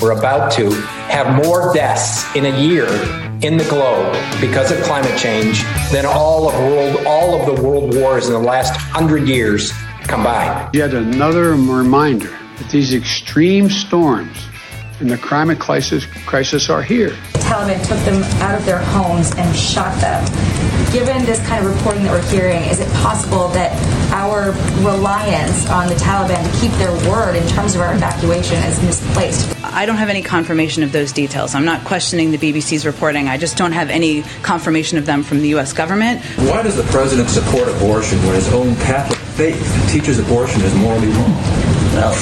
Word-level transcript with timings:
We're 0.00 0.12
about 0.12 0.50
to 0.52 0.70
have 1.10 1.44
more 1.44 1.74
deaths 1.74 2.24
in 2.34 2.46
a 2.46 2.58
year 2.58 2.86
in 3.42 3.58
the 3.58 3.66
globe 3.68 4.16
because 4.40 4.70
of 4.70 4.82
climate 4.84 5.18
change 5.18 5.62
than 5.92 6.06
all 6.06 6.48
of 6.48 6.54
world 6.54 7.06
all 7.06 7.38
of 7.38 7.54
the 7.54 7.62
world 7.62 7.94
wars 7.94 8.26
in 8.26 8.32
the 8.32 8.38
last 8.38 8.74
hundred 8.76 9.28
years 9.28 9.72
combined. 10.04 10.74
Yet 10.74 10.94
another 10.94 11.50
reminder 11.50 12.34
that 12.56 12.70
these 12.70 12.94
extreme 12.94 13.68
storms 13.68 14.38
and 15.00 15.10
the 15.10 15.18
climate 15.18 15.58
crisis, 15.58 16.06
crisis 16.24 16.70
are 16.70 16.82
here. 16.82 17.10
Taliban 17.34 17.86
took 17.86 17.98
them 18.06 18.22
out 18.40 18.54
of 18.54 18.64
their 18.64 18.78
homes 18.78 19.34
and 19.36 19.54
shot 19.54 19.98
them. 20.00 20.24
Given 20.92 21.26
this 21.26 21.46
kind 21.46 21.64
of 21.64 21.76
reporting 21.76 22.04
that 22.04 22.12
we're 22.12 22.30
hearing, 22.30 22.62
is 22.64 22.80
it 22.80 22.90
possible 22.94 23.48
that 23.48 23.70
our 24.12 24.52
reliance 24.82 25.68
on 25.68 25.88
the 25.88 25.94
Taliban 25.94 26.42
to 26.42 26.60
keep 26.60 26.72
their 26.78 26.92
word 27.10 27.36
in 27.36 27.46
terms 27.48 27.74
of 27.74 27.82
our 27.82 27.94
evacuation 27.94 28.56
is 28.64 28.82
misplaced? 28.82 29.59
I 29.72 29.86
don't 29.86 29.96
have 29.96 30.08
any 30.08 30.22
confirmation 30.22 30.82
of 30.82 30.92
those 30.92 31.12
details. 31.12 31.54
I'm 31.54 31.64
not 31.64 31.84
questioning 31.84 32.32
the 32.32 32.38
BBC's 32.38 32.84
reporting. 32.84 33.28
I 33.28 33.36
just 33.36 33.56
don't 33.56 33.72
have 33.72 33.88
any 33.88 34.22
confirmation 34.42 34.98
of 34.98 35.06
them 35.06 35.22
from 35.22 35.38
the 35.38 35.48
U.S. 35.50 35.72
government. 35.72 36.20
Why 36.48 36.62
does 36.62 36.76
the 36.76 36.82
president 36.84 37.28
support 37.28 37.68
abortion 37.68 38.18
when 38.24 38.34
his 38.34 38.52
own 38.52 38.74
Catholic 38.76 39.18
faith 39.18 39.88
teaches 39.90 40.18
abortion 40.18 40.60
is 40.62 40.74
morally 40.74 41.08
wrong? 41.08 41.34
Well, 41.94 42.14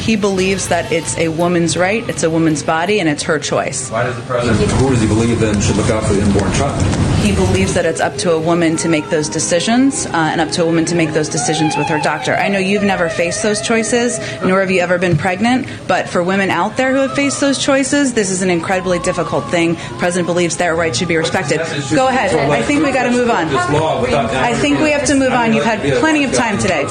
he 0.00 0.16
believes 0.16 0.68
that 0.68 0.90
it's 0.90 1.16
a 1.18 1.28
woman's 1.28 1.76
right, 1.76 2.08
it's 2.08 2.22
a 2.22 2.30
woman's 2.30 2.62
body, 2.62 3.00
and 3.00 3.08
it's 3.08 3.22
her 3.24 3.38
choice. 3.38 3.90
Why 3.90 4.04
does 4.04 4.16
the 4.16 4.22
president, 4.22 4.70
who 4.72 4.90
does 4.90 5.00
he 5.00 5.06
believe 5.06 5.40
then 5.40 5.60
should 5.60 5.76
look 5.76 5.90
out 5.90 6.04
for 6.04 6.14
the 6.14 6.22
unborn 6.22 6.52
child? 6.52 6.82
He 7.22 7.34
believes 7.34 7.74
that 7.74 7.84
it's 7.84 8.00
up 8.00 8.14
to 8.18 8.32
a 8.32 8.40
woman 8.40 8.76
to 8.78 8.88
make 8.88 9.10
those 9.10 9.28
decisions 9.28 10.06
uh, 10.06 10.10
and 10.14 10.40
up 10.40 10.50
to 10.52 10.62
a 10.62 10.66
woman 10.66 10.84
to 10.86 10.94
make 10.94 11.12
those 11.12 11.28
decisions 11.28 11.76
with 11.76 11.86
her 11.88 12.00
doctor. 12.00 12.34
I 12.34 12.48
know 12.48 12.58
you've 12.58 12.84
never 12.84 13.08
faced 13.08 13.42
those 13.42 13.60
choices, 13.60 14.18
nor 14.42 14.60
have 14.60 14.70
you 14.70 14.80
ever 14.80 14.98
been 14.98 15.16
pregnant, 15.16 15.68
but 15.86 16.08
for 16.08 16.22
women 16.22 16.48
out 16.48 16.76
there 16.76 16.92
who 16.92 17.00
have 17.00 17.14
faced 17.14 17.40
those 17.40 17.58
choices, 17.62 18.14
this 18.14 18.30
is 18.30 18.40
an 18.40 18.50
incredibly 18.50 18.98
difficult 19.00 19.44
thing. 19.50 19.74
The 19.74 19.96
president 19.98 20.26
believes 20.26 20.56
their 20.56 20.74
rights 20.74 20.98
should 20.98 21.08
be 21.08 21.16
respected. 21.16 21.58
Go 21.94 22.08
ahead. 22.08 22.34
I 22.34 22.62
think 22.62 22.84
we 22.84 22.92
got 22.92 23.04
to 23.04 23.10
move 23.10 23.30
on. 23.30 23.48
This 23.48 23.70
law 23.70 24.00
without 24.00 24.30
I 24.30 24.54
think 24.54 24.80
we 24.80 24.90
have 24.92 25.04
to 25.06 25.14
move 25.14 25.32
on. 25.32 25.52
You've 25.52 25.64
had 25.64 25.80
plenty 26.00 26.24
of 26.24 26.32
time 26.32 26.58
today. 26.58 26.88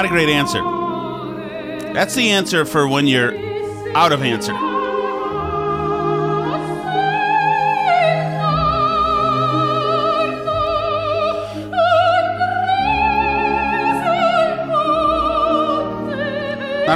Not 0.00 0.06
a 0.06 0.14
great 0.14 0.30
answer. 0.30 0.62
That's 1.92 2.14
the 2.14 2.30
answer 2.30 2.64
for 2.64 2.88
when 2.88 3.06
you're 3.06 3.34
out 3.94 4.12
of 4.12 4.22
answer. 4.22 4.54
Not 4.54 4.62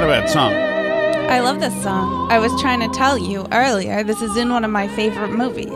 a 0.03 0.07
bad 0.07 0.27
song. 0.27 0.51
I 1.29 1.41
love 1.41 1.59
this 1.59 1.83
song. 1.83 2.31
I 2.31 2.39
was 2.39 2.59
trying 2.59 2.79
to 2.79 2.89
tell 2.97 3.19
you 3.19 3.45
earlier, 3.51 4.03
this 4.03 4.23
is 4.23 4.35
in 4.35 4.49
one 4.49 4.65
of 4.65 4.71
my 4.71 4.87
favorite 4.87 5.29
movies. 5.29 5.69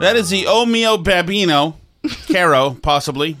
That 0.00 0.14
is 0.14 0.30
the 0.30 0.46
O 0.46 0.64
Mio 0.64 0.96
Babbino, 0.96 1.74
Caro, 2.30 2.76
possibly. 2.82 3.36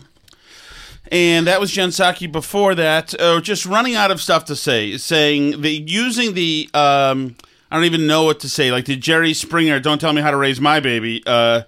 And 1.10 1.46
that 1.46 1.60
was 1.60 1.70
Jen 1.70 1.88
Psaki 1.88 2.30
before 2.30 2.74
that. 2.74 3.18
Uh, 3.18 3.40
just 3.40 3.64
running 3.64 3.94
out 3.94 4.10
of 4.10 4.20
stuff 4.20 4.44
to 4.46 4.56
say, 4.56 4.96
saying 4.98 5.62
the 5.62 5.70
using 5.70 6.34
the 6.34 6.68
um, 6.74 7.36
I 7.70 7.76
don't 7.76 7.84
even 7.84 8.06
know 8.06 8.24
what 8.24 8.40
to 8.40 8.48
say, 8.48 8.70
like 8.70 8.84
the 8.84 8.96
Jerry 8.96 9.32
Springer, 9.32 9.80
"Don't 9.80 10.00
tell 10.00 10.12
me 10.12 10.20
how 10.20 10.30
to 10.30 10.36
raise 10.36 10.60
my 10.60 10.80
baby," 10.80 11.22
uh, 11.26 11.62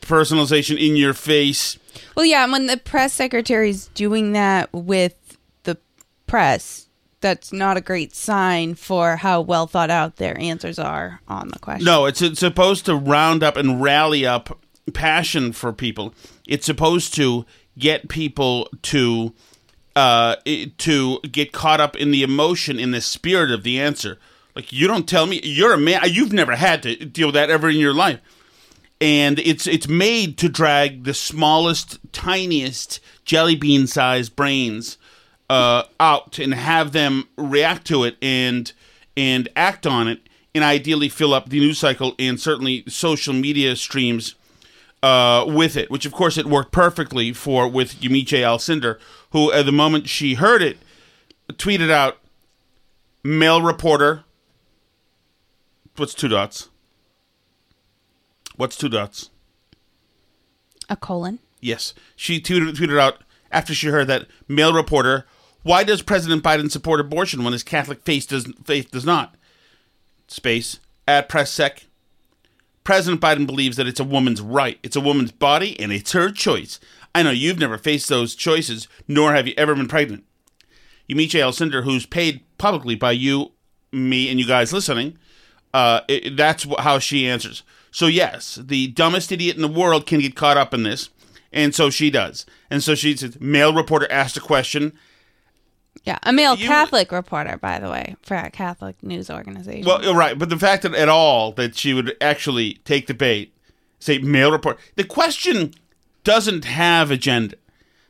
personalization 0.00 0.78
in 0.78 0.96
your 0.96 1.12
face. 1.12 1.78
Well, 2.14 2.24
yeah, 2.24 2.44
and 2.44 2.52
when 2.52 2.66
the 2.66 2.76
press 2.78 3.12
secretary's 3.12 3.88
doing 3.88 4.32
that 4.32 4.72
with 4.72 5.36
the 5.64 5.78
press, 6.26 6.88
that's 7.20 7.52
not 7.52 7.76
a 7.76 7.80
great 7.80 8.14
sign 8.14 8.74
for 8.74 9.16
how 9.16 9.40
well 9.40 9.66
thought 9.66 9.90
out 9.90 10.16
their 10.16 10.38
answers 10.40 10.78
are 10.78 11.20
on 11.28 11.48
the 11.48 11.58
question. 11.58 11.84
No, 11.84 12.06
it's, 12.06 12.22
it's 12.22 12.40
supposed 12.40 12.86
to 12.86 12.94
round 12.94 13.42
up 13.42 13.56
and 13.56 13.82
rally 13.82 14.24
up 14.24 14.58
passion 14.94 15.52
for 15.52 15.72
people. 15.72 16.14
It's 16.48 16.66
supposed 16.66 17.14
to 17.14 17.44
get 17.78 18.08
people 18.08 18.68
to 18.82 19.34
uh, 19.94 20.36
to 20.78 21.20
get 21.20 21.52
caught 21.52 21.80
up 21.80 21.96
in 21.96 22.10
the 22.10 22.22
emotion, 22.22 22.78
in 22.78 22.90
the 22.90 23.00
spirit 23.00 23.50
of 23.50 23.62
the 23.62 23.80
answer. 23.80 24.18
Like 24.56 24.72
you 24.72 24.88
don't 24.88 25.08
tell 25.08 25.26
me 25.26 25.40
you're 25.42 25.74
a 25.74 25.78
man. 25.78 26.00
You've 26.06 26.32
never 26.32 26.56
had 26.56 26.82
to 26.82 26.96
deal 27.04 27.28
with 27.28 27.34
that 27.34 27.50
ever 27.50 27.68
in 27.68 27.76
your 27.76 27.94
life, 27.94 28.20
and 29.00 29.38
it's 29.38 29.66
it's 29.66 29.88
made 29.88 30.38
to 30.38 30.48
drag 30.48 31.04
the 31.04 31.14
smallest, 31.14 31.98
tiniest 32.12 33.00
jelly 33.24 33.54
bean 33.54 33.86
sized 33.86 34.34
brains 34.34 34.98
uh, 35.50 35.84
out 36.00 36.38
and 36.38 36.54
have 36.54 36.92
them 36.92 37.28
react 37.36 37.86
to 37.88 38.04
it 38.04 38.16
and 38.22 38.72
and 39.16 39.48
act 39.54 39.86
on 39.86 40.08
it, 40.08 40.28
and 40.54 40.64
ideally 40.64 41.08
fill 41.08 41.34
up 41.34 41.48
the 41.50 41.60
news 41.60 41.78
cycle 41.78 42.14
and 42.18 42.40
certainly 42.40 42.84
social 42.88 43.34
media 43.34 43.76
streams 43.76 44.34
uh, 45.02 45.44
with 45.46 45.76
it, 45.76 45.90
which 45.90 46.06
of 46.06 46.12
course 46.12 46.36
it 46.36 46.46
worked 46.46 46.72
perfectly 46.72 47.32
for 47.32 47.68
with 47.68 48.00
Yamiche 48.00 48.40
Alcindor, 48.40 48.98
who 49.30 49.52
at 49.52 49.66
the 49.66 49.72
moment 49.72 50.08
she 50.08 50.34
heard 50.34 50.62
it, 50.62 50.78
tweeted 51.52 51.90
out, 51.90 52.18
"Male 53.22 53.62
reporter." 53.62 54.24
What's 55.96 56.14
two 56.14 56.28
dots? 56.28 56.68
What's 58.56 58.76
two 58.76 58.88
dots? 58.88 59.30
A 60.88 60.96
colon. 60.96 61.40
Yes, 61.60 61.92
she 62.16 62.40
tweeted, 62.40 62.74
tweeted 62.74 63.00
out 63.00 63.22
after 63.50 63.74
she 63.74 63.88
heard 63.88 64.06
that 64.06 64.26
male 64.46 64.72
reporter. 64.72 65.26
Why 65.62 65.84
does 65.84 66.02
President 66.02 66.42
Biden 66.42 66.70
support 66.70 67.00
abortion 67.00 67.42
when 67.42 67.52
his 67.52 67.62
Catholic 67.62 68.02
faith 68.02 68.28
does 68.28 68.50
faith 68.64 68.90
does 68.90 69.04
not? 69.04 69.34
Space 70.28 70.78
at 71.06 71.28
press 71.28 71.50
sec. 71.50 71.86
President 72.88 73.20
Biden 73.20 73.44
believes 73.44 73.76
that 73.76 73.86
it's 73.86 74.00
a 74.00 74.04
woman's 74.04 74.40
right, 74.40 74.78
it's 74.82 74.96
a 74.96 75.00
woman's 75.02 75.30
body, 75.30 75.78
and 75.78 75.92
it's 75.92 76.12
her 76.12 76.30
choice. 76.30 76.80
I 77.14 77.22
know 77.22 77.30
you've 77.30 77.58
never 77.58 77.76
faced 77.76 78.08
those 78.08 78.34
choices, 78.34 78.88
nor 79.06 79.34
have 79.34 79.46
you 79.46 79.52
ever 79.58 79.74
been 79.74 79.88
pregnant. 79.88 80.24
You 81.06 81.14
meet 81.14 81.32
Yamiche 81.32 81.70
Alcindor, 81.70 81.84
who's 81.84 82.06
paid 82.06 82.40
publicly 82.56 82.94
by 82.94 83.12
you, 83.12 83.52
me, 83.92 84.30
and 84.30 84.40
you 84.40 84.46
guys 84.46 84.72
listening, 84.72 85.18
uh, 85.74 86.00
it, 86.08 86.38
that's 86.38 86.66
how 86.78 86.98
she 86.98 87.28
answers. 87.28 87.62
So, 87.90 88.06
yes, 88.06 88.54
the 88.54 88.86
dumbest 88.86 89.32
idiot 89.32 89.56
in 89.56 89.60
the 89.60 89.68
world 89.68 90.06
can 90.06 90.20
get 90.20 90.34
caught 90.34 90.56
up 90.56 90.72
in 90.72 90.84
this, 90.84 91.10
and 91.52 91.74
so 91.74 91.90
she 91.90 92.08
does. 92.08 92.46
And 92.70 92.82
so 92.82 92.94
she 92.94 93.14
says, 93.14 93.38
male 93.38 93.74
reporter 93.74 94.10
asked 94.10 94.38
a 94.38 94.40
question. 94.40 94.98
Yeah, 96.04 96.18
a 96.22 96.32
male 96.32 96.56
You- 96.56 96.66
Catholic 96.66 97.12
reporter, 97.12 97.56
by 97.58 97.78
the 97.78 97.90
way, 97.90 98.16
for 98.22 98.36
a 98.36 98.50
Catholic 98.50 99.02
news 99.02 99.30
organization. 99.30 99.84
Well, 99.84 100.14
right, 100.14 100.38
but 100.38 100.48
the 100.48 100.58
fact 100.58 100.82
that 100.82 100.94
at 100.94 101.08
all 101.08 101.52
that 101.52 101.76
she 101.76 101.92
would 101.94 102.16
actually 102.20 102.74
take 102.84 103.06
the 103.06 103.14
bait, 103.14 103.52
say 103.98 104.18
male 104.18 104.50
report. 104.52 104.78
The 104.96 105.04
question 105.04 105.74
doesn't 106.24 106.64
have 106.64 107.10
agenda. 107.10 107.56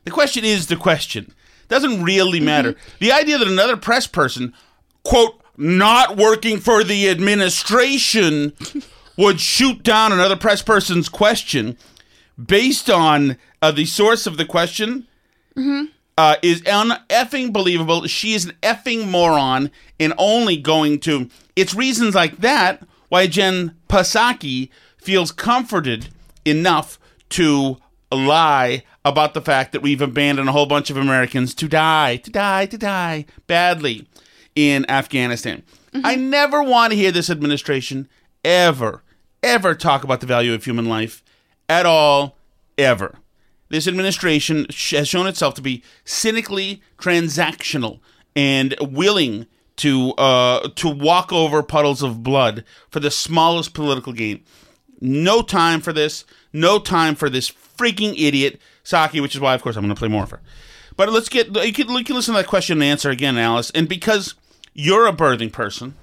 The 0.04 0.10
question 0.10 0.44
is 0.44 0.66
the 0.66 0.76
question. 0.76 1.32
Doesn't 1.68 2.02
really 2.02 2.40
matter. 2.40 2.76
The 2.98 3.12
idea 3.12 3.38
that 3.38 3.46
another 3.48 3.76
press 3.76 4.06
person, 4.06 4.54
quote, 5.02 5.40
not 5.56 6.16
working 6.16 6.58
for 6.58 6.82
the 6.84 7.08
administration, 7.10 8.54
would 9.18 9.40
shoot 9.40 9.82
down 9.82 10.12
another 10.12 10.36
press 10.36 10.62
person's 10.62 11.08
question 11.08 11.76
based 12.42 12.88
on 12.88 13.36
uh, 13.60 13.72
the 13.72 13.84
source 13.84 14.26
of 14.26 14.36
the 14.36 14.44
question 14.44 15.06
uh, 16.18 16.34
is 16.42 16.66
un 16.66 16.90
effing 17.08 17.52
believable. 17.52 18.06
She 18.08 18.34
is 18.34 18.44
an 18.44 18.52
effing 18.60 19.08
moron 19.08 19.70
and 20.00 20.12
only 20.18 20.56
going 20.56 20.98
to. 21.00 21.30
It's 21.54 21.74
reasons 21.74 22.14
like 22.14 22.38
that 22.38 22.82
why 23.08 23.28
Jen 23.28 23.76
Psaki 23.88 24.68
feels 24.98 25.30
comforted 25.30 26.08
enough 26.44 26.98
to 27.30 27.78
lie 28.10 28.82
about 29.04 29.32
the 29.32 29.40
fact 29.40 29.70
that 29.72 29.80
we've 29.80 30.02
abandoned 30.02 30.48
a 30.48 30.52
whole 30.52 30.66
bunch 30.66 30.90
of 30.90 30.96
Americans 30.96 31.54
to 31.54 31.68
die, 31.68 32.16
to 32.16 32.30
die, 32.30 32.66
to 32.66 32.76
die 32.76 33.24
badly 33.46 34.08
in 34.56 34.90
Afghanistan. 34.90 35.62
I 35.94 36.16
never 36.16 36.62
want 36.62 36.90
to 36.92 36.98
hear 36.98 37.12
this 37.12 37.30
administration 37.30 38.08
ever, 38.44 39.04
ever 39.42 39.74
talk 39.74 40.02
about 40.02 40.20
the 40.20 40.26
value 40.26 40.52
of 40.52 40.64
human 40.64 40.86
life 40.86 41.22
at 41.68 41.86
all, 41.86 42.36
ever. 42.76 43.14
This 43.68 43.86
administration 43.86 44.66
sh- 44.70 44.92
has 44.92 45.08
shown 45.08 45.26
itself 45.26 45.54
to 45.54 45.62
be 45.62 45.82
cynically 46.04 46.82
transactional 46.98 48.00
and 48.34 48.74
willing 48.80 49.46
to 49.76 50.12
uh, 50.12 50.68
to 50.76 50.88
walk 50.88 51.32
over 51.32 51.62
puddles 51.62 52.02
of 52.02 52.22
blood 52.22 52.64
for 52.90 53.00
the 53.00 53.10
smallest 53.10 53.74
political 53.74 54.12
gain. 54.12 54.42
No 55.00 55.42
time 55.42 55.80
for 55.80 55.92
this. 55.92 56.24
No 56.52 56.78
time 56.78 57.14
for 57.14 57.30
this 57.30 57.50
freaking 57.50 58.14
idiot 58.18 58.60
Psaki, 58.84 59.20
which 59.20 59.34
is 59.34 59.40
why, 59.40 59.54
of 59.54 59.62
course, 59.62 59.76
I'm 59.76 59.82
going 59.82 59.94
to 59.94 59.98
play 59.98 60.08
more 60.08 60.24
of 60.24 60.30
her. 60.30 60.40
But 60.96 61.10
let's 61.10 61.28
get 61.28 61.54
you 61.54 61.72
can, 61.72 61.88
you 61.90 62.04
can 62.04 62.16
listen 62.16 62.34
to 62.34 62.40
that 62.40 62.48
question 62.48 62.78
and 62.78 62.84
answer 62.84 63.10
again, 63.10 63.38
Alice. 63.38 63.70
And 63.70 63.88
because 63.88 64.34
you're 64.74 65.06
a 65.06 65.12
birthing 65.12 65.52
person, 65.52 65.94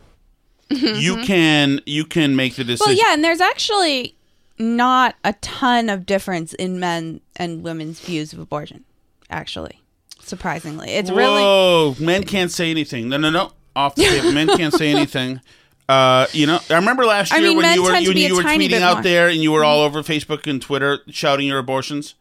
you 0.70 1.24
can 1.24 1.82
you 1.86 2.06
can 2.06 2.36
make 2.36 2.56
the 2.56 2.64
decision. 2.64 2.96
well, 2.96 3.06
yeah, 3.06 3.14
and 3.14 3.24
there's 3.24 3.42
actually 3.42 4.15
not 4.58 5.16
a 5.24 5.34
ton 5.34 5.90
of 5.90 6.06
difference 6.06 6.54
in 6.54 6.80
men 6.80 7.22
and 7.36 7.64
women's 7.64 8.00
views 8.00 8.34
of 8.34 8.40
abortion. 8.40 8.86
Actually, 9.30 9.82
surprisingly, 10.22 10.92
it's 10.92 11.10
really 11.10 11.42
Oh, 11.44 11.96
men 12.00 12.24
can't 12.24 12.52
say 12.52 12.70
anything. 12.72 13.10
No, 13.10 13.18
no, 13.18 13.30
no. 13.30 13.52
Off 13.76 13.96
the 13.96 14.04
table. 14.06 14.32
men 14.32 14.48
can't 14.48 14.74
say 14.74 14.90
anything. 14.96 15.42
Uh, 15.90 16.26
you 16.32 16.48
know, 16.48 16.60
I 16.70 16.76
remember 16.76 17.06
last 17.06 17.32
I 17.34 17.38
year 17.38 17.50
mean, 17.50 17.58
when 17.58 17.76
you 17.76 17.84
were 17.84 17.92
tend 17.92 18.06
to 18.06 18.10
when 18.10 18.16
be 18.16 18.26
a 18.26 18.30
you 18.30 18.36
were 18.38 18.44
tweeting 18.44 18.82
out 18.82 18.96
more. 18.98 19.04
there 19.04 19.28
and 19.28 19.38
you 19.42 19.52
were 19.52 19.64
all 19.64 19.82
over 19.82 20.02
Facebook 20.02 20.48
and 20.48 20.62
Twitter 20.62 21.00
shouting 21.10 21.48
your 21.48 21.60
abortions. 21.60 22.16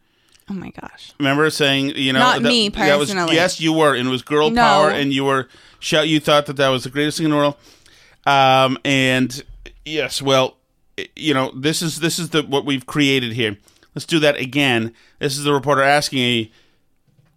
oh 0.49 0.53
my 0.53 0.69
gosh. 0.71 1.13
Remember 1.19 1.49
saying, 1.49 1.91
you 1.95 2.13
know, 2.13 2.19
Not 2.19 2.41
that, 2.43 2.47
me 2.49 2.69
that 2.69 2.99
was- 2.99 3.09
personally. 3.09 3.35
yes, 3.35 3.59
you 3.59 3.73
were, 3.73 3.95
and 3.95 4.07
it 4.07 4.11
was 4.11 4.21
girl 4.21 4.49
No. 4.51 4.61
power, 4.61 4.89
and 4.91 5.11
you 5.13 5.23
were 5.25 5.47
shout. 5.79 6.07
You 6.07 6.19
thought 6.19 6.45
that 6.47 6.57
that 6.57 6.69
was 6.69 6.83
the 6.83 6.89
greatest 6.91 7.17
thing 7.17 7.25
in 7.25 7.31
the 7.31 7.37
world. 7.37 7.55
Um, 8.27 8.77
and 8.85 9.43
yes, 9.85 10.21
well, 10.21 10.47
i- 10.47 10.53
you 11.15 11.33
know, 11.33 11.51
this 11.55 11.81
is 11.81 11.99
this 11.99 12.19
is 12.19 12.29
the 12.29 12.43
what 12.43 12.65
we've 12.65 12.85
created 12.85 13.33
here. 13.33 13.57
Let's 13.93 14.05
do 14.05 14.19
that 14.19 14.37
again. 14.37 14.93
This 15.19 15.37
is 15.37 15.43
the 15.43 15.53
reporter 15.53 15.81
asking 15.81 16.19
a 16.19 16.51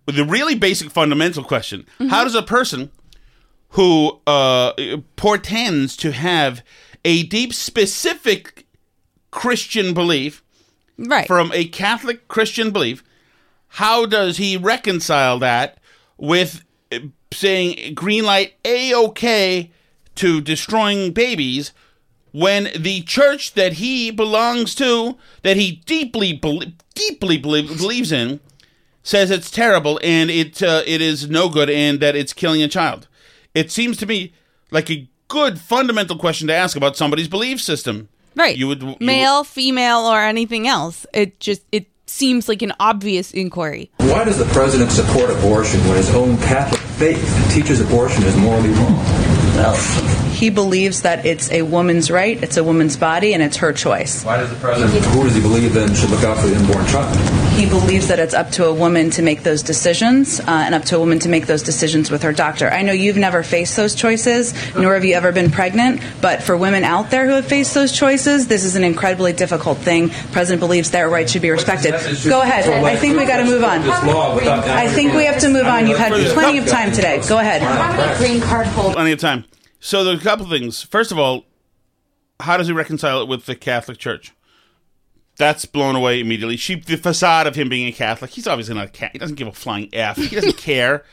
the 0.07 0.25
really 0.25 0.55
basic 0.55 0.91
fundamental 0.91 1.45
question: 1.45 1.87
Mm-hmm. 1.99 2.09
How 2.09 2.25
does 2.25 2.35
a 2.35 2.43
person 2.43 2.91
who 3.71 4.21
uh, 4.27 4.73
portends 5.17 5.97
to 5.99 6.13
have 6.13 6.63
a 7.05 7.23
deep, 7.25 7.53
specific 7.53 8.67
Christian 9.31 9.93
belief 9.95 10.43
Right. 10.97 11.27
from 11.27 11.53
a 11.55 11.67
Catholic 11.67 12.27
Christian 12.29 12.71
belief, 12.73 13.05
how 13.69 14.05
does 14.07 14.39
he 14.39 14.57
reconcile 14.57 15.39
that 15.39 15.79
with 16.17 16.65
uh, 16.91 16.99
saying 17.33 17.95
green 17.95 18.25
light 18.25 18.55
a 18.65 18.93
okay 18.95 19.71
to 20.17 20.41
destroying 20.41 21.13
babies 21.13 21.73
when 22.33 22.69
the 22.77 23.03
church 23.03 23.55
that 23.55 23.75
he 23.75 24.11
belongs 24.11 24.75
to, 24.77 25.17
that 25.43 25.57
he 25.57 25.83
deeply 25.87 26.33
bel 26.33 26.61
deeply 26.95 27.39
belie- 27.39 27.63
believes 27.63 28.13
in, 28.13 28.41
says 29.03 29.31
it's 29.31 29.51
terrible 29.51 29.99
and 30.03 30.31
it 30.31 30.63
uh, 30.63 30.83
it 30.87 31.01
is 31.01 31.29
no 31.31 31.49
good 31.49 31.71
and 31.71 32.01
that 32.01 32.15
it's 32.17 32.33
killing 32.33 32.63
a 32.63 32.69
child? 32.69 33.09
It 33.55 33.71
seems 33.71 33.97
to 33.99 34.07
me 34.07 34.33
like 34.71 34.91
a 34.91 35.09
good 35.29 35.59
fundamental 35.61 36.17
question 36.17 36.47
to 36.49 36.55
ask 36.55 36.77
about 36.77 36.97
somebody's 36.97 37.29
belief 37.29 37.61
system. 37.61 38.09
right. 38.37 38.57
You 38.57 38.69
would 38.69 38.83
you 38.83 38.89
would- 38.89 39.01
male, 39.01 39.45
female, 39.45 40.01
or 40.01 40.21
anything 40.21 40.67
else. 40.69 41.07
It 41.15 41.41
just 41.41 41.63
it 41.73 41.87
seems 42.07 42.49
like 42.49 42.63
an 42.63 42.73
obvious 42.81 43.33
inquiry. 43.33 43.91
Why 43.99 44.25
does 44.25 44.39
the 44.39 44.47
president 44.47 44.91
support 44.91 45.29
abortion 45.31 45.81
when 45.87 45.97
his 45.97 46.15
own 46.15 46.37
Catholic 46.39 46.81
faith 46.99 47.51
teaches 47.53 47.81
abortion 47.81 48.23
is 48.25 48.37
morally 48.37 48.71
wrong? 48.71 49.05
He 50.39 50.51
believes 50.51 51.03
that 51.03 51.27
it's 51.27 51.51
a 51.51 51.63
woman's 51.63 52.13
right, 52.13 52.41
it's 52.41 52.57
a 52.57 52.63
woman's 52.63 52.97
body, 52.97 53.35
and 53.35 53.43
it's 53.43 53.57
her 53.57 53.73
choice. 53.73 54.23
Why 54.23 54.37
does 54.37 54.49
the 54.51 54.57
president, 54.61 55.05
who 55.07 55.25
does 55.25 55.35
he 55.35 55.41
believe 55.41 55.75
then 55.75 55.93
should 55.97 56.11
look 56.11 56.23
out 56.23 56.39
for 56.39 56.47
the 56.47 56.55
unborn 56.55 56.87
child? 56.87 57.17
He 57.59 57.69
believes 57.69 58.07
that 58.07 58.21
it's 58.21 58.35
up 58.35 58.51
to 58.53 58.67
a 58.67 58.73
woman 58.73 59.11
to 59.11 59.23
make 59.23 59.43
those 59.43 59.65
decisions 59.65 60.39
uh, 60.39 60.45
and 60.47 60.77
up 60.77 60.85
to 60.85 60.97
a 60.97 61.01
woman 61.01 61.19
to 61.19 61.29
make 61.29 61.47
those 61.49 61.65
decisions 61.65 62.09
with 62.09 62.23
her 62.23 62.33
doctor. 62.33 62.71
I 62.71 62.83
know 62.83 62.93
you've 62.93 63.17
never 63.17 63.43
faced 63.43 63.77
those 63.77 63.97
choices, 63.97 64.55
nor 64.77 64.95
have 64.95 65.05
you 65.05 65.15
ever 65.15 65.33
been 65.33 65.51
pregnant, 65.51 66.03
but 66.23 66.41
for 66.41 66.57
women 66.57 66.85
out 66.85 67.11
there 67.11 67.27
who 67.27 67.33
have 67.33 67.47
faced 67.47 67.75
those 67.75 67.91
choices, 67.91 68.47
this 68.47 68.63
is 68.65 68.77
an 68.77 68.85
incredibly 68.85 69.33
difficult 69.33 69.79
thing. 69.79 70.07
The 70.07 70.29
president 70.31 70.61
believes 70.61 70.93
their 70.93 71.09
rights 71.09 71.33
should 71.33 71.43
be 71.43 71.51
respected. 71.51 71.95
Go 72.23 72.43
ahead. 72.43 72.69
I 72.85 72.95
think 72.95 73.19
we 73.19 73.27
got 73.27 73.39
to 73.39 73.45
move 73.45 73.65
on. 73.65 73.83
This 73.83 74.05
law 74.05 74.37
without 74.37 74.69
I 74.69 74.87
think 74.87 75.15
we 75.15 75.25
have 75.25 75.41
to 75.41 75.49
move 75.49 75.67
on. 75.67 75.89
You've 75.89 75.99
had 75.99 76.13
plenty 76.33 76.59
of 76.59 76.69
time 76.69 76.93
today. 76.93 77.21
Go 77.29 77.41
ahead. 77.41 77.61
How 77.61 77.97
many 77.97 78.19
green 78.19 78.41
card 78.41 78.69
holders? 78.69 78.95
plenty 78.95 79.11
of 79.11 79.19
time. 79.19 79.45
So 79.81 80.05
there's 80.05 80.21
a 80.21 80.25
couple 80.25 80.49
things. 80.49 80.83
First 80.83 81.13
of 81.13 81.19
all, 81.19 81.45
how 82.41 82.57
does 82.57 82.67
he 82.67 82.73
reconcile 82.73 83.21
it 83.23 83.29
with 83.29 83.47
the 83.47 83.55
Catholic 83.55 83.99
Church? 83.99 84.33
That's 85.37 85.65
blown 85.65 85.95
away 85.95 86.21
immediately. 86.21 86.57
She, 86.57 86.75
the 86.75 86.97
facade 86.97 87.47
of 87.47 87.55
him 87.55 87.69
being 87.69 87.87
a 87.87 87.93
Catholic, 87.93 88.33
he's 88.33 88.49
obviously 88.49 88.75
not 88.75 88.87
a 88.87 88.91
cat. 88.91 89.13
He 89.13 89.19
doesn't 89.19 89.37
give 89.37 89.47
a 89.47 89.53
flying 89.53 89.89
f. 89.93 90.17
He 90.17 90.35
doesn't 90.35 90.57
care. 90.59 91.05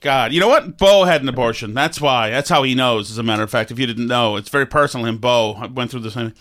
God, 0.00 0.32
you 0.32 0.40
know 0.40 0.48
what? 0.48 0.78
Bo 0.78 1.04
had 1.04 1.22
an 1.22 1.28
abortion. 1.28 1.74
That's 1.74 2.00
why. 2.00 2.30
That's 2.30 2.50
how 2.50 2.64
he 2.64 2.74
knows. 2.74 3.10
As 3.10 3.18
a 3.18 3.22
matter 3.22 3.42
of 3.42 3.50
fact, 3.50 3.70
if 3.70 3.78
you 3.78 3.86
didn't 3.86 4.08
know, 4.08 4.36
it's 4.36 4.48
very 4.48 4.66
personal. 4.66 5.06
Him, 5.06 5.18
Bo 5.18 5.54
I 5.54 5.66
went 5.66 5.90
through 5.90 6.00
the 6.00 6.10
same. 6.10 6.34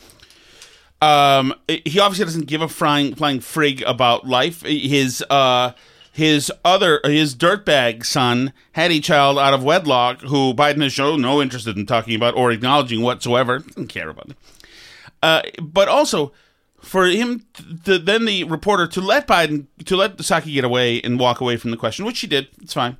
Um, 1.01 1.53
he 1.67 1.99
obviously 1.99 2.25
doesn't 2.25 2.47
give 2.47 2.61
a 2.61 2.67
flying 2.67 3.15
flying 3.15 3.39
frig 3.39 3.83
about 3.87 4.27
life. 4.27 4.63
His 4.63 5.23
uh, 5.29 5.71
his 6.11 6.51
other 6.65 6.99
his 7.03 7.35
dirtbag 7.35 8.05
son 8.05 8.51
had 8.73 8.91
a 8.91 8.99
child 8.99 9.39
out 9.39 9.53
of 9.53 9.63
wedlock 9.63 10.21
who 10.21 10.53
Biden 10.53 10.81
has 10.83 10.93
shown 10.93 11.21
no 11.21 11.41
interest 11.41 11.67
in 11.67 11.85
talking 11.85 12.15
about 12.15 12.35
or 12.35 12.51
acknowledging 12.51 13.01
whatsoever. 13.01 13.59
Doesn't 13.59 13.87
care 13.87 14.09
about 14.09 14.29
it. 14.29 14.37
Uh, 15.23 15.41
but 15.61 15.87
also 15.87 16.33
for 16.81 17.05
him 17.05 17.45
to 17.85 17.97
then 17.97 18.25
the 18.25 18.43
reporter 18.43 18.87
to 18.87 19.01
let 19.01 19.27
Biden 19.27 19.67
to 19.85 19.95
let 19.95 20.17
Psaki 20.17 20.53
get 20.53 20.65
away 20.65 21.01
and 21.01 21.19
walk 21.19 21.39
away 21.39 21.55
from 21.57 21.71
the 21.71 21.77
question, 21.77 22.05
which 22.05 22.17
she 22.17 22.27
did. 22.27 22.47
It's 22.61 22.73
fine. 22.73 22.97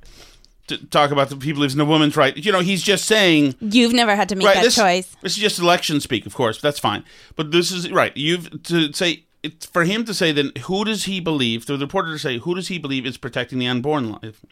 To 0.68 0.78
talk 0.86 1.10
about 1.10 1.28
the 1.28 1.36
people 1.36 1.60
lives 1.60 1.74
in 1.74 1.80
a 1.80 1.84
woman's 1.84 2.16
right. 2.16 2.36
You 2.36 2.52
know, 2.52 2.60
he's 2.60 2.82
just 2.82 3.04
saying 3.04 3.56
You've 3.60 3.92
never 3.92 4.14
had 4.14 4.28
to 4.28 4.36
make 4.36 4.46
that 4.46 4.62
this, 4.62 4.76
choice. 4.76 5.16
This 5.20 5.32
is 5.32 5.38
just 5.38 5.58
election 5.58 6.00
speak, 6.00 6.24
of 6.24 6.34
course. 6.34 6.60
That's 6.60 6.78
fine. 6.78 7.04
But 7.34 7.50
this 7.50 7.72
is 7.72 7.90
right. 7.90 8.16
You've 8.16 8.62
to 8.64 8.92
say 8.92 9.24
it's 9.42 9.66
for 9.66 9.84
him 9.84 10.04
to 10.04 10.14
say 10.14 10.32
then 10.32 10.52
who 10.62 10.84
does 10.84 11.04
he 11.04 11.20
believe? 11.20 11.64
For 11.64 11.76
the 11.76 11.86
reporter 11.86 12.12
to 12.12 12.18
say 12.18 12.38
who 12.38 12.54
does 12.54 12.68
he 12.68 12.78
believe 12.78 13.06
is 13.06 13.16
protecting 13.16 13.58
the 13.58 13.66
unborn 13.66 14.10
life? 14.10 14.44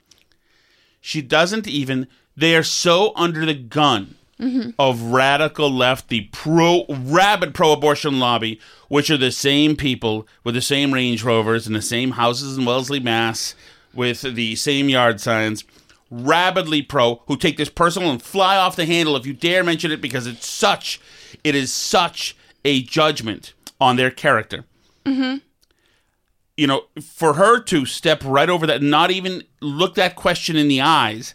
She 1.00 1.22
doesn't 1.22 1.66
even. 1.66 2.08
They 2.36 2.54
are 2.56 2.62
so 2.62 3.12
under 3.16 3.44
the 3.44 3.54
gun 3.54 4.16
mm-hmm. 4.40 4.70
of 4.78 5.02
radical 5.02 5.70
left, 5.70 6.08
the 6.08 6.22
pro 6.32 6.84
rabid 6.88 7.54
pro-abortion 7.54 8.18
lobby, 8.18 8.60
which 8.88 9.10
are 9.10 9.16
the 9.16 9.32
same 9.32 9.76
people 9.76 10.26
with 10.44 10.54
the 10.54 10.60
same 10.60 10.92
Range 10.92 11.22
Rovers 11.22 11.66
and 11.66 11.76
the 11.76 11.82
same 11.82 12.12
houses 12.12 12.56
in 12.56 12.64
Wellesley, 12.64 13.00
Mass, 13.00 13.54
with 13.94 14.22
the 14.22 14.56
same 14.56 14.88
yard 14.88 15.20
signs. 15.20 15.64
Rabidly 16.10 16.82
pro, 16.82 17.22
who 17.26 17.36
take 17.36 17.56
this 17.56 17.68
personal 17.68 18.10
and 18.10 18.20
fly 18.20 18.56
off 18.56 18.74
the 18.74 18.86
handle 18.86 19.14
if 19.14 19.26
you 19.26 19.32
dare 19.32 19.62
mention 19.62 19.92
it 19.92 20.00
because 20.00 20.26
it's 20.26 20.46
such, 20.46 21.00
it 21.44 21.54
is 21.54 21.72
such 21.72 22.36
a 22.64 22.82
judgment 22.82 23.52
on 23.80 23.96
their 23.96 24.10
character. 24.10 24.64
Mm-hmm. 25.04 25.38
You 26.56 26.66
know, 26.66 26.82
for 27.00 27.34
her 27.34 27.60
to 27.64 27.86
step 27.86 28.22
right 28.24 28.50
over 28.50 28.66
that, 28.66 28.82
not 28.82 29.10
even 29.10 29.44
look 29.60 29.94
that 29.94 30.14
question 30.14 30.56
in 30.56 30.68
the 30.68 30.80
eyes, 30.80 31.34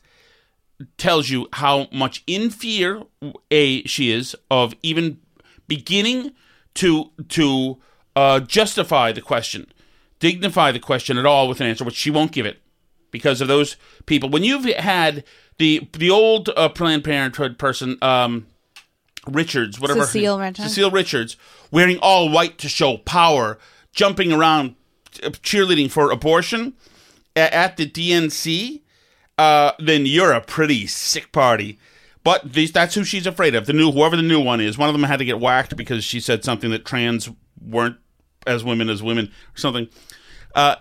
tells 0.98 1.30
you 1.30 1.48
how 1.54 1.88
much 1.92 2.24
in 2.28 2.50
fear 2.50 3.04
a 3.50 3.84
she 3.84 4.12
is 4.12 4.36
of 4.52 4.76
even 4.84 5.20
beginning 5.68 6.32
to 6.76 7.12
to 7.30 7.78
uh, 8.16 8.40
justify 8.42 9.12
the 9.12 9.22
question, 9.22 9.72
dignify 10.20 10.72
the 10.72 10.80
question 10.80 11.18
at 11.18 11.26
all 11.26 11.48
with 11.48 11.62
an 11.62 11.68
answer, 11.68 11.84
which 11.84 11.96
she 11.96 12.12
won't 12.12 12.32
give 12.32 12.46
it 12.46 12.60
because 13.12 13.42
of 13.42 13.48
those 13.48 13.78
people. 14.06 14.30
When 14.30 14.44
you've 14.44 14.66
had 14.66 15.24
the 15.58 15.88
the 15.94 16.10
old 16.10 16.50
uh, 16.50 16.70
Planned 16.70 17.04
Parenthood 17.04 17.58
person, 17.58 17.98
um, 18.02 18.48
Richards, 19.28 19.80
whatever, 19.80 20.06
Cecile 20.06 20.40
Richards. 20.40 20.70
Cecile 20.70 20.92
Richards, 20.92 21.38
wearing 21.72 21.98
all 22.00 22.30
white 22.30 22.58
to 22.60 22.70
show 22.70 22.98
power, 22.98 23.58
jumping 23.92 24.32
around, 24.32 24.76
uh, 25.24 25.30
cheerleading 25.30 25.90
for 25.90 26.12
abortion 26.12 26.74
at 27.36 27.78
the 27.78 27.90
DNC, 27.90 28.82
uh, 29.38 29.72
then 29.80 30.06
you're 30.06 30.32
a 30.32 30.42
pretty 30.42 30.88
sick 30.88 31.32
party. 31.32 31.80
But 32.24 32.54
these, 32.54 32.72
that's 32.72 32.96
who 32.96 33.04
she's 33.04 33.28
afraid 33.28 33.54
of. 33.54 33.68
The 33.68 33.74
new, 33.74 33.92
whoever 33.92 34.16
the 34.16 34.24
new 34.24 34.42
one 34.42 34.60
is. 34.60 34.78
One 34.78 34.90
of 34.90 34.94
them 34.94 35.04
had 35.04 35.20
to 35.20 35.26
get 35.26 35.40
whacked 35.40 35.76
because 35.76 36.04
she 36.04 36.20
said 36.20 36.44
something 36.44 36.72
that 36.72 36.86
trans 36.86 37.30
weren't 37.62 37.98
as 38.48 38.64
women 38.64 38.90
as 38.90 39.04
women 39.04 39.26
or 39.28 39.58
something. 39.58 39.88
Uh, 40.56 40.78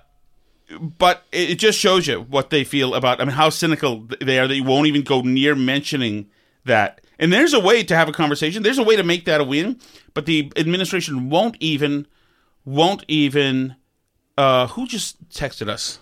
but 0.80 1.24
it 1.32 1.50
it 1.50 1.58
just 1.58 1.78
shows 1.78 2.06
you 2.06 2.20
what 2.20 2.50
they 2.50 2.64
feel 2.64 2.94
about. 2.94 3.20
I 3.20 3.24
mean, 3.24 3.34
how 3.34 3.50
cynical 3.50 4.08
they 4.20 4.38
are 4.38 4.48
that 4.48 4.54
you 4.54 4.64
won't 4.64 4.86
even 4.86 5.02
go 5.02 5.20
near 5.20 5.54
mentioning 5.54 6.30
that. 6.64 7.00
And 7.18 7.32
there's 7.32 7.54
a 7.54 7.60
way 7.60 7.82
to 7.84 7.94
have 7.96 8.08
a 8.08 8.12
conversation. 8.12 8.62
There's 8.62 8.78
a 8.78 8.82
way 8.82 8.96
to 8.96 9.02
make 9.02 9.24
that 9.26 9.40
a 9.40 9.44
win, 9.44 9.78
but 10.14 10.26
the 10.26 10.52
administration 10.56 11.30
won't 11.30 11.56
even, 11.60 12.06
won't 12.64 13.04
even. 13.08 13.76
Uh, 14.36 14.66
who 14.68 14.86
just 14.86 15.28
texted 15.30 15.68
us? 15.68 16.00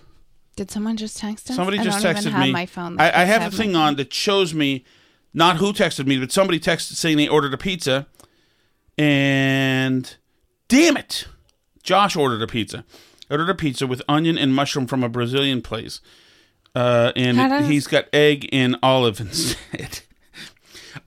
Did 0.57 0.71
someone 0.71 0.97
just 0.97 1.17
text 1.19 1.51
us? 1.51 1.57
Somebody 1.57 1.79
I 1.79 1.85
just 1.85 2.05
texted 2.05 2.31
have 2.31 2.41
me. 2.41 2.53
my 2.53 2.67
phone. 2.67 3.01
I, 3.01 3.23
I 3.23 3.25
have 3.25 3.53
a 3.53 3.57
thing 3.57 3.75
on 3.77 3.97
that 3.97 4.13
shows 4.13 4.53
me 4.55 4.85
not 5.35 5.57
who 5.57 5.73
texted 5.73 6.07
me, 6.07 6.19
but 6.19 6.31
somebody 6.33 6.61
texted 6.61 6.93
saying 6.95 7.17
they 7.17 7.29
ordered 7.29 7.55
a 7.55 7.59
pizza, 7.59 8.07
and 8.99 10.17
damn 10.69 10.97
it, 10.97 11.27
Josh 11.83 12.17
ordered 12.17 12.43
a 12.43 12.47
pizza. 12.47 12.85
Ordered 13.31 13.49
a 13.49 13.55
pizza 13.55 13.87
with 13.87 14.03
onion 14.09 14.37
and 14.37 14.55
mushroom 14.55 14.87
from 14.87 15.03
a 15.03 15.09
Brazilian 15.09 15.63
place, 15.63 16.01
uh, 16.75 17.13
and 17.17 17.39
does- 17.39 17.69
he's 17.69 17.87
got 17.87 18.07
egg 18.13 18.49
and 18.53 18.77
olive 18.83 19.21
instead. 19.21 20.01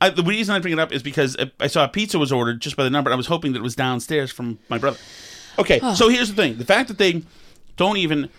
I, 0.01 0.09
the 0.09 0.23
reason 0.23 0.55
I 0.55 0.59
bring 0.59 0.73
it 0.73 0.79
up 0.79 0.91
is 0.91 1.03
because 1.03 1.37
I 1.59 1.67
saw 1.67 1.85
a 1.85 1.87
pizza 1.87 2.19
was 2.19 2.31
ordered 2.31 2.61
just 2.61 2.75
by 2.75 2.83
the 2.83 2.89
number. 2.89 3.09
and 3.09 3.13
I 3.13 3.17
was 3.17 3.27
hoping 3.27 3.53
that 3.53 3.59
it 3.59 3.63
was 3.63 3.75
downstairs 3.75 4.31
from 4.31 4.59
my 4.69 4.77
brother. 4.77 4.97
Okay, 5.57 5.79
so 5.95 6.09
here's 6.09 6.29
the 6.29 6.35
thing: 6.35 6.57
the 6.57 6.65
fact 6.65 6.87
that 6.89 6.97
they 6.97 7.23
don't 7.77 7.97
even 7.97 8.29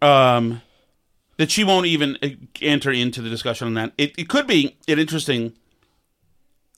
um, 0.00 0.62
that 1.38 1.50
she 1.50 1.64
won't 1.64 1.86
even 1.86 2.18
uh, 2.22 2.28
enter 2.60 2.90
into 2.90 3.22
the 3.22 3.30
discussion 3.30 3.66
on 3.66 3.74
that. 3.74 3.92
It, 3.98 4.12
it 4.18 4.28
could 4.28 4.46
be 4.46 4.76
an 4.86 4.98
interesting 4.98 5.54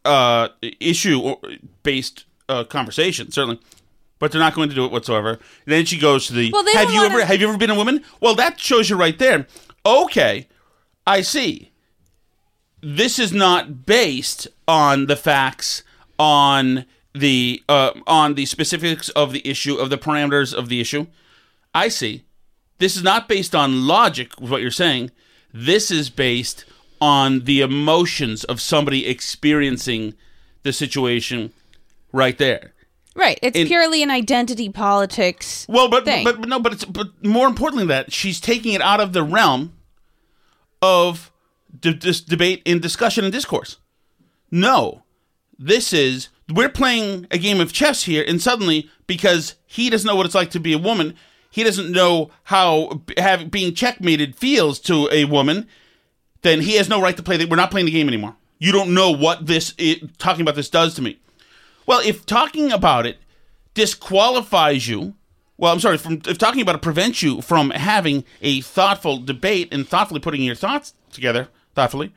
uh, 0.05 0.49
issue 0.81 1.21
or 1.21 1.39
based 1.83 2.25
uh, 2.49 2.65
conversation, 2.65 3.31
certainly, 3.31 3.61
but 4.19 4.33
they're 4.33 4.41
not 4.41 4.55
going 4.55 4.69
to 4.69 4.75
do 4.75 4.85
it 4.85 4.93
whatsoever. 4.93 5.31
And 5.31 5.41
then 5.67 5.85
she 5.85 5.99
goes 5.99 6.27
to 6.29 6.33
the 6.35 6.51
Well, 6.53 6.65
have 6.75 6.91
you 6.91 7.03
ever 7.05 7.25
have 7.25 7.41
you 7.41 7.49
ever 7.49 7.59
been 7.59 7.71
a 7.71 7.75
woman? 7.75 8.03
Well, 8.21 8.35
that 8.37 8.61
shows 8.61 8.89
you 8.91 8.97
right 8.97 9.19
there. 9.19 9.47
Okay, 9.85 10.49
I 11.07 11.23
see. 11.23 11.70
This 12.83 13.19
is 13.19 13.33
not 13.33 13.85
based 13.87 14.49
on 14.67 15.07
the 15.07 15.17
facts 15.17 15.83
on 16.19 16.87
the 17.15 17.63
uh, 17.69 17.93
on 18.07 18.35
the 18.35 18.47
specifics 18.47 19.09
of 19.11 19.33
the 19.33 19.47
issue 19.49 19.77
of 19.77 19.91
the 19.91 19.99
parameters 19.99 20.55
of 20.55 20.69
the 20.69 20.81
issue. 20.81 21.07
I 21.75 21.89
see. 21.89 22.25
This 22.79 22.97
is 22.97 23.03
not 23.03 23.29
based 23.29 23.55
on 23.55 23.87
logic, 23.87 24.33
what 24.39 24.63
you're 24.63 24.71
saying. 24.71 25.11
This 25.53 25.91
is 25.91 26.09
based 26.09 26.65
on 27.01 27.41
the 27.41 27.61
emotions 27.61 28.45
of 28.45 28.61
somebody 28.61 29.07
experiencing 29.07 30.15
the 30.63 30.73
situation 30.73 31.53
right 32.13 32.39
there. 32.39 32.73
Right. 33.15 33.39
It's 33.43 33.59
In- 33.59 33.67
purely 33.67 34.03
an 34.03 34.11
identity 34.11 34.71
politics. 34.71 35.67
Well, 35.69 35.89
but, 35.89 36.05
thing. 36.05 36.25
but 36.25 36.41
but 36.41 36.49
no, 36.49 36.61
but 36.61 36.73
it's 36.73 36.85
but 36.85 37.09
more 37.25 37.47
importantly 37.47 37.83
than 37.83 37.89
that 37.89 38.13
she's 38.13 38.41
taking 38.41 38.73
it 38.73 38.81
out 38.81 39.01
of 39.01 39.13
the 39.13 39.23
realm 39.23 39.75
of 40.81 41.31
d- 41.79 41.93
this 41.93 42.21
debate 42.21 42.63
and 42.67 42.81
discussion 42.81 43.25
and 43.25 43.33
discourse. 43.33 43.79
No, 44.51 45.05
this 45.59 45.93
is 45.93 46.29
we're 46.49 46.69
playing 46.69 47.27
a 47.31 47.39
game 47.39 47.61
of 47.61 47.73
chess 47.73 48.05
here, 48.05 48.25
and 48.27 48.41
suddenly 48.41 48.91
because 49.07 49.55
he 49.67 49.91
doesn't 49.91 50.07
know 50.07 50.17
what 50.17 50.27
it's 50.27 50.35
like 50.35 50.51
to 50.51 50.61
be 50.61 50.73
a 50.73 50.79
woman, 50.79 51.15
he 51.51 51.65
doesn't 51.65 51.91
know 51.91 52.31
how 52.45 53.03
have, 53.17 53.51
being 53.51 53.75
checkmated 53.75 54.37
feels 54.37 54.79
to 54.81 55.09
a 55.13 55.25
woman. 55.25 55.67
Then 56.43 56.63
he 56.63 56.77
has 56.77 56.89
no 56.89 57.01
right 57.01 57.17
to 57.17 57.23
play. 57.23 57.37
The, 57.37 57.47
we're 57.47 57.57
not 57.57 57.71
playing 57.71 57.87
the 57.87 57.93
game 57.93 58.09
anymore. 58.09 58.37
You 58.59 58.73
don't 58.73 58.95
know 58.95 59.11
what 59.11 59.47
this 59.47 59.75
it, 59.79 60.19
talking 60.19 60.43
about 60.43 60.55
this 60.55 60.71
does 60.71 60.95
to 60.95 61.03
me. 61.03 61.21
Well, 61.87 62.01
if 62.05 62.25
talking 62.25 62.73
about 62.73 63.07
it 63.07 63.19
disqualifies 63.75 64.89
you, 64.89 65.15
well, 65.57 65.73
I'm 65.73 65.81
sorry, 65.81 65.99
from 65.99 66.23
if 66.27 66.39
talking 66.39 66.63
about 66.63 66.77
it 66.77 66.83
prevents 66.83 67.23
you 67.23 67.43
from 67.43 67.71
having 67.71 68.25
a 68.41 68.61
thoughtful 68.61 69.19
debate 69.19 69.69
and 69.73 69.89
thoughtfully 69.89 70.21
putting 70.21 70.43
your 70.43 70.55
thoughts 70.55 70.95
together 71.11 71.49
thoughtfully, 71.75 72.13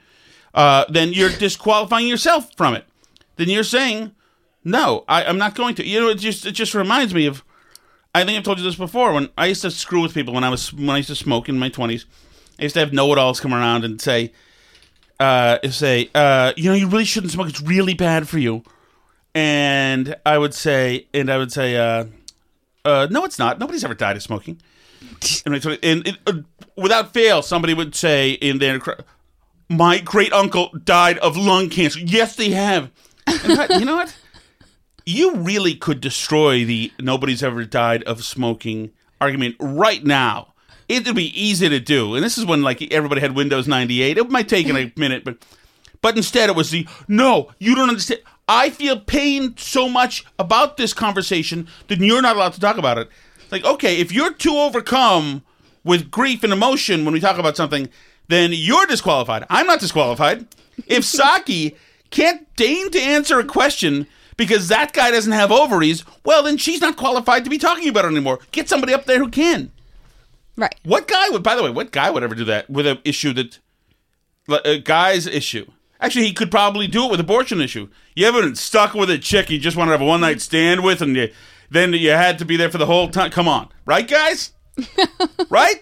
uh, 0.53 0.85
then 0.89 1.13
you're 1.13 1.29
disqualifying 1.29 2.07
yourself 2.07 2.55
from 2.55 2.73
it. 2.75 2.85
Then 3.35 3.49
you're 3.49 3.63
saying, 3.63 4.13
no, 4.63 5.03
I, 5.07 5.25
I'm 5.25 5.37
not 5.37 5.55
going 5.55 5.75
to. 5.75 5.85
You 5.85 6.01
know, 6.01 6.09
it 6.09 6.15
just 6.19 6.45
it 6.45 6.51
just 6.51 6.73
reminds 6.73 7.13
me 7.13 7.25
of. 7.25 7.43
I 8.15 8.23
think 8.23 8.37
I've 8.37 8.43
told 8.43 8.59
you 8.59 8.63
this 8.63 8.75
before. 8.75 9.11
When 9.11 9.29
I 9.37 9.47
used 9.47 9.63
to 9.63 9.71
screw 9.71 10.01
with 10.01 10.13
people 10.13 10.35
when 10.35 10.43
I 10.43 10.49
was 10.49 10.71
when 10.71 10.91
I 10.91 10.97
used 10.97 11.09
to 11.09 11.15
smoke 11.15 11.49
in 11.49 11.57
my 11.57 11.69
20s, 11.69 12.05
I 12.59 12.63
used 12.63 12.75
to 12.75 12.79
have 12.79 12.93
know-it-alls 12.93 13.39
come 13.39 13.53
around 13.55 13.83
and 13.83 13.99
say, 13.99 14.31
uh, 15.19 15.57
say, 15.69 16.09
uh, 16.13 16.53
you 16.55 16.69
know, 16.69 16.75
you 16.75 16.87
really 16.87 17.05
shouldn't 17.05 17.31
smoke. 17.31 17.49
It's 17.49 17.61
really 17.61 17.95
bad 17.95 18.29
for 18.29 18.37
you. 18.37 18.63
And 19.33 20.15
I 20.25 20.37
would 20.37 20.53
say, 20.53 21.07
and 21.13 21.31
I 21.31 21.37
would 21.37 21.51
say, 21.51 21.75
uh, 21.75 22.05
uh, 22.85 23.07
no, 23.09 23.25
it's 23.25 23.39
not. 23.39 23.59
Nobody's 23.59 23.83
ever 23.83 23.95
died 23.95 24.15
of 24.15 24.21
smoking. 24.21 24.61
and, 25.45 25.77
and 25.83 26.19
uh, 26.27 26.33
without 26.75 27.13
fail, 27.13 27.41
somebody 27.41 27.73
would 27.73 27.95
say 27.95 28.31
in 28.31 28.59
their, 28.59 28.79
my 29.69 29.99
great 29.99 30.33
uncle 30.33 30.69
died 30.83 31.17
of 31.19 31.37
lung 31.37 31.69
cancer. 31.69 31.99
Yes, 31.99 32.35
they 32.35 32.51
have. 32.51 32.91
And 33.27 33.59
I- 33.59 33.77
you 33.79 33.85
know 33.85 33.95
what? 33.95 34.15
You 35.05 35.35
really 35.35 35.75
could 35.75 35.99
destroy 35.99 36.63
the 36.63 36.89
nobody's 36.97 37.43
ever 37.43 37.65
died 37.65 38.03
of 38.03 38.23
smoking 38.23 38.91
argument 39.19 39.57
right 39.59 40.01
now. 40.01 40.53
It'd 40.87 41.13
be 41.13 41.37
easy 41.37 41.67
to 41.67 41.81
do. 41.81 42.15
And 42.15 42.23
this 42.23 42.37
is 42.37 42.45
when 42.45 42.61
like 42.61 42.89
everybody 42.93 43.19
had 43.19 43.35
Windows 43.35 43.67
98. 43.67 44.17
It 44.17 44.29
might 44.29 44.47
take 44.47 44.69
a 44.69 44.93
minute, 44.97 45.25
but 45.25 45.39
but 46.01 46.15
instead 46.15 46.49
it 46.49 46.55
was 46.55 46.71
the 46.71 46.87
no, 47.09 47.51
you 47.59 47.75
don't 47.75 47.89
understand. 47.89 48.21
I 48.47 48.69
feel 48.69 48.97
pain 48.97 49.57
so 49.57 49.89
much 49.89 50.23
about 50.39 50.77
this 50.77 50.93
conversation 50.93 51.67
that 51.89 51.99
you're 51.99 52.21
not 52.21 52.37
allowed 52.37 52.53
to 52.53 52.61
talk 52.61 52.77
about 52.77 52.97
it. 52.97 53.09
Like, 53.51 53.65
okay, 53.65 53.97
if 53.99 54.13
you're 54.13 54.31
too 54.33 54.55
overcome 54.55 55.43
with 55.83 56.11
grief 56.11 56.45
and 56.45 56.53
emotion 56.53 57.03
when 57.03 57.13
we 57.13 57.19
talk 57.19 57.37
about 57.37 57.57
something, 57.57 57.89
then 58.33 58.51
you're 58.53 58.85
disqualified. 58.85 59.45
I'm 59.49 59.67
not 59.67 59.79
disqualified. 59.79 60.47
If 60.87 61.03
Psaki 61.03 61.75
can't 62.09 62.53
deign 62.55 62.89
to 62.91 62.99
answer 62.99 63.39
a 63.39 63.45
question 63.45 64.07
because 64.37 64.67
that 64.69 64.93
guy 64.93 65.11
doesn't 65.11 65.31
have 65.31 65.51
ovaries, 65.51 66.03
well, 66.25 66.43
then 66.43 66.57
she's 66.57 66.81
not 66.81 66.97
qualified 66.97 67.43
to 67.43 67.49
be 67.49 67.57
talking 67.57 67.89
about 67.89 68.05
it 68.05 68.09
anymore. 68.09 68.39
Get 68.51 68.69
somebody 68.69 68.93
up 68.93 69.05
there 69.05 69.19
who 69.19 69.29
can. 69.29 69.71
Right. 70.55 70.75
What 70.83 71.07
guy 71.07 71.29
would, 71.29 71.43
by 71.43 71.55
the 71.55 71.63
way, 71.63 71.69
what 71.69 71.91
guy 71.91 72.09
would 72.09 72.23
ever 72.23 72.35
do 72.35 72.45
that 72.45 72.69
with 72.69 72.85
an 72.85 72.99
issue 73.03 73.33
that, 73.33 73.59
a 74.65 74.79
guy's 74.79 75.25
issue? 75.25 75.65
Actually, 75.99 76.25
he 76.25 76.33
could 76.33 76.51
probably 76.51 76.87
do 76.87 77.05
it 77.05 77.11
with 77.11 77.19
abortion 77.19 77.61
issue. 77.61 77.87
You 78.15 78.27
ever 78.27 78.41
been 78.41 78.55
stuck 78.55 78.93
with 78.93 79.09
a 79.09 79.17
chick 79.17 79.49
you 79.49 79.57
just 79.57 79.77
wanted 79.77 79.91
to 79.91 79.97
have 79.97 80.01
a 80.01 80.05
one 80.05 80.21
night 80.21 80.41
stand 80.41 80.83
with, 80.83 81.01
and 81.01 81.15
you, 81.15 81.31
then 81.69 81.93
you 81.93 82.11
had 82.11 82.37
to 82.39 82.45
be 82.45 82.57
there 82.57 82.69
for 82.69 82.77
the 82.77 82.85
whole 82.85 83.09
time? 83.09 83.31
Come 83.31 83.47
on, 83.47 83.69
right, 83.85 84.07
guys? 84.07 84.51
right? 85.49 85.81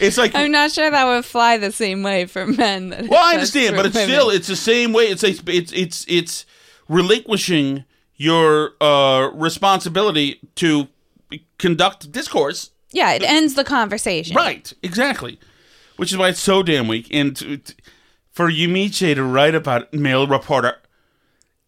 It's 0.00 0.18
like 0.18 0.34
I'm 0.34 0.50
not 0.50 0.72
sure 0.72 0.90
that 0.90 1.04
would 1.04 1.24
fly 1.24 1.58
the 1.58 1.72
same 1.72 2.02
way 2.02 2.26
for 2.26 2.46
men. 2.46 2.90
That 2.90 3.08
well, 3.08 3.24
I 3.24 3.34
understand, 3.34 3.76
but 3.76 3.86
it's 3.86 3.94
women. 3.94 4.10
still 4.10 4.30
it's 4.30 4.48
the 4.48 4.56
same 4.56 4.92
way. 4.92 5.04
It's 5.04 5.22
a, 5.22 5.34
it's 5.46 5.72
it's 5.72 6.04
it's 6.08 6.46
relinquishing 6.88 7.84
your 8.16 8.72
uh, 8.80 9.30
responsibility 9.34 10.40
to 10.56 10.88
conduct 11.58 12.10
discourse 12.12 12.70
yeah, 12.96 13.12
it 13.12 13.22
ends 13.22 13.54
the 13.54 13.64
conversation. 13.64 14.34
Right, 14.36 14.72
exactly. 14.82 15.38
Which 15.96 16.12
is 16.12 16.18
why 16.18 16.30
it's 16.30 16.40
so 16.40 16.62
damn 16.62 16.88
weak. 16.88 17.08
And 17.10 17.36
to, 17.36 17.58
to- 17.58 17.74
for 18.30 18.50
Yamiche 18.50 19.14
to 19.14 19.22
write 19.22 19.54
about 19.54 19.92
male 19.92 20.26
reporter, 20.26 20.76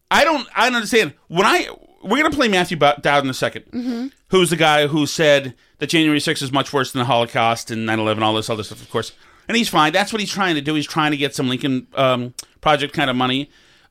I 0.09 0.23
don't. 0.23 0.47
I 0.55 0.65
don't 0.65 0.75
understand. 0.75 1.13
When 1.27 1.45
I 1.45 1.67
we're 2.01 2.21
gonna 2.21 2.35
play 2.35 2.47
Matthew 2.47 2.77
Dowd 2.77 3.23
in 3.23 3.29
a 3.29 3.33
2nd 3.33 4.11
who's 4.29 4.49
the 4.49 4.55
guy 4.55 4.87
who 4.87 5.05
said 5.05 5.55
that 5.79 5.87
January 5.87 6.19
6th 6.19 6.41
is 6.41 6.51
much 6.51 6.71
worse 6.73 6.91
than 6.91 6.99
the 6.99 7.05
Holocaust 7.05 7.71
and 7.71 7.87
9/11, 7.87 8.21
all 8.21 8.33
this 8.33 8.49
other 8.49 8.63
stuff, 8.63 8.81
of 8.81 8.89
course. 8.89 9.11
And 9.47 9.57
he's 9.57 9.69
fine. 9.69 9.91
That's 9.93 10.13
what 10.13 10.19
he's 10.19 10.29
trying 10.31 10.55
to 10.55 10.61
do. 10.61 10.75
He's 10.75 10.85
trying 10.85 11.11
to 11.11 11.17
get 11.17 11.33
some 11.33 11.49
Lincoln 11.49 11.87
um, 11.95 12.33
Project 12.61 12.93
kind 12.93 13.09
of 13.09 13.15
money. 13.15 13.49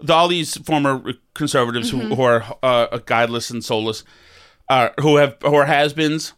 all 0.09 0.29
these 0.29 0.57
former 0.59 1.15
conservatives 1.35 1.91
who, 1.91 2.15
who 2.15 2.23
are 2.23 2.45
uh, 2.63 2.99
guideless 2.99 3.51
and 3.51 3.65
soulless, 3.65 4.05
uh, 4.69 4.91
who 5.01 5.17
have 5.17 5.37
who 5.43 5.55
are 5.57 5.65
has-beens. 5.67 6.33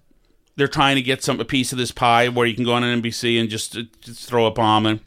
They're 0.56 0.68
trying 0.68 0.96
to 0.96 1.02
get 1.02 1.22
some 1.22 1.38
a 1.40 1.44
piece 1.44 1.72
of 1.72 1.78
this 1.78 1.90
pie 1.92 2.28
where 2.28 2.46
you 2.46 2.54
can 2.54 2.64
go 2.64 2.72
on 2.72 2.82
an 2.84 3.02
NBC 3.02 3.38
and 3.40 3.48
just, 3.50 3.76
uh, 3.76 3.82
just 4.00 4.26
throw 4.26 4.46
a 4.46 4.50
bomb 4.50 4.86
in. 4.86 5.00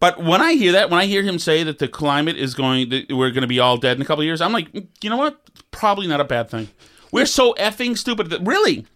But 0.00 0.22
when 0.22 0.40
I 0.40 0.54
hear 0.54 0.72
that, 0.72 0.88
when 0.88 0.98
I 0.98 1.04
hear 1.04 1.22
him 1.22 1.38
say 1.38 1.62
that 1.62 1.78
the 1.78 1.86
climate 1.86 2.36
is 2.36 2.54
going, 2.54 2.88
that 2.88 3.12
we're 3.12 3.30
going 3.30 3.42
to 3.42 3.46
be 3.46 3.60
all 3.60 3.76
dead 3.76 3.98
in 3.98 4.02
a 4.02 4.06
couple 4.06 4.22
of 4.22 4.26
years, 4.26 4.40
I'm 4.40 4.52
like, 4.52 4.72
"Mm, 4.72 4.88
you 5.02 5.10
know 5.10 5.18
what? 5.18 5.38
Probably 5.70 6.06
not 6.06 6.20
a 6.20 6.24
bad 6.24 6.50
thing. 6.50 6.70
We're 7.12 7.26
so 7.26 7.54
effing 7.58 7.96
stupid. 7.98 8.30
That, 8.30 8.40
really, 8.40 8.86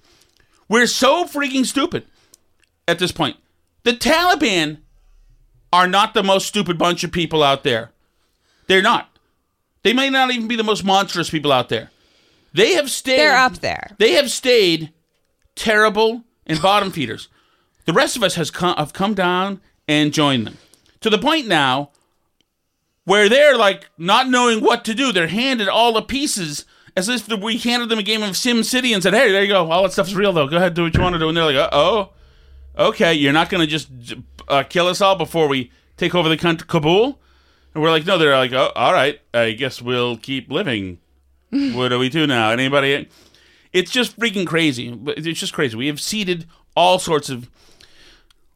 we're 0.68 0.86
so 0.86 1.26
freaking 1.26 1.66
stupid 1.66 2.06
at 2.88 2.98
this 2.98 3.12
point. 3.12 3.36
The 3.82 3.92
Taliban 3.92 4.78
are 5.74 5.86
not 5.86 6.14
the 6.14 6.22
most 6.22 6.46
stupid 6.46 6.78
bunch 6.78 7.04
of 7.04 7.12
people 7.12 7.42
out 7.42 7.64
there. 7.64 7.92
They're 8.66 8.82
not. 8.82 9.10
They 9.82 9.92
may 9.92 10.08
not 10.08 10.30
even 10.30 10.48
be 10.48 10.56
the 10.56 10.64
most 10.64 10.84
monstrous 10.84 11.28
people 11.28 11.52
out 11.52 11.68
there. 11.68 11.90
They 12.54 12.72
have 12.74 12.90
stayed. 12.90 13.18
They're 13.18 13.36
up 13.36 13.58
there. 13.58 13.90
They 13.98 14.12
have 14.12 14.30
stayed 14.30 14.90
terrible 15.54 16.24
and 16.46 16.62
bottom 16.62 16.90
feeders. 16.90 17.28
The 17.84 17.92
rest 17.92 18.16
of 18.16 18.22
us 18.22 18.36
has 18.36 18.50
come, 18.50 18.74
have 18.78 18.94
come 18.94 19.12
down 19.12 19.60
and 19.86 20.10
joined 20.10 20.46
them 20.46 20.56
to 21.04 21.10
the 21.10 21.18
point 21.18 21.46
now 21.46 21.90
where 23.04 23.28
they're 23.28 23.58
like 23.58 23.90
not 23.98 24.26
knowing 24.26 24.64
what 24.64 24.86
to 24.86 24.94
do. 24.94 25.12
They're 25.12 25.26
handed 25.28 25.68
all 25.68 25.92
the 25.92 26.00
pieces 26.00 26.64
as 26.96 27.10
if 27.10 27.28
we 27.28 27.58
handed 27.58 27.90
them 27.90 27.98
a 27.98 28.02
game 28.02 28.22
of 28.22 28.38
Sim 28.38 28.62
City 28.62 28.94
and 28.94 29.02
said, 29.02 29.12
"Hey, 29.12 29.30
there 29.30 29.42
you 29.42 29.48
go. 29.48 29.70
All 29.70 29.82
that 29.82 29.92
stuff's 29.92 30.14
real, 30.14 30.32
though. 30.32 30.48
Go 30.48 30.56
ahead, 30.56 30.72
do 30.72 30.84
what 30.84 30.94
you 30.94 31.02
want 31.02 31.12
to 31.12 31.18
do." 31.18 31.28
And 31.28 31.36
they're 31.36 31.44
like, 31.44 31.56
"Uh 31.56 31.68
oh, 31.72 32.12
okay, 32.78 33.12
you're 33.12 33.34
not 33.34 33.50
going 33.50 33.60
to 33.60 33.66
just 33.66 33.90
uh, 34.48 34.62
kill 34.62 34.86
us 34.86 35.02
all 35.02 35.14
before 35.14 35.46
we 35.46 35.70
take 35.98 36.14
over 36.14 36.30
the 36.30 36.38
country, 36.38 36.66
Kabul." 36.66 37.20
And 37.74 37.82
we're 37.82 37.90
like, 37.90 38.06
"No." 38.06 38.16
They're 38.16 38.34
like, 38.34 38.54
"Oh, 38.54 38.72
all 38.74 38.94
right. 38.94 39.20
I 39.34 39.50
guess 39.50 39.82
we'll 39.82 40.16
keep 40.16 40.50
living. 40.50 41.00
what 41.50 41.90
do 41.90 41.98
we 41.98 42.08
do 42.08 42.26
now? 42.26 42.50
Anybody?" 42.50 43.10
It's 43.74 43.90
just 43.90 44.18
freaking 44.18 44.46
crazy. 44.46 44.90
But 44.90 45.18
It's 45.18 45.38
just 45.38 45.52
crazy. 45.52 45.76
We 45.76 45.88
have 45.88 46.00
seeded 46.00 46.46
all 46.74 46.98
sorts 46.98 47.28
of 47.28 47.50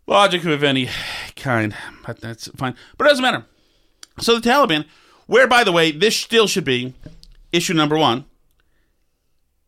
logic 0.09 0.45
of 0.45 0.65
any 0.65 0.88
kind, 1.37 1.75
but 2.05 2.21
that's 2.21 2.49
fine. 2.57 2.75
But 2.97 3.07
it 3.07 3.11
doesn't 3.11 3.23
matter. 3.23 3.45
So 4.19 4.38
the 4.38 4.49
Taliban, 4.49 4.87
where 5.27 5.47
by 5.47 5.62
the 5.62 5.71
way, 5.71 5.93
this 5.93 6.17
still 6.17 6.49
should 6.49 6.65
be 6.65 6.95
issue 7.53 7.75
number 7.75 7.97
one. 7.97 8.25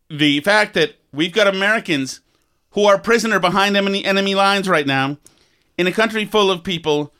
The 0.09 0.41
fact 0.41 0.73
that 0.73 0.95
we've 1.13 1.31
got 1.31 1.47
Americans 1.47 2.19
who 2.71 2.85
are 2.85 2.97
prisoner 2.97 3.39
behind 3.39 3.77
enemy 3.77 4.03
enemy 4.03 4.35
lines 4.35 4.67
right 4.67 4.87
now, 4.87 5.17
in 5.77 5.87
a 5.87 5.91
country 5.91 6.25
full 6.25 6.51
of 6.51 6.63
people 6.63 7.13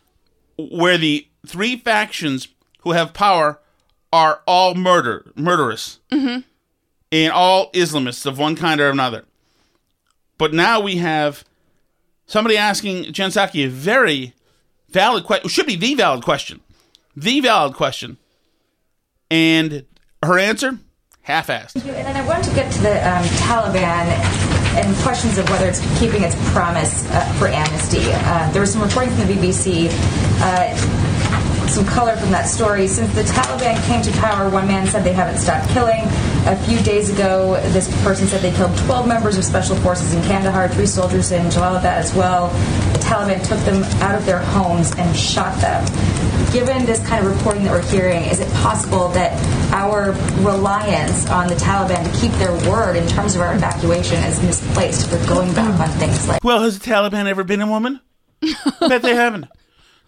where 0.58 0.98
the 0.98 1.28
three 1.46 1.78
factions 1.78 2.50
who 2.82 2.92
have 2.92 3.14
power 3.14 3.60
are 4.12 4.42
all 4.46 4.76
murder 4.76 5.32
murderous 5.36 6.00
mm-hmm. 6.12 6.42
and 7.12 7.32
all 7.32 7.72
Islamists 7.72 8.26
of 8.26 8.38
one 8.38 8.56
kind 8.56 8.82
or 8.82 8.90
another. 8.90 9.24
But 10.38 10.54
now 10.54 10.80
we 10.80 10.98
have 10.98 11.46
somebody 12.32 12.58
asking 12.58 13.12
Jen 13.12 13.30
Psaki 13.30 13.66
a 13.66 13.70
very 13.70 14.34
valid 14.90 15.26
question, 15.26 15.50
should 15.50 15.68
be 15.68 15.76
the 15.76 15.96
valid 15.96 16.24
question, 16.24 16.62
the 17.16 17.42
valid 17.42 17.74
question, 17.74 18.18
and 19.30 19.86
her 20.24 20.40
answer 20.40 20.80
half-assed. 21.24 21.76
And 21.76 21.84
then 21.84 22.16
I 22.16 22.26
wanted 22.26 22.46
to 22.46 22.56
get 22.56 22.72
to 22.72 22.82
the 22.82 22.96
um, 23.08 23.24
Taliban 23.46 24.08
and 24.80 24.96
questions 25.04 25.38
of 25.38 25.50
whether 25.50 25.68
it's 25.68 25.82
keeping 26.00 26.24
its 26.24 26.36
promise 26.52 27.06
uh, 27.12 27.26
for 27.38 27.48
amnesty. 27.48 28.00
Uh, 28.02 28.50
there 28.52 28.62
was 28.62 28.72
some 28.72 28.82
reporting 28.82 29.14
from 29.14 29.28
the 29.28 29.34
BBC. 29.34 29.90
Uh, 30.42 30.76
some 31.68 31.86
color 31.86 32.18
from 32.18 32.32
that 32.32 32.48
story. 32.48 32.88
Since 32.88 33.14
the 33.14 33.24
Taliban 33.24 33.82
came 33.88 34.02
to 34.02 34.12
power, 34.20 34.50
one 34.50 34.68
man 34.68 34.88
said 34.88 35.04
they 35.04 35.14
haven't 35.14 35.38
stopped 35.38 35.70
killing. 35.70 36.02
A 36.48 36.56
few 36.66 36.80
days 36.82 37.10
ago, 37.12 37.54
this 37.70 37.88
person 38.04 38.26
said 38.28 38.42
they 38.42 38.52
killed 38.52 38.76
12 38.80 39.08
members 39.08 39.38
of 39.38 39.46
special 39.46 39.76
forces 39.78 40.14
in 40.16 40.22
Kandahar, 40.24 40.68
three 40.70 40.88
soldiers 40.88 41.32
in 41.32 41.46
Jalalabad 41.46 41.84
as 41.86 42.14
well. 42.16 42.48
The 42.94 43.00
Taliban 43.00 43.46
took 43.48 43.60
them 43.60 43.84
out 44.02 44.16
of 44.16 44.26
their 44.26 44.40
homes 44.40 44.92
and 44.98 45.16
shot 45.16 45.56
them. 45.62 45.86
Given 46.52 46.86
this 46.88 47.06
kind 47.08 47.24
of 47.26 47.32
reporting 47.38 47.64
that 47.66 47.72
we're 47.72 47.84
hearing, 47.92 48.24
is 48.24 48.40
it 48.40 48.52
possible 48.56 49.10
that 49.10 49.32
our 49.72 50.14
reliance 50.44 51.30
on 51.30 51.48
the 51.48 51.54
Taliban 51.56 52.04
to 52.12 52.20
keep 52.20 52.32
their 52.34 52.52
word 52.70 52.96
in 52.96 53.08
terms 53.08 53.36
of 53.36 53.42
our 53.42 53.54
evacuation 53.54 54.18
is 54.24 54.42
misplaced? 54.42 55.12
We're 55.12 55.26
going 55.28 55.54
back 55.54 55.80
on 55.80 55.90
things 56.00 56.28
like 56.28 56.44
Well, 56.44 56.64
has 56.64 56.80
the 56.80 56.90
Taliban 56.90 57.28
ever 57.28 57.44
been 57.44 57.62
a 57.62 57.68
woman? 57.68 58.02
I 58.44 58.56
bet 58.90 59.04
they 59.04 59.14
haven't. 59.16 59.46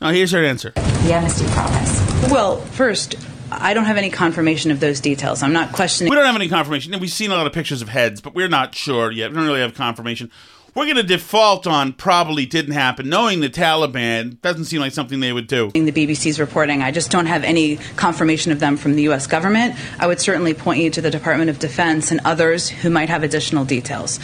Now, 0.01 0.09
here's 0.09 0.31
her 0.31 0.43
answer. 0.43 0.71
the 0.71 1.13
amnesty 1.13 1.45
promise. 1.51 2.31
Well, 2.31 2.57
first, 2.57 3.15
I 3.59 3.73
don't 3.73 3.85
have 3.85 3.97
any 3.97 4.09
confirmation 4.09 4.71
of 4.71 4.79
those 4.79 4.99
details. 4.99 5.43
I'm 5.43 5.53
not 5.53 5.71
questioning. 5.71 6.09
We 6.09 6.15
don't 6.15 6.25
have 6.25 6.35
any 6.35 6.49
confirmation. 6.49 6.97
We've 6.99 7.11
seen 7.11 7.31
a 7.31 7.35
lot 7.35 7.47
of 7.47 7.53
pictures 7.53 7.81
of 7.81 7.89
heads, 7.89 8.21
but 8.21 8.35
we're 8.35 8.49
not 8.49 8.75
sure 8.75 9.11
yet. 9.11 9.31
We 9.31 9.37
don't 9.37 9.45
really 9.45 9.61
have 9.61 9.73
confirmation. 9.73 10.31
We're 10.75 10.85
going 10.85 10.97
to 10.97 11.03
default 11.03 11.67
on 11.67 11.93
probably 11.93 12.47
didn't 12.47 12.73
happen, 12.73 13.07
knowing 13.07 13.41
the 13.41 13.49
Taliban 13.49 14.41
doesn't 14.41 14.65
seem 14.65 14.79
like 14.79 14.91
something 14.91 15.19
they 15.19 15.31
would 15.31 15.45
do. 15.45 15.69
the 15.69 15.91
BBC's 15.91 16.39
reporting. 16.39 16.81
I 16.81 16.89
just 16.89 17.11
don't 17.11 17.27
have 17.27 17.43
any 17.43 17.75
confirmation 17.95 18.51
of 18.51 18.59
them 18.59 18.75
from 18.77 18.95
the 18.95 19.03
U.S. 19.03 19.27
government. 19.27 19.75
I 19.99 20.07
would 20.07 20.19
certainly 20.19 20.55
point 20.55 20.79
you 20.79 20.89
to 20.89 21.01
the 21.01 21.11
Department 21.11 21.51
of 21.51 21.59
Defense 21.59 22.09
and 22.09 22.21
others 22.25 22.69
who 22.69 22.89
might 22.89 23.09
have 23.09 23.21
additional 23.21 23.65
details. 23.65 24.19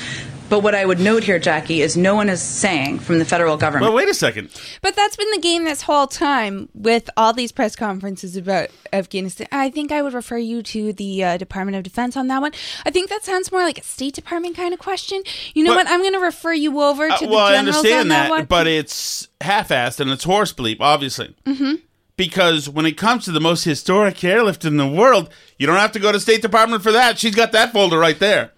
But 0.49 0.63
what 0.63 0.73
I 0.73 0.83
would 0.83 0.99
note 0.99 1.23
here, 1.23 1.37
Jackie, 1.37 1.81
is 1.83 1.95
no 1.95 2.15
one 2.15 2.27
is 2.27 2.41
saying 2.41 2.99
from 2.99 3.19
the 3.19 3.25
federal 3.25 3.55
government. 3.55 3.83
Well, 3.83 3.93
wait 3.93 4.09
a 4.09 4.15
second. 4.15 4.49
But 4.81 4.95
that's 4.95 5.15
been 5.15 5.29
the 5.29 5.37
game 5.39 5.63
this 5.63 5.83
whole 5.83 6.07
time 6.07 6.69
with 6.73 7.07
all 7.15 7.33
these 7.33 7.51
press 7.51 7.75
conferences 7.75 8.35
about 8.35 8.69
Afghanistan. 8.91 9.45
I 9.51 9.69
think 9.69 9.91
I 9.91 10.01
would 10.01 10.13
refer 10.15 10.39
you 10.39 10.63
to 10.63 10.91
the 10.93 11.23
uh, 11.23 11.37
Department 11.37 11.77
of 11.77 11.83
Defense 11.83 12.17
on 12.17 12.27
that 12.29 12.41
one. 12.41 12.51
I 12.83 12.89
think 12.89 13.09
that 13.11 13.23
sounds 13.23 13.51
more 13.51 13.61
like 13.61 13.77
a 13.77 13.83
State 13.83 14.15
Department 14.15 14.57
kind 14.57 14.73
of 14.73 14.79
question. 14.79 15.21
You 15.53 15.63
know 15.65 15.71
But- 15.75 15.85
what? 15.85 15.87
I'm 15.93 16.01
going 16.01 16.13
to 16.13 16.19
refer 16.19 16.53
you 16.53 16.81
over 16.81 17.07
to 17.07 17.13
Uh, 17.13 17.19
the 17.19 17.27
well, 17.27 17.45
I 17.45 17.55
understand 17.55 17.99
on 18.01 18.07
that, 18.07 18.23
that, 18.23 18.29
one. 18.31 18.45
but 18.45 18.65
it's 18.65 19.27
half-assed 19.41 19.99
and 19.99 20.09
it's 20.09 20.23
horse 20.23 20.51
bleep, 20.51 20.77
obviously. 20.79 21.35
Mm-hmm. 21.45 21.75
Because 22.17 22.67
when 22.67 22.87
it 22.87 22.97
comes 22.97 23.23
to 23.25 23.31
the 23.31 23.39
most 23.39 23.65
historic 23.65 24.23
airlift 24.23 24.65
in 24.65 24.77
the 24.77 24.87
world, 24.87 25.29
you 25.59 25.67
don't 25.67 25.77
have 25.77 25.91
to 25.91 25.99
go 25.99 26.11
to 26.11 26.19
State 26.19 26.41
Department 26.41 26.81
for 26.81 26.91
that. 26.91 27.19
She's 27.19 27.35
got 27.35 27.51
that 27.51 27.71
folder 27.71 27.99
right 27.99 28.17
there. 28.17 28.51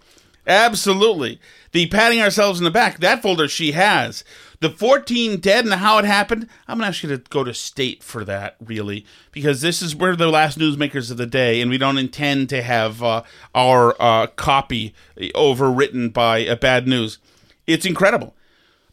Absolutely. 0.46 1.38
The 1.72 1.86
patting 1.86 2.20
ourselves 2.20 2.60
in 2.60 2.64
the 2.64 2.70
back, 2.70 2.98
that 2.98 3.22
folder 3.22 3.48
she 3.48 3.72
has. 3.72 4.24
The 4.60 4.70
14 4.70 5.40
dead 5.40 5.64
and 5.64 5.74
how 5.74 5.98
it 5.98 6.04
happened, 6.04 6.48
I'm 6.68 6.78
going 6.78 6.84
to 6.84 6.88
ask 6.88 7.02
you 7.02 7.08
to 7.08 7.18
go 7.18 7.42
to 7.42 7.52
state 7.52 8.02
for 8.02 8.24
that, 8.24 8.56
really, 8.64 9.04
because 9.32 9.60
this 9.60 9.82
is 9.82 9.96
we're 9.96 10.14
the 10.14 10.28
last 10.28 10.58
newsmakers 10.58 11.10
of 11.10 11.16
the 11.16 11.26
day, 11.26 11.60
and 11.60 11.70
we 11.70 11.78
don't 11.78 11.98
intend 11.98 12.50
to 12.50 12.62
have 12.62 13.02
uh, 13.02 13.22
our 13.54 13.96
uh, 13.98 14.28
copy 14.28 14.94
overwritten 15.18 16.12
by 16.12 16.38
a 16.38 16.56
bad 16.56 16.86
news. 16.86 17.18
It's 17.66 17.86
incredible. 17.86 18.36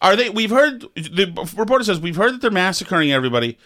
Are 0.01 0.15
they? 0.15 0.29
We've 0.29 0.49
heard 0.49 0.85
the 0.95 1.47
reporter 1.55 1.83
says 1.83 1.99
we've 1.99 2.15
heard 2.15 2.33
that 2.33 2.41
they're 2.41 2.51
massacring 2.51 3.11
everybody. 3.11 3.57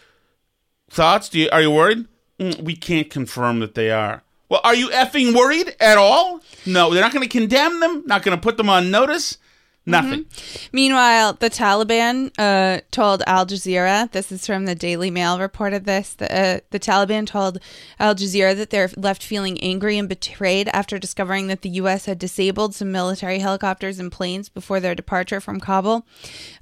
Thoughts? 0.89 1.29
Do 1.29 1.39
you, 1.39 1.49
are 1.51 1.61
you 1.61 1.71
worried? 1.71 2.07
Mm, 2.39 2.61
we 2.63 2.75
can't 2.75 3.09
confirm 3.09 3.59
that 3.59 3.75
they 3.75 3.91
are. 3.91 4.22
Well, 4.49 4.61
are 4.63 4.75
you 4.75 4.89
effing 4.89 5.35
worried 5.35 5.75
at 5.79 5.97
all? 5.97 6.41
No, 6.65 6.93
they're 6.93 7.01
not 7.01 7.13
going 7.13 7.27
to 7.27 7.29
condemn 7.29 7.79
them. 7.79 8.03
Not 8.05 8.23
going 8.23 8.37
to 8.37 8.41
put 8.41 8.57
them 8.57 8.69
on 8.69 8.91
notice. 8.91 9.37
Nothing. 9.85 10.25
Meanwhile, 10.71 11.33
the 11.33 11.49
Taliban 11.49 12.31
uh, 12.37 12.79
told 12.91 13.21
Al 13.27 13.45
Jazeera, 13.45 14.09
this 14.11 14.31
is 14.31 14.45
from 14.45 14.63
the 14.63 14.75
Daily 14.75 15.11
Mail 15.11 15.39
reported 15.39 15.83
this, 15.83 16.13
the, 16.13 16.33
uh, 16.33 16.59
the 16.69 16.79
Taliban 16.79 17.27
told 17.27 17.59
Al 17.99 18.15
Jazeera 18.15 18.55
that 18.55 18.69
they're 18.69 18.89
left 18.95 19.21
feeling 19.21 19.59
angry 19.61 19.97
and 19.97 20.07
betrayed 20.07 20.69
after 20.69 20.97
discovering 20.97 21.47
that 21.47 21.63
the 21.63 21.69
U.S. 21.69 22.05
had 22.05 22.17
disabled 22.17 22.73
some 22.73 22.93
military 22.93 23.39
helicopters 23.39 23.99
and 23.99 24.09
planes 24.09 24.47
before 24.47 24.79
their 24.79 24.95
departure 24.95 25.41
from 25.41 25.59
Kabul. 25.59 26.07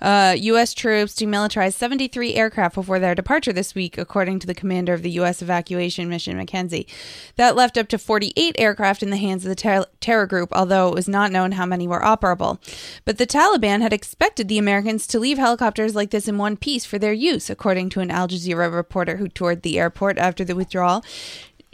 Uh, 0.01 0.35
U.S. 0.39 0.73
troops 0.73 1.13
demilitarized 1.13 1.73
73 1.73 2.33
aircraft 2.33 2.73
before 2.73 2.97
their 2.97 3.13
departure 3.13 3.53
this 3.53 3.75
week, 3.75 3.99
according 3.99 4.39
to 4.39 4.47
the 4.47 4.55
commander 4.55 4.93
of 4.93 5.03
the 5.03 5.11
U.S. 5.11 5.43
evacuation 5.43 6.09
mission, 6.09 6.43
McKenzie. 6.43 6.87
That 7.35 7.55
left 7.55 7.77
up 7.77 7.87
to 7.89 7.99
48 7.99 8.55
aircraft 8.57 9.03
in 9.03 9.11
the 9.11 9.17
hands 9.17 9.45
of 9.45 9.49
the 9.49 9.55
ter- 9.55 9.85
terror 9.99 10.25
group, 10.25 10.49
although 10.53 10.87
it 10.87 10.95
was 10.95 11.07
not 11.07 11.31
known 11.31 11.51
how 11.51 11.67
many 11.67 11.87
were 11.87 12.01
operable. 12.01 12.57
But 13.05 13.10
the 13.17 13.27
Taliban 13.27 13.81
had 13.81 13.93
expected 13.93 14.47
the 14.47 14.57
Americans 14.57 15.07
to 15.07 15.19
leave 15.19 15.37
helicopters 15.37 15.95
like 15.95 16.11
this 16.11 16.27
in 16.27 16.37
one 16.37 16.57
piece 16.57 16.85
for 16.85 16.99
their 16.99 17.13
use, 17.13 17.49
according 17.49 17.89
to 17.91 17.99
an 17.99 18.11
Al 18.11 18.27
Jazeera 18.27 18.73
reporter 18.73 19.17
who 19.17 19.27
toured 19.27 19.61
the 19.61 19.79
airport 19.79 20.17
after 20.17 20.43
the 20.43 20.55
withdrawal. 20.55 21.03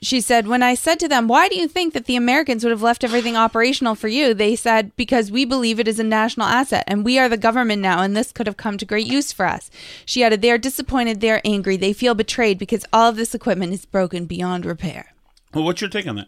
She 0.01 0.21
said, 0.21 0.47
When 0.47 0.61
I 0.61 0.75
said 0.75 0.99
to 0.99 1.07
them, 1.07 1.27
Why 1.27 1.49
do 1.49 1.57
you 1.57 1.67
think 1.67 1.93
that 1.93 2.05
the 2.05 2.15
Americans 2.15 2.63
would 2.63 2.71
have 2.71 2.83
left 2.83 3.03
everything 3.03 3.35
operational 3.35 3.95
for 3.95 4.07
you? 4.07 4.33
They 4.33 4.55
said, 4.55 4.95
Because 4.95 5.31
we 5.31 5.43
believe 5.43 5.79
it 5.79 5.87
is 5.87 5.99
a 5.99 6.03
national 6.03 6.45
asset 6.45 6.83
and 6.87 7.03
we 7.03 7.17
are 7.17 7.27
the 7.27 7.37
government 7.37 7.81
now 7.81 8.01
and 8.01 8.15
this 8.15 8.31
could 8.31 8.45
have 8.47 8.57
come 8.57 8.77
to 8.77 8.85
great 8.85 9.07
use 9.07 9.31
for 9.31 9.45
us. 9.45 9.71
She 10.05 10.23
added, 10.23 10.41
They 10.41 10.51
are 10.51 10.59
disappointed, 10.59 11.19
they 11.19 11.31
are 11.31 11.41
angry, 11.43 11.77
they 11.77 11.93
feel 11.93 12.13
betrayed 12.13 12.59
because 12.59 12.85
all 12.93 13.09
of 13.09 13.15
this 13.15 13.33
equipment 13.33 13.73
is 13.73 13.85
broken 13.85 14.25
beyond 14.25 14.65
repair. 14.65 15.13
Well, 15.53 15.63
what's 15.63 15.81
your 15.81 15.89
take 15.89 16.05
on 16.05 16.15
that? 16.17 16.27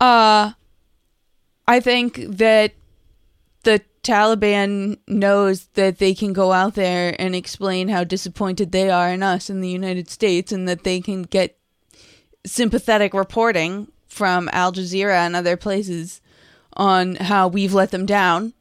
Uh, 0.00 0.52
I 1.66 1.80
think 1.80 2.20
that 2.28 2.74
the 3.64 3.82
Taliban 4.02 4.98
knows 5.08 5.66
that 5.74 5.98
they 5.98 6.14
can 6.14 6.32
go 6.32 6.52
out 6.52 6.74
there 6.74 7.16
and 7.18 7.34
explain 7.34 7.88
how 7.88 8.04
disappointed 8.04 8.70
they 8.70 8.90
are 8.90 9.10
in 9.10 9.22
us 9.22 9.48
in 9.48 9.60
the 9.60 9.68
United 9.68 10.10
States 10.10 10.52
and 10.52 10.68
that 10.68 10.84
they 10.84 11.00
can 11.00 11.22
get 11.22 11.58
sympathetic 12.46 13.14
reporting 13.14 13.88
from 14.06 14.50
Al 14.52 14.72
Jazeera 14.72 15.26
and 15.26 15.34
other 15.34 15.56
places 15.56 16.20
on 16.74 17.16
how 17.16 17.48
we've 17.48 17.74
let 17.74 17.90
them 17.90 18.06
down 18.06 18.52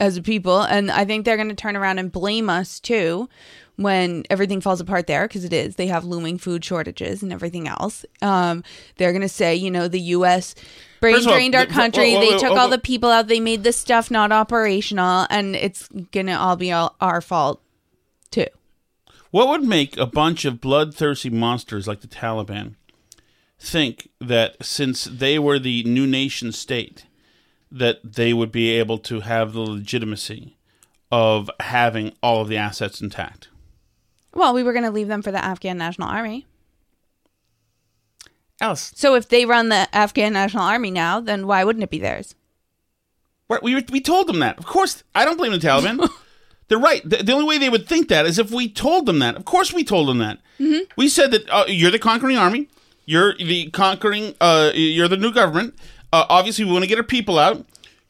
as 0.00 0.16
a 0.16 0.22
people. 0.22 0.62
And 0.62 0.90
I 0.90 1.04
think 1.04 1.24
they're 1.24 1.36
going 1.36 1.48
to 1.48 1.54
turn 1.54 1.76
around 1.76 1.98
and 1.98 2.10
blame 2.10 2.48
us 2.48 2.80
too 2.80 3.28
when 3.76 4.24
everything 4.30 4.60
falls 4.60 4.80
apart 4.80 5.06
there 5.06 5.28
because 5.28 5.44
it 5.44 5.52
is. 5.52 5.76
They 5.76 5.86
have 5.86 6.04
looming 6.04 6.38
food 6.38 6.64
shortages 6.64 7.22
and 7.22 7.32
everything 7.32 7.68
else. 7.68 8.04
Um, 8.22 8.64
they're 8.96 9.12
going 9.12 9.22
to 9.22 9.28
say, 9.28 9.54
you 9.54 9.70
know, 9.70 9.86
the 9.88 10.00
U.S. 10.00 10.54
brain 11.00 11.14
First 11.14 11.26
of 11.26 11.32
all, 11.32 11.36
drained 11.38 11.54
our 11.54 11.66
the- 11.66 11.72
country. 11.72 12.12
whoa, 12.12 12.20
whoa, 12.20 12.30
they 12.32 12.38
took 12.38 12.52
all 12.56 12.68
the 12.68 12.78
people 12.78 13.10
out. 13.10 13.28
They 13.28 13.40
made 13.40 13.62
this 13.64 13.76
stuff 13.76 14.10
not 14.10 14.32
operational, 14.32 15.26
and 15.30 15.54
it's 15.54 15.88
going 16.12 16.26
to 16.26 16.32
all 16.32 16.56
be 16.56 16.72
all 16.72 16.96
our 17.00 17.20
fault 17.20 17.60
too. 18.30 18.46
What 19.30 19.48
would 19.48 19.64
make 19.64 19.96
a 19.98 20.06
bunch 20.06 20.44
of 20.44 20.60
bloodthirsty 20.60 21.30
monsters 21.30 21.86
like 21.86 22.00
the 22.00 22.06
Taliban 22.06 22.74
think 23.58 24.08
that 24.20 24.56
since 24.64 25.04
they 25.04 25.38
were 25.38 25.58
the 25.58 25.82
new 25.84 26.06
nation 26.06 26.52
state, 26.52 27.04
that 27.70 28.14
they 28.14 28.32
would 28.32 28.52
be 28.52 28.70
able 28.70 28.98
to 28.98 29.20
have 29.20 29.52
the 29.52 29.60
legitimacy 29.60 30.56
of 31.12 31.50
having 31.60 32.12
all 32.22 32.40
of 32.40 32.48
the 32.48 32.56
assets 32.56 33.00
intact? 33.00 33.48
Well, 34.36 34.52
we 34.52 34.62
were 34.62 34.74
going 34.74 34.84
to 34.84 34.90
leave 34.90 35.08
them 35.08 35.22
for 35.22 35.32
the 35.32 35.42
Afghan 35.42 35.78
National 35.78 36.08
Army. 36.08 36.46
Alice, 38.60 38.92
So 38.94 39.14
if 39.14 39.28
they 39.28 39.46
run 39.46 39.70
the 39.70 39.88
Afghan 39.94 40.34
National 40.34 40.62
Army 40.62 40.90
now, 40.90 41.20
then 41.20 41.46
why 41.46 41.64
wouldn't 41.64 41.82
it 41.82 41.90
be 41.90 41.98
theirs? 41.98 42.34
we, 43.48 43.74
we, 43.74 43.84
we 43.90 44.00
told 44.00 44.26
them 44.26 44.40
that. 44.40 44.58
Of 44.58 44.66
course, 44.66 45.04
I 45.14 45.24
don't 45.24 45.36
blame 45.38 45.52
the 45.52 45.58
Taliban. 45.58 46.08
They're 46.68 46.78
right. 46.78 47.02
The, 47.08 47.22
the 47.22 47.32
only 47.32 47.46
way 47.46 47.58
they 47.58 47.70
would 47.70 47.88
think 47.88 48.08
that 48.08 48.26
is 48.26 48.38
if 48.38 48.50
we 48.50 48.68
told 48.68 49.06
them 49.06 49.20
that. 49.20 49.36
Of 49.36 49.44
course, 49.44 49.72
we 49.72 49.84
told 49.84 50.08
them 50.08 50.18
that. 50.18 50.38
We 50.96 51.08
said 51.08 51.30
that 51.30 51.48
uh, 51.48 51.64
you're 51.68 51.90
the 51.90 51.98
conquering 51.98 52.36
army. 52.36 52.68
You're 53.04 53.36
the 53.36 53.70
conquering. 53.70 54.34
Uh, 54.40 54.72
you're 54.74 55.08
the 55.08 55.16
new 55.16 55.32
government. 55.32 55.74
Uh, 56.12 56.24
obviously, 56.28 56.64
we 56.64 56.72
want 56.72 56.82
to 56.82 56.88
get 56.88 56.98
our 56.98 57.04
people 57.04 57.38
out. 57.38 57.64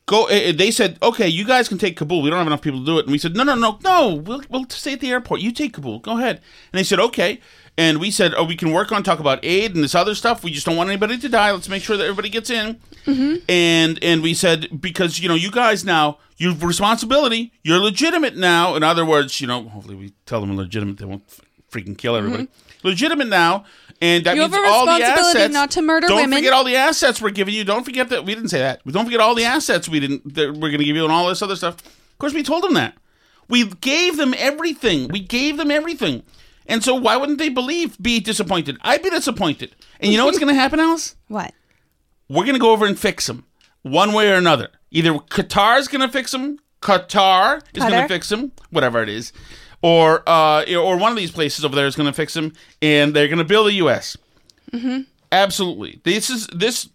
Go. 0.07 0.29
Uh, 0.29 0.53
they 0.53 0.71
said, 0.71 0.99
okay, 1.03 1.27
you 1.29 1.45
guys 1.45 1.69
can 1.69 1.79
take 1.79 1.97
Kabul. 1.97 2.23
We 2.23 2.31
don't 2.31 2.39
have 2.39 2.47
enough 2.47 2.63
people 2.63 2.79
to 2.81 2.87
do 2.87 2.99
it. 2.99 3.07
And 3.07 3.13
we 3.13 3.19
said, 3.19 3.35
no, 3.35 3.43
no, 3.43 3.57
no, 3.57 3.79
no. 3.83 4.15
We'll 4.15 4.43
we'll 4.49 4.69
stay 4.71 4.93
at 4.93 5.01
the 5.01 5.11
airport. 5.11 5.41
You 5.41 5.51
take 5.51 5.73
Kabul. 5.73 5.99
Go 5.99 6.19
ahead. 6.19 6.37
And 6.73 6.79
they 6.79 6.85
said, 6.85 7.01
okay. 7.01 7.41
And 7.77 7.99
we 7.99 8.11
said, 8.11 8.33
oh, 8.37 8.45
we 8.45 8.57
can 8.57 8.71
work 8.73 8.91
on 8.93 9.03
talk 9.03 9.19
about 9.19 9.41
aid 9.43 9.75
and 9.75 9.85
this 9.85 9.95
other 9.95 10.15
stuff. 10.15 10.43
We 10.43 10.51
just 10.51 10.65
don't 10.65 10.77
want 10.77 10.89
anybody 10.89 11.19
to 11.19 11.29
die. 11.29 11.51
Let's 11.51 11.69
make 11.69 11.83
sure 11.83 11.97
that 11.97 12.05
everybody 12.05 12.31
gets 12.31 12.51
in. 12.51 12.81
Mm-hmm. 13.05 13.45
And 13.49 13.99
and 14.03 14.23
we 14.23 14.33
said 14.33 14.81
because 14.81 15.21
you 15.21 15.29
know 15.29 15.35
you 15.35 15.51
guys 15.51 15.85
now 15.85 16.19
you 16.37 16.49
have 16.49 16.63
responsibility. 16.63 17.53
You're 17.63 17.79
legitimate 17.79 18.37
now. 18.37 18.75
In 18.77 18.83
other 18.83 19.05
words, 19.05 19.41
you 19.41 19.47
know, 19.47 19.65
hopefully 19.65 19.97
we 19.97 20.13
tell 20.25 20.41
them 20.41 20.57
legitimate. 20.57 20.99
They 20.99 21.05
won't 21.05 21.25
f- 21.29 21.41
freaking 21.71 21.97
kill 21.97 22.17
everybody. 22.17 22.45
Mm-hmm. 22.45 22.66
Legitimate 22.87 23.29
now. 23.29 23.65
And 24.01 24.25
that 24.25 24.37
You 24.37 24.43
have 24.43 24.51
means 24.53 24.67
a 24.67 24.69
all 24.71 24.87
the 24.87 25.03
assets. 25.05 25.53
not 25.55 25.71
to 25.73 25.83
murder 25.83 26.07
don't 26.07 26.17
women. 26.19 26.39
forget 26.39 26.53
all 26.53 26.65
the 26.65 26.77
assets 26.77 27.21
we're 27.21 27.31
giving 27.31 27.55
you. 27.55 27.65
Don't 27.65 27.85
forget 27.85 28.11
that 28.11 28.25
we 28.25 28.35
didn't 28.35 28.51
say 28.51 28.59
that. 28.59 28.81
Don't 28.87 29.05
forget 29.07 29.21
all 29.21 29.35
the 29.35 29.45
assets 29.45 29.89
we 29.89 30.01
didn't. 30.01 30.35
That 30.35 30.53
we're 30.53 30.69
going 30.69 30.79
to 30.79 30.85
give 30.85 30.97
you 30.97 31.05
and 31.05 31.13
all 31.13 31.29
this 31.29 31.41
other 31.43 31.57
stuff. 31.57 31.77
Of 31.79 32.19
course, 32.19 32.35
we 32.35 32.43
told 32.43 32.63
them 32.65 32.75
that. 32.75 32.95
We 33.49 33.65
gave 33.67 34.17
them 34.17 34.35
everything. 34.37 35.09
We 35.09 35.21
gave 35.21 35.57
them 35.57 35.71
everything. 35.71 36.25
And 36.67 36.83
so 36.85 36.95
why 36.95 37.17
wouldn't 37.17 37.39
they 37.39 37.49
believe? 37.49 37.97
Be 37.99 38.21
disappointed. 38.21 38.77
I'd 38.83 39.03
be 39.03 39.11
disappointed. 39.11 39.75
And 40.01 40.11
you 40.13 40.19
know 40.19 40.27
what's 40.27 40.39
going 40.39 40.49
to 40.55 40.61
happen, 40.61 40.81
Alice? 40.81 41.17
What? 41.29 41.53
we're 42.29 42.43
going 42.45 42.55
to 42.55 42.61
go 42.61 42.73
over 42.73 42.87
and 42.87 42.99
fix 42.99 43.27
them 43.29 43.45
one 43.83 44.13
way 44.13 44.31
or 44.31 44.35
another. 44.35 44.69
Either 44.91 45.13
Qatar's 45.13 45.87
going 45.89 46.01
to 46.01 46.09
fix 46.09 46.33
them, 46.33 46.59
Qatar 46.83 47.63
is 47.73 47.83
going 47.85 48.03
to 48.03 48.09
fix 48.09 48.29
them, 48.29 48.53
whatever 48.71 49.01
it 49.03 49.09
is, 49.09 49.33
or 49.83 50.23
uh, 50.29 50.65
or 50.75 50.97
one 50.97 51.13
of 51.13 51.19
these 51.19 51.31
places 51.31 51.65
over 51.65 51.77
there 51.77 51.87
is 51.87 51.97
going 51.97 52.09
to 52.09 52.13
fix 52.13 52.35
them, 52.35 52.53
and 52.83 53.15
they're 53.15 53.29
going 53.29 53.39
to 53.39 53.45
build 53.45 53.69
the 53.69 53.75
U.S. 53.75 54.17
Mm-hmm. 54.73 55.03
Absolutely, 55.33 56.01
this 56.05 56.31
is 56.31 56.47
this. 56.49 56.89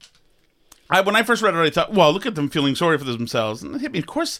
I 0.90 1.02
when 1.02 1.16
I 1.16 1.24
first 1.24 1.42
read 1.42 1.54
it, 1.54 1.60
I 1.60 1.70
thought, 1.70 1.94
well, 1.94 2.12
look 2.12 2.26
at 2.26 2.36
them 2.36 2.50
feeling 2.50 2.76
sorry 2.76 2.98
for 2.98 3.04
themselves, 3.06 3.64
and 3.64 3.76
it 3.76 3.82
hit 3.82 3.92
me. 3.92 4.00
Of 4.00 4.08
course, 4.08 4.40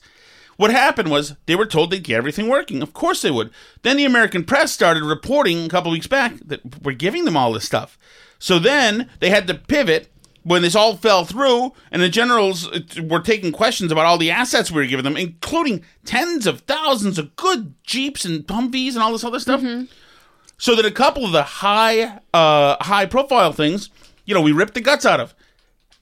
what 0.58 0.72
happened 0.72 1.10
was 1.10 1.36
they 1.46 1.56
were 1.56 1.66
told 1.66 1.92
they'd 1.92 2.04
get 2.04 2.18
everything 2.18 2.48
working. 2.48 2.82
Of 2.82 2.94
course 2.94 3.22
they 3.22 3.32
would. 3.32 3.52
Then 3.84 3.98
the 3.98 4.06
American 4.06 4.44
press 4.44 4.72
started 4.72 5.04
reporting 5.04 5.66
a 5.66 5.70
couple 5.70 5.92
weeks 5.92 6.08
back 6.08 6.36
that 6.46 6.84
we're 6.84 6.92
giving 6.94 7.26
them 7.26 7.38
all 7.38 7.54
this 7.54 7.66
stuff. 7.66 7.98
So 8.38 8.60
then 8.60 9.10
they 9.20 9.30
had 9.30 9.48
to 9.48 9.54
pivot 9.54 10.12
when 10.44 10.62
this 10.64 10.76
all 10.76 10.96
fell 10.96 11.24
through, 11.26 11.74
and 11.92 12.02
the 12.02 12.10
generals 12.10 12.68
uh, 12.68 12.80
were 13.04 13.20
taking 13.20 13.52
questions 13.52 13.92
about 13.92 14.06
all 14.06 14.18
the 14.18 14.32
assets 14.32 14.72
we 14.72 14.82
were 14.82 14.88
giving 14.88 15.04
them, 15.04 15.18
including 15.18 15.84
tens 16.06 16.48
of 16.48 16.62
thousands 16.62 17.20
of 17.20 17.36
good 17.36 17.76
Jeeps 17.84 18.26
and 18.26 18.46
Humvees 18.48 18.94
and 18.94 19.00
all 19.00 19.12
this 19.12 19.24
other 19.24 19.40
stuff. 19.40 19.62
So 20.58 20.76
that 20.76 20.86
a 20.86 20.92
couple 20.92 21.26
of 21.26 21.32
the 21.32 21.44
high, 21.44 22.20
uh, 22.34 22.78
high 22.84 23.06
profile 23.06 23.52
things, 23.54 23.90
you 24.26 24.34
know, 24.34 24.42
we 24.42 24.52
ripped 24.52 24.74
the 24.76 24.82
guts 24.82 25.06
out 25.06 25.20
of. 25.20 25.34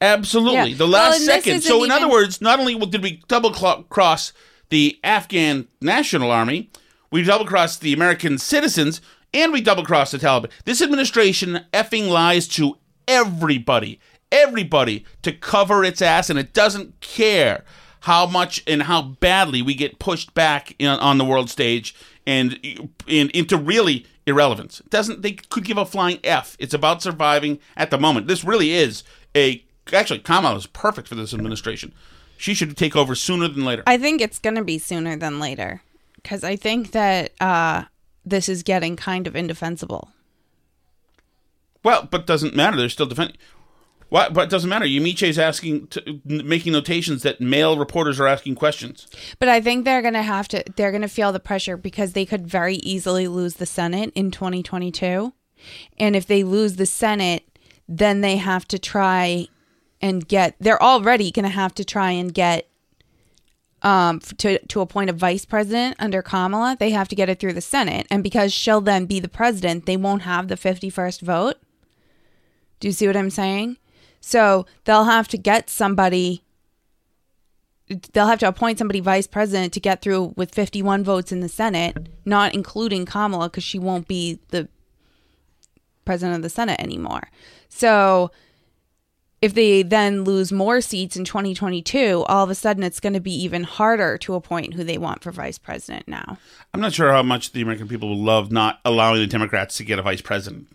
Absolutely, 0.01 0.71
Yeah. 0.71 0.77
the 0.77 0.87
last 0.87 1.19
this 1.19 1.25
second. 1.25 1.61
So, 1.61 1.83
in 1.83 1.91
other 1.91 2.09
words, 2.09 2.39
not 2.39 2.59
only 2.59 2.75
did 2.85 3.03
we 3.03 3.21
double 3.27 3.51
cross 3.51 4.31
the 4.69 4.97
Afghan 5.03 5.67
National 5.81 6.31
Army, 6.31 6.69
we 7.11 7.23
double 7.23 7.45
crossed 7.45 7.81
the 7.81 7.91
American 7.91 8.37
citizens, 8.37 9.01
and 9.33 9.51
we 9.51 9.59
double 9.61 9.83
crossed 9.83 10.13
the 10.13 10.17
Taliban. 10.17 10.49
This 10.63 10.81
administration 10.81 11.65
effing 11.73 12.07
lies 12.07 12.47
to 12.49 12.77
everybody, 13.07 13.99
everybody 14.31 15.05
to 15.21 15.31
cover 15.31 15.83
its 15.83 16.01
ass, 16.01 16.29
and 16.29 16.39
it 16.39 16.53
doesn't 16.53 16.99
care 17.01 17.63
how 18.01 18.25
much 18.25 18.63
and 18.65 18.83
how 18.83 19.01
badly 19.01 19.61
we 19.61 19.75
get 19.75 19.99
pushed 19.99 20.33
back 20.33 20.75
in, 20.79 20.87
on 20.87 21.17
the 21.17 21.25
world 21.25 21.49
stage 21.49 21.95
and, 22.25 22.59
and 23.07 23.31
into 23.31 23.57
really 23.57 24.05
irrelevance. 24.25 24.79
It 24.79 24.89
doesn't 24.89 25.21
they 25.21 25.33
could 25.33 25.65
give 25.65 25.77
a 25.77 25.85
flying 25.85 26.19
f. 26.23 26.55
It's 26.59 26.73
about 26.73 27.01
surviving 27.01 27.59
at 27.75 27.89
the 27.89 27.97
moment. 27.97 28.27
This 28.27 28.43
really 28.43 28.71
is 28.71 29.03
a 29.35 29.63
actually 29.91 30.19
Kamala 30.19 30.57
is 30.57 30.67
perfect 30.67 31.07
for 31.07 31.15
this 31.15 31.33
administration. 31.33 31.93
She 32.37 32.53
should 32.53 32.77
take 32.77 32.95
over 32.95 33.15
sooner 33.15 33.47
than 33.49 33.65
later. 33.65 33.83
I 33.85 33.97
think 33.97 34.21
it's 34.21 34.39
going 34.39 34.55
to 34.55 34.63
be 34.63 34.77
sooner 34.77 35.17
than 35.17 35.39
later 35.39 35.81
because 36.15 36.43
I 36.43 36.55
think 36.55 36.91
that 36.91 37.33
uh, 37.41 37.83
this 38.25 38.47
is 38.47 38.63
getting 38.63 38.95
kind 38.95 39.27
of 39.27 39.35
indefensible. 39.35 40.09
Well, 41.83 42.07
but 42.09 42.25
doesn't 42.25 42.55
matter. 42.55 42.77
They're 42.77 42.89
still 42.89 43.05
defending. 43.05 43.37
But 44.09 44.37
it 44.37 44.49
doesn't 44.49 44.69
matter. 44.69 44.85
Yamiche 44.85 45.27
is 45.27 45.37
asking, 45.37 45.87
to, 45.87 46.19
making 46.25 46.73
notations 46.73 47.23
that 47.23 47.39
male 47.39 47.77
reporters 47.77 48.19
are 48.19 48.27
asking 48.27 48.55
questions. 48.55 49.07
But 49.37 49.49
I 49.49 49.61
think 49.61 49.85
they're 49.85 50.01
going 50.01 50.15
to 50.15 50.23
have 50.23 50.47
to, 50.49 50.63
they're 50.75 50.91
going 50.91 51.03
to 51.03 51.07
feel 51.07 51.31
the 51.31 51.39
pressure 51.39 51.77
because 51.77 52.13
they 52.13 52.25
could 52.25 52.47
very 52.47 52.75
easily 52.77 53.27
lose 53.27 53.55
the 53.55 53.65
Senate 53.65 54.11
in 54.15 54.31
2022. 54.31 55.33
And 55.97 56.15
if 56.15 56.25
they 56.25 56.43
lose 56.43 56.77
the 56.77 56.85
Senate, 56.85 57.45
then 57.87 58.21
they 58.21 58.37
have 58.37 58.67
to 58.69 58.79
try 58.79 59.47
and 60.01 60.27
get, 60.27 60.55
they're 60.59 60.81
already 60.81 61.31
going 61.31 61.43
to 61.43 61.49
have 61.49 61.75
to 61.75 61.85
try 61.85 62.11
and 62.11 62.33
get 62.33 62.65
um 63.81 64.19
to 64.19 64.59
to 64.67 64.81
appoint 64.81 65.09
a 65.09 65.13
vice 65.13 65.45
president 65.45 65.95
under 65.99 66.21
Kamala, 66.21 66.75
they 66.77 66.89
have 66.89 67.07
to 67.07 67.15
get 67.15 67.29
it 67.29 67.39
through 67.39 67.53
the 67.53 67.61
Senate. 67.61 68.05
And 68.11 68.21
because 68.21 68.51
she'll 68.51 68.81
then 68.81 69.05
be 69.05 69.21
the 69.21 69.29
president, 69.29 69.85
they 69.85 69.95
won't 69.95 70.23
have 70.23 70.49
the 70.49 70.55
51st 70.55 71.21
vote. 71.21 71.55
Do 72.79 72.87
you 72.87 72.91
see 72.91 73.07
what 73.07 73.15
I'm 73.15 73.29
saying? 73.29 73.77
So 74.21 74.65
they'll 74.85 75.05
have 75.05 75.27
to 75.29 75.37
get 75.37 75.69
somebody 75.69 76.43
they'll 78.13 78.27
have 78.27 78.39
to 78.39 78.47
appoint 78.47 78.77
somebody 78.77 78.99
vice 78.99 79.27
president 79.27 79.73
to 79.73 79.79
get 79.79 80.01
through 80.01 80.33
with 80.37 80.53
51 80.53 81.03
votes 81.03 81.31
in 81.31 81.39
the 81.39 81.49
Senate, 81.49 82.09
not 82.23 82.53
including 82.53 83.05
Kamala 83.05 83.49
because 83.49 83.63
she 83.63 83.79
won't 83.79 84.07
be 84.07 84.39
the 84.49 84.67
president 86.05 86.35
of 86.35 86.43
the 86.43 86.49
Senate 86.49 86.79
anymore. 86.79 87.29
So 87.67 88.31
if 89.41 89.53
they 89.53 89.83
then 89.83 90.23
lose 90.23 90.51
more 90.51 90.81
seats 90.81 91.15
in 91.15 91.23
2022, 91.23 92.25
all 92.27 92.43
of 92.43 92.49
a 92.49 92.55
sudden 92.55 92.83
it's 92.83 92.99
going 92.99 93.13
to 93.13 93.19
be 93.19 93.33
even 93.43 93.63
harder 93.63 94.17
to 94.19 94.35
appoint 94.35 94.73
who 94.73 94.83
they 94.83 94.97
want 94.97 95.23
for 95.23 95.31
vice 95.31 95.57
president 95.57 96.07
now. 96.07 96.37
I'm 96.73 96.81
not 96.81 96.93
sure 96.93 97.11
how 97.11 97.23
much 97.23 97.53
the 97.53 97.61
American 97.61 97.87
people 97.87 98.09
will 98.09 98.23
love 98.23 98.51
not 98.51 98.79
allowing 98.83 99.21
the 99.21 99.27
Democrats 99.27 99.77
to 99.77 99.83
get 99.83 99.97
a 99.97 100.01
vice 100.01 100.21
president. 100.21 100.67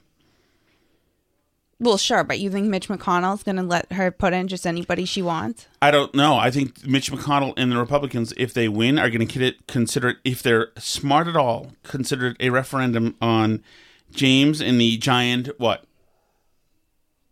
Well, 1.84 1.98
sure, 1.98 2.24
but 2.24 2.38
you 2.38 2.48
think 2.48 2.64
Mitch 2.64 2.88
McConnell's 2.88 3.42
going 3.42 3.56
to 3.56 3.62
let 3.62 3.92
her 3.92 4.10
put 4.10 4.32
in 4.32 4.48
just 4.48 4.66
anybody 4.66 5.04
she 5.04 5.20
wants? 5.20 5.66
I 5.82 5.90
don't 5.90 6.14
know. 6.14 6.36
I 6.36 6.50
think 6.50 6.86
Mitch 6.86 7.12
McConnell 7.12 7.52
and 7.58 7.70
the 7.70 7.76
Republicans, 7.76 8.32
if 8.38 8.54
they 8.54 8.68
win, 8.68 8.98
are 8.98 9.10
going 9.10 9.28
to 9.28 9.54
consider 9.68 10.08
it, 10.08 10.16
if 10.24 10.42
they're 10.42 10.70
smart 10.78 11.28
at 11.28 11.36
all, 11.36 11.72
consider 11.82 12.28
it 12.28 12.38
a 12.40 12.48
referendum 12.48 13.16
on 13.20 13.62
James 14.10 14.62
and 14.62 14.80
the 14.80 14.96
giant, 14.96 15.50
what? 15.60 15.84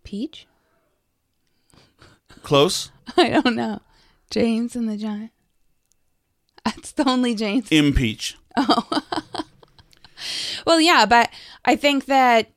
Peach? 0.04 0.46
Close? 2.42 2.90
I 3.16 3.30
don't 3.30 3.56
know. 3.56 3.80
James 4.28 4.76
and 4.76 4.86
the 4.86 4.98
Giant. 4.98 5.30
That's 6.62 6.92
the 6.92 7.08
only 7.08 7.34
James. 7.34 7.68
Impeach. 7.70 8.36
Oh. 8.54 8.86
Well, 10.64 10.80
yeah, 10.80 11.06
but 11.06 11.30
I 11.64 11.74
think 11.74 12.04
that 12.04 12.52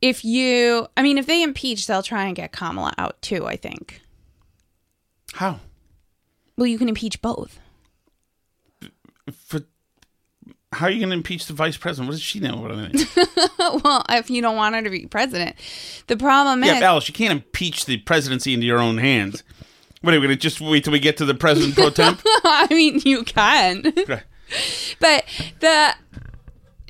if 0.00 0.24
you, 0.24 0.86
I 0.96 1.02
mean, 1.02 1.18
if 1.18 1.26
they 1.26 1.42
impeach, 1.42 1.86
they'll 1.86 2.02
try 2.02 2.24
and 2.24 2.36
get 2.36 2.52
Kamala 2.52 2.94
out 2.98 3.20
too, 3.22 3.46
I 3.46 3.56
think. 3.56 4.00
How? 5.34 5.60
Well, 6.56 6.66
you 6.66 6.78
can 6.78 6.88
impeach 6.88 7.20
both. 7.22 7.58
For 9.44 9.60
how 10.72 10.86
are 10.86 10.90
you 10.90 10.98
going 10.98 11.10
to 11.10 11.16
impeach 11.16 11.46
the 11.46 11.52
vice 11.52 11.76
president? 11.76 12.08
What 12.08 12.14
does 12.14 12.22
she 12.22 12.40
know 12.40 12.64
about 12.64 12.78
anything? 12.78 13.26
well, 13.82 14.04
if 14.08 14.30
you 14.30 14.42
don't 14.42 14.56
want 14.56 14.74
her 14.74 14.82
to 14.82 14.90
be 14.90 15.06
president, 15.06 15.56
the 16.08 16.16
problem 16.16 16.62
is 16.64 16.80
yeah, 16.80 16.86
Alice, 16.86 17.08
you 17.08 17.14
can't 17.14 17.32
impeach 17.32 17.86
the 17.86 17.98
presidency 17.98 18.54
into 18.54 18.66
your 18.66 18.80
own 18.80 18.98
hands. 18.98 19.44
What 20.02 20.14
are 20.14 20.20
we 20.20 20.26
going 20.26 20.36
to 20.36 20.40
just 20.40 20.60
wait 20.60 20.84
till 20.84 20.92
we 20.92 21.00
get 21.00 21.16
to 21.18 21.24
the 21.24 21.34
president 21.34 21.74
pro 21.74 21.90
temp? 21.90 22.20
I 22.24 22.66
mean, 22.70 23.00
you 23.04 23.24
can. 23.24 23.82
Right. 24.06 24.22
but 25.00 25.24
the 25.60 25.94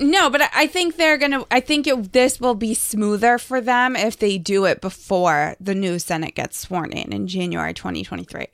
no, 0.00 0.30
but 0.30 0.42
I- 0.54 0.66
think 0.66 0.96
they're 0.96 1.16
gonna. 1.18 1.44
I 1.50 1.60
think 1.60 1.86
it, 1.86 2.12
this 2.12 2.40
will 2.40 2.54
be 2.54 2.74
smoother 2.74 3.38
for 3.38 3.60
them 3.60 3.96
if 3.96 4.18
they 4.18 4.38
do 4.38 4.64
it 4.64 4.80
before 4.80 5.56
the 5.60 5.74
new 5.74 5.98
Senate 5.98 6.34
gets 6.34 6.58
sworn 6.58 6.92
in 6.92 7.12
in 7.12 7.26
January 7.26 7.74
2023. 7.74 8.46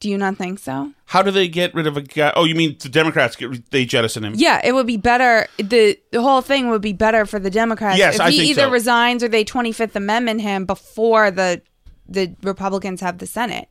Do 0.00 0.08
you 0.10 0.18
not 0.18 0.36
think 0.36 0.58
so? 0.58 0.92
How 1.06 1.22
do 1.22 1.30
they 1.30 1.46
get 1.46 1.72
rid 1.74 1.86
of 1.86 1.96
a 1.96 2.02
guy? 2.02 2.32
Oh, 2.34 2.42
you 2.44 2.56
mean 2.56 2.76
the 2.80 2.88
Democrats 2.88 3.36
get 3.36 3.70
they 3.70 3.84
jettison 3.84 4.24
him? 4.24 4.34
Yeah, 4.36 4.60
it 4.64 4.72
would 4.72 4.86
be 4.86 4.96
better. 4.96 5.46
the 5.58 5.96
The 6.10 6.20
whole 6.20 6.40
thing 6.40 6.70
would 6.70 6.82
be 6.82 6.92
better 6.92 7.24
for 7.24 7.38
the 7.38 7.50
Democrats 7.50 7.98
Yes, 7.98 8.16
if 8.16 8.20
I 8.20 8.30
he 8.32 8.38
think 8.38 8.50
either 8.50 8.62
so. 8.62 8.70
resigns 8.70 9.22
or 9.22 9.28
they 9.28 9.44
Twenty 9.44 9.70
Fifth 9.70 9.94
Amendment 9.94 10.40
him 10.40 10.64
before 10.66 11.30
the 11.30 11.62
the 12.08 12.34
Republicans 12.42 13.00
have 13.00 13.18
the 13.18 13.26
Senate. 13.26 13.68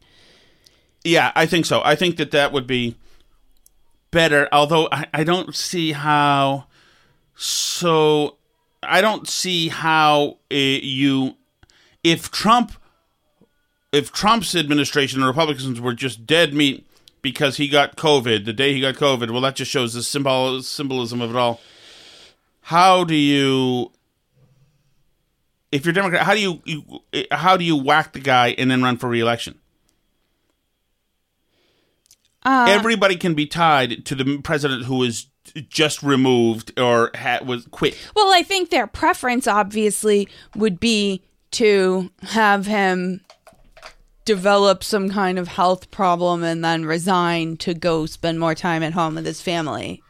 Yeah, 1.03 1.33
I 1.35 1.47
think 1.47 1.65
so. 1.65 1.81
I 1.83 1.95
think 1.95 2.15
that 2.15 2.31
that 2.31 2.53
would 2.53 2.65
be 2.65 2.95
better. 4.11 4.47
Although 4.51 4.87
I, 4.91 5.07
I 5.13 5.23
don't 5.23 5.55
see 5.55 5.93
how. 5.93 6.67
So 7.35 8.37
I 8.83 9.01
don't 9.01 9.27
see 9.27 9.69
how 9.69 10.37
uh, 10.51 10.55
you, 10.55 11.37
if 12.03 12.29
Trump, 12.29 12.73
if 13.91 14.11
Trump's 14.11 14.55
administration 14.55 15.19
and 15.19 15.27
Republicans 15.27 15.81
were 15.81 15.93
just 15.93 16.27
dead 16.27 16.53
meat 16.53 16.85
because 17.21 17.57
he 17.57 17.67
got 17.67 17.95
COVID 17.95 18.45
the 18.45 18.53
day 18.53 18.73
he 18.73 18.81
got 18.81 18.95
COVID. 18.95 19.31
Well, 19.31 19.41
that 19.41 19.55
just 19.55 19.71
shows 19.71 19.93
the 19.93 20.03
symbol 20.03 20.61
symbolism 20.61 21.21
of 21.21 21.31
it 21.31 21.35
all. 21.35 21.61
How 22.61 23.03
do 23.03 23.15
you? 23.15 23.91
If 25.71 25.85
you're 25.85 25.93
Democrat, 25.93 26.23
how 26.23 26.33
do 26.33 26.41
you, 26.41 26.61
you 26.65 27.01
how 27.31 27.55
do 27.55 27.63
you 27.63 27.77
whack 27.77 28.13
the 28.13 28.19
guy 28.19 28.49
and 28.57 28.69
then 28.69 28.83
run 28.83 28.97
for 28.97 29.07
reelection? 29.07 29.60
Uh, 32.43 32.67
Everybody 32.69 33.15
can 33.15 33.33
be 33.33 33.45
tied 33.45 34.05
to 34.05 34.15
the 34.15 34.39
president 34.41 34.85
who 34.85 34.97
was 34.97 35.27
just 35.69 36.01
removed 36.01 36.79
or 36.79 37.11
ha- 37.15 37.39
was 37.45 37.67
quit. 37.67 37.97
Well, 38.15 38.33
I 38.33 38.43
think 38.43 38.69
their 38.69 38.87
preference 38.87 39.47
obviously 39.47 40.27
would 40.55 40.79
be 40.79 41.23
to 41.51 42.11
have 42.23 42.65
him 42.65 43.21
develop 44.25 44.83
some 44.83 45.09
kind 45.09 45.37
of 45.37 45.47
health 45.47 45.91
problem 45.91 46.43
and 46.43 46.63
then 46.63 46.85
resign 46.85 47.57
to 47.57 47.73
go 47.73 48.05
spend 48.05 48.39
more 48.39 48.55
time 48.55 48.83
at 48.83 48.93
home 48.93 49.15
with 49.15 49.25
his 49.25 49.41
family. 49.41 50.01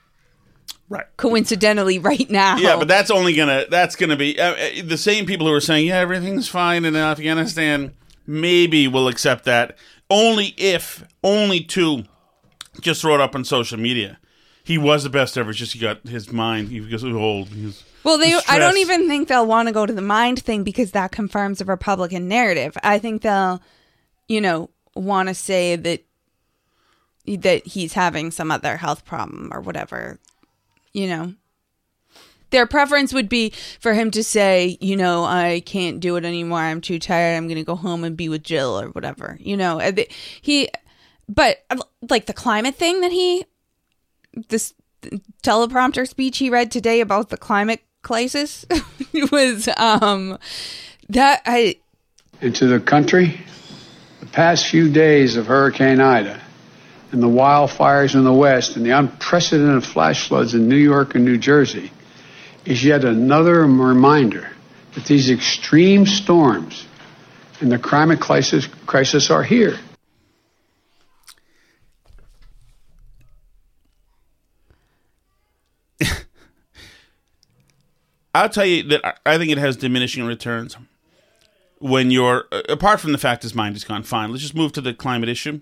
Right. 0.90 1.06
Coincidentally, 1.16 2.00
right 2.00 2.30
now. 2.30 2.58
Yeah, 2.58 2.76
but 2.76 2.88
that's 2.90 3.10
only 3.10 3.34
gonna 3.34 3.66
that's 3.70 3.96
gonna 3.96 4.18
be 4.18 4.38
uh, 4.40 4.54
uh, 4.54 4.70
the 4.84 4.98
same 4.98 5.26
people 5.26 5.48
who 5.48 5.54
are 5.54 5.62
saying 5.62 5.88
yeah 5.88 6.00
everything's 6.00 6.50
fine 6.50 6.84
in 6.86 6.96
Afghanistan. 6.96 7.94
Maybe 8.28 8.88
will 8.88 9.08
accept 9.08 9.46
that 9.46 9.78
only 10.10 10.54
if 10.58 11.06
only 11.24 11.62
to 11.62 12.04
just 12.82 13.02
throw 13.02 13.16
it 13.16 13.22
up 13.22 13.36
on 13.36 13.44
social 13.46 13.80
media. 13.80 14.20
He 14.64 14.78
was 14.78 15.04
the 15.04 15.10
best 15.10 15.38
ever. 15.38 15.54
Just 15.54 15.74
he 15.74 15.80
got 15.80 16.08
his 16.08 16.32
mind. 16.32 16.70
He 16.70 16.80
was 16.82 17.04
old. 17.04 17.50
He 17.50 17.66
was, 17.66 17.84
Well, 18.04 18.18
they. 18.18 18.32
the 18.32 18.44
I 18.48 18.60
don't 18.60 18.78
even 18.78 19.08
think 19.08 19.28
they'll 19.28 19.46
want 19.48 19.68
to 19.68 19.74
go 19.74 19.86
to 19.86 19.94
the 19.94 20.02
mind 20.02 20.40
thing 20.40 20.64
because 20.64 20.92
that 20.92 21.12
confirms 21.12 21.60
the 21.60 21.66
Republican 21.66 22.28
narrative. 22.28 22.78
I 22.84 23.00
think 23.00 23.24
they'll, 23.24 23.62
you 24.28 24.40
know, 24.40 24.70
want 24.96 25.30
to 25.30 25.34
say 25.36 25.76
that 25.76 26.04
that 27.26 27.66
he's 27.68 27.94
having 27.94 28.32
some 28.32 28.52
other 28.52 28.78
health 28.78 29.06
problem 29.06 29.50
or 29.52 29.62
whatever. 29.62 30.20
You 30.94 31.08
know, 31.08 31.34
their 32.52 32.68
preference 32.68 33.14
would 33.14 33.30
be 33.30 33.54
for 33.80 33.94
him 33.94 34.12
to 34.12 34.24
say, 34.24 34.78
you 34.80 34.96
know, 34.96 35.24
I 35.24 35.62
can't 35.66 36.00
do 36.00 36.18
it 36.18 36.26
anymore. 36.26 36.60
I'm 36.60 36.82
too 36.82 37.00
tired. 37.00 37.36
I'm 37.36 37.48
going 37.48 37.58
to 37.58 37.64
go 37.64 37.76
home 37.76 38.04
and 38.04 38.16
be 38.16 38.30
with 38.30 38.44
Jill 38.44 38.80
or 38.80 38.90
whatever. 38.90 39.38
You 39.40 39.58
know, 39.58 39.80
he. 40.42 40.70
But 41.34 41.64
uh, 41.70 41.78
like 42.10 42.26
the 42.26 42.34
climate 42.34 42.76
thing 42.76 43.02
that 43.02 43.12
he 43.12 43.46
this 44.50 44.74
teleprompter 45.44 46.08
speech 46.08 46.38
he 46.38 46.50
read 46.50 46.72
today 46.72 47.02
about 47.02 47.30
the 47.30 47.38
climate 47.38 47.82
crisis 48.04 48.66
was 49.32 49.68
um 49.78 50.38
that 51.10 51.42
I 51.46 51.78
into 52.42 52.68
the 52.68 52.80
country, 52.80 53.40
the 54.20 54.26
past 54.26 54.68
few 54.68 54.92
days 54.92 55.38
of 55.38 55.48
Hurricane 55.48 56.02
Ida 56.02 56.42
and 57.12 57.22
the 57.22 57.28
wildfires 57.28 58.16
in 58.16 58.24
the 58.24 58.34
West 58.34 58.76
and 58.76 58.86
the 58.86 58.92
unprecedented 58.92 59.86
flash 59.86 60.28
floods 60.28 60.54
in 60.54 60.68
New 60.68 60.78
York 60.78 61.16
and 61.16 61.24
New 61.24 61.38
Jersey 61.38 61.92
is 62.66 62.84
yet 62.84 63.06
another 63.06 63.62
reminder 63.62 64.50
that 64.96 65.06
these 65.06 65.30
extreme 65.30 66.06
storms 66.06 66.88
and 67.60 67.72
the 67.72 67.78
climate 67.78 68.20
crisis, 68.20 68.68
crisis 68.86 69.30
are 69.30 69.44
here. 69.44 69.78
I'll 78.34 78.50
tell 78.50 78.66
you 78.66 78.84
that 78.84 79.20
I- 79.26 79.38
think 79.38 79.52
it 79.52 79.58
has 79.58 79.76
diminishing 79.78 80.24
returns 80.26 80.78
when 81.80 82.12
you're 82.12 82.46
uh, 82.52 82.62
apart 82.70 83.00
from 83.00 83.12
the 83.12 83.18
fact 83.18 83.44
his 83.44 83.56
mind 83.56 83.76
is 83.76 83.84
gone. 83.84 84.04
Fine, 84.04 84.32
let's 84.32 84.42
just 84.42 84.56
move 84.56 84.72
to 84.74 84.82
the 84.82 84.94
climate 84.94 85.30
issue. 85.30 85.62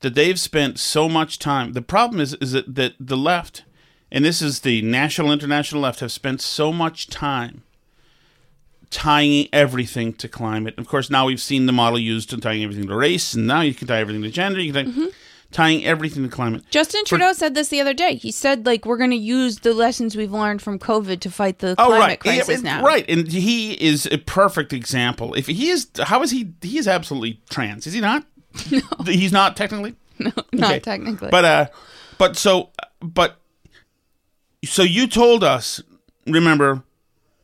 That 0.00 0.14
they've 0.14 0.40
spent 0.40 0.78
so 0.78 1.08
much 1.08 1.38
time. 1.38 1.74
The 1.74 1.82
problem 1.82 2.20
is 2.20 2.34
is 2.34 2.52
that, 2.52 2.74
that 2.74 2.94
the 2.98 3.16
left, 3.18 3.64
and 4.10 4.24
this 4.24 4.40
is 4.40 4.60
the 4.60 4.80
national 4.82 5.30
international 5.30 5.82
left, 5.82 6.00
have 6.00 6.12
spent 6.12 6.40
so 6.40 6.72
much 6.72 7.08
time 7.08 7.62
tying 8.90 9.46
everything 9.52 10.12
to 10.14 10.26
climate. 10.26 10.74
Of 10.78 10.88
course, 10.88 11.10
now 11.10 11.26
we've 11.26 11.40
seen 11.40 11.66
the 11.66 11.72
model 11.72 11.98
used 11.98 12.30
to 12.30 12.38
tying 12.38 12.62
everything 12.64 12.88
to 12.88 12.96
race, 12.96 13.34
and 13.34 13.46
now 13.46 13.60
you 13.60 13.74
can 13.74 13.86
tie 13.86 14.00
everything 14.00 14.22
to 14.22 14.30
gender. 14.30 14.60
You 14.60 14.72
can 14.72 14.92
tie, 14.94 15.08
tying 15.52 15.84
everything 15.84 16.22
to 16.22 16.28
climate. 16.28 16.62
Justin 16.70 17.02
For- 17.04 17.10
Trudeau 17.18 17.32
said 17.32 17.54
this 17.54 17.68
the 17.68 17.80
other 17.80 17.94
day. 17.94 18.14
He 18.14 18.30
said 18.30 18.66
like 18.66 18.84
we're 18.86 18.96
going 18.96 19.10
to 19.10 19.16
use 19.16 19.60
the 19.60 19.74
lessons 19.74 20.16
we've 20.16 20.30
learned 20.32 20.62
from 20.62 20.78
COVID 20.78 21.20
to 21.20 21.30
fight 21.30 21.58
the 21.58 21.70
Oh 21.78 21.86
climate 21.88 22.00
right, 22.00 22.20
crisis 22.20 22.62
Yeah, 22.62 22.78
now. 22.80 22.84
right, 22.84 23.04
and 23.08 23.26
he 23.30 23.72
is 23.72 24.06
a 24.06 24.18
perfect 24.18 24.72
example. 24.72 25.34
If 25.34 25.46
he 25.46 25.70
is, 25.70 25.88
how 26.00 26.22
is 26.22 26.30
he? 26.30 26.52
He 26.62 26.78
is 26.78 26.86
absolutely 26.88 27.40
trans, 27.50 27.86
is 27.86 27.92
he 27.94 28.00
not? 28.00 28.24
No, 28.70 28.80
he's 29.06 29.32
not 29.32 29.56
technically. 29.56 29.94
No, 30.18 30.32
not 30.52 30.70
Okay. 30.72 30.80
technically. 30.80 31.30
But 31.30 31.44
uh, 31.44 31.66
but 32.18 32.36
so 32.36 32.70
but 33.00 33.40
so 34.64 34.82
you 34.82 35.06
told 35.06 35.42
us. 35.42 35.82
Remember 36.26 36.82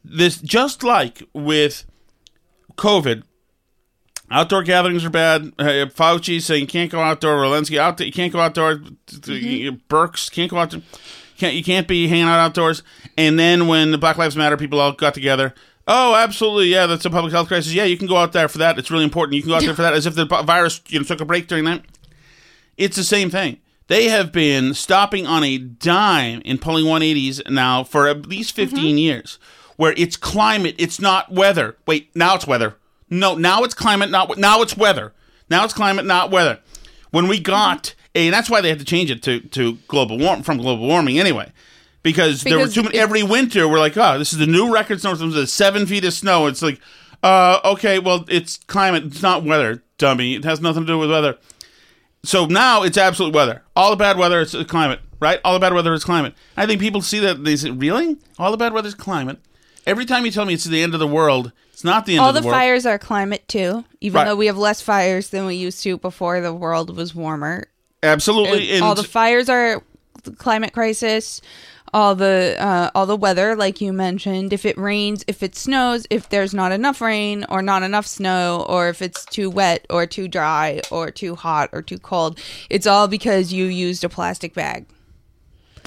this, 0.05 0.38
just 0.40 0.85
like 0.85 1.23
with 1.33 1.85
COVID. 2.77 3.23
Outdoor 4.31 4.62
gatherings 4.65 5.05
are 5.05 5.11
bad. 5.11 5.53
Uh, 5.59 5.87
Fauci 5.87 6.41
saying 6.43 6.62
you 6.62 6.67
can't 6.67 6.91
go 6.91 7.01
outdoor. 7.01 7.37
Walensky 7.37 7.79
out. 7.79 8.01
You 8.01 8.12
can't 8.12 8.33
go 8.33 8.41
outdoor. 8.41 8.77
Birx 8.77 10.31
can't 10.31 10.51
go 10.51 10.59
outdoor. 10.59 10.83
Can't 11.39 11.55
you 11.55 11.62
can't 11.62 11.87
be 11.87 12.09
hanging 12.09 12.25
out 12.25 12.41
outdoors. 12.41 12.83
And 13.17 13.39
then 13.39 13.69
when 13.69 13.93
the 13.93 13.99
Black 13.99 14.17
Lives 14.17 14.37
Matter 14.37 14.57
people 14.57 14.81
all 14.81 14.93
got 14.93 15.15
together, 15.15 15.55
oh, 15.87 16.15
absolutely, 16.15 16.69
yeah, 16.69 16.87
that's 16.87 17.05
a 17.05 17.11
public 17.11 17.33
health 17.33 17.49
crisis. 17.49 17.73
Yeah, 17.73 17.85
you 17.85 17.97
can 17.97 18.09
go 18.09 18.17
out 18.17 18.33
there 18.33 18.49
for 18.49 18.59
that. 18.59 18.79
It's 18.79 18.91
really 18.91 19.05
important. 19.05 19.37
You 19.37 19.43
can 19.43 19.51
go 19.51 19.57
out 19.57 19.62
there 19.62 19.75
for 19.75 19.83
that. 19.83 19.95
As 19.95 20.07
if 20.07 20.15
the 20.15 20.25
virus 20.25 20.81
you 20.89 20.99
know 20.99 21.05
took 21.05 21.21
a 21.21 21.25
break 21.25 21.47
during 21.47 21.65
that. 21.65 21.85
It's 22.77 22.97
the 22.97 23.05
same 23.05 23.31
thing. 23.31 23.59
They 23.89 24.09
have 24.09 24.33
been 24.33 24.75
stopping 24.75 25.27
on 25.27 25.45
a 25.45 25.59
dime 25.59 26.43
and 26.45 26.61
pulling 26.61 26.87
180s 26.87 27.49
now 27.49 27.85
for 27.85 28.09
at 28.09 28.27
least 28.27 28.57
15 28.57 28.99
years, 28.99 29.39
where 29.77 29.95
it's 29.97 30.17
climate, 30.17 30.75
it's 30.77 31.01
not 31.01 31.31
weather. 31.31 31.77
Wait, 31.87 32.11
now 32.17 32.35
it's 32.35 32.49
weather. 32.49 32.75
No, 33.09 33.35
now 33.35 33.62
it's 33.62 33.75
climate, 33.75 34.11
not 34.11 34.37
now 34.37 34.62
it's 34.62 34.77
weather. 34.77 35.12
Now 35.49 35.64
it's 35.64 35.75
climate, 35.75 36.05
not 36.05 36.31
weather. 36.31 36.59
When 37.11 37.29
we 37.29 37.38
got, 37.38 37.95
and 38.14 38.35
that's 38.35 38.51
why 38.51 38.61
they 38.61 38.69
had 38.69 38.81
to 38.81 38.85
change 38.85 39.11
it 39.11 39.23
to, 39.23 39.40
to 39.40 39.79
global 39.88 40.19
warm 40.19 40.42
from 40.42 40.59
global 40.59 40.87
warming 40.87 41.19
anyway, 41.19 41.53
because, 42.03 42.42
there 42.42 42.59
were 42.59 42.69
too 42.69 42.83
many. 42.83 42.99
Every 42.99 43.23
winter, 43.23 43.69
we're 43.69 43.79
like, 43.79 43.97
oh, 43.97 44.19
this 44.19 44.33
is 44.33 44.38
the 44.38 44.47
new 44.47 44.73
record 44.73 45.01
snow. 45.01 45.14
Seven 45.45 45.87
feet 45.87 46.05
of 46.05 46.12
snow. 46.12 46.47
It's 46.47 46.62
like, 46.62 46.81
uh, 47.23 47.61
okay, 47.64 47.99
well, 47.99 48.25
it's 48.29 48.59
climate, 48.66 49.05
it's 49.05 49.23
not 49.23 49.45
weather, 49.45 49.83
dummy. 49.99 50.35
It 50.35 50.45
has 50.45 50.61
nothing 50.61 50.83
to 50.83 50.87
do 50.87 50.99
with 50.99 51.11
weather. 51.11 51.38
So 52.25 52.47
now 52.47 52.83
it's 52.83 52.99
absolute 52.99 53.35
weather. 53.35 53.62
All 53.77 53.90
the 53.90 53.97
bad 53.97 54.19
weather 54.19 54.40
is 54.40 54.57
climate, 54.66 55.01
right? 55.21 55.40
All 55.45 55.55
the 55.55 55.61
bad 55.61 55.73
weather 55.73 55.95
is 55.95 56.05
climate. 56.05 56.35
I 56.57 56.66
think 56.66 56.81
people 56.81 57.01
see 57.01 57.21
that 57.21 57.45
they 57.45 57.55
say, 57.57 57.71
"Really? 57.71 58.16
All 58.38 58.51
the 58.51 58.57
bad 58.57 58.73
weather 58.73 58.88
is 58.88 58.95
climate." 58.95 59.38
Every 59.87 60.05
time 60.05 60.25
you 60.25 60.33
tell 60.33 60.44
me 60.44 60.55
it's 60.55 60.64
the 60.64 60.83
end 60.83 60.94
of 60.94 61.01
the 61.01 61.07
world, 61.07 61.53
it's 61.72 61.85
not 61.85 62.07
the 62.07 62.14
end 62.14 62.20
All 62.20 62.29
of 62.31 62.35
the 62.35 62.40
world. 62.40 62.46
All 62.46 62.51
the, 62.53 62.57
world. 62.57 62.61
fires 62.61 62.87
are 62.87 62.99
climate 62.99 63.46
too, 63.49 63.85
even 64.01 64.18
Right. 64.18 64.25
though 64.25 64.37
we 64.37 64.46
have 64.46 64.59
less 64.59 64.81
fires 64.81 65.31
than 65.31 65.46
we 65.46 65.55
used 65.55 65.83
to 65.85 65.96
before 65.99 66.40
the 66.40 66.53
world 66.53 66.96
was 66.96 67.14
warmer. 67.14 67.68
Absolutely. 68.03 68.72
And 68.72 68.83
all 68.83 68.94
the 68.94 69.05
fires 69.05 69.49
are 69.49 69.83
the 70.25 70.33
climate 70.33 70.72
crisis, 70.72 71.40
all 71.94 72.14
the 72.16 72.57
uh, 72.59 72.90
all 72.94 73.07
the 73.07 73.16
weather, 73.16 73.55
like 73.55 73.81
you 73.81 73.92
mentioned. 73.92 74.53
If 74.53 74.66
it 74.66 74.77
rains, 74.77 75.25
if 75.29 75.42
it 75.42 75.55
snows, 75.55 76.05
if 76.11 76.29
there's 76.29 76.53
not 76.53 76.72
enough 76.72 77.01
rain 77.01 77.44
or 77.49 77.62
not 77.62 77.83
enough 77.85 78.07
snow, 78.07 78.66
or 78.68 78.88
if 78.88 79.01
it's 79.01 79.25
too 79.25 79.49
wet 79.49 79.87
or 79.88 80.05
too 80.07 80.27
dry 80.29 80.81
or 80.90 81.11
too 81.12 81.37
hot 81.37 81.70
or 81.72 81.81
too 81.81 81.99
cold, 81.99 82.38
it's 82.70 82.87
all 82.88 83.07
because 83.09 83.53
you 83.53 83.66
used 83.66 84.03
a 84.03 84.09
plastic 84.09 84.53
bag. 84.53 84.87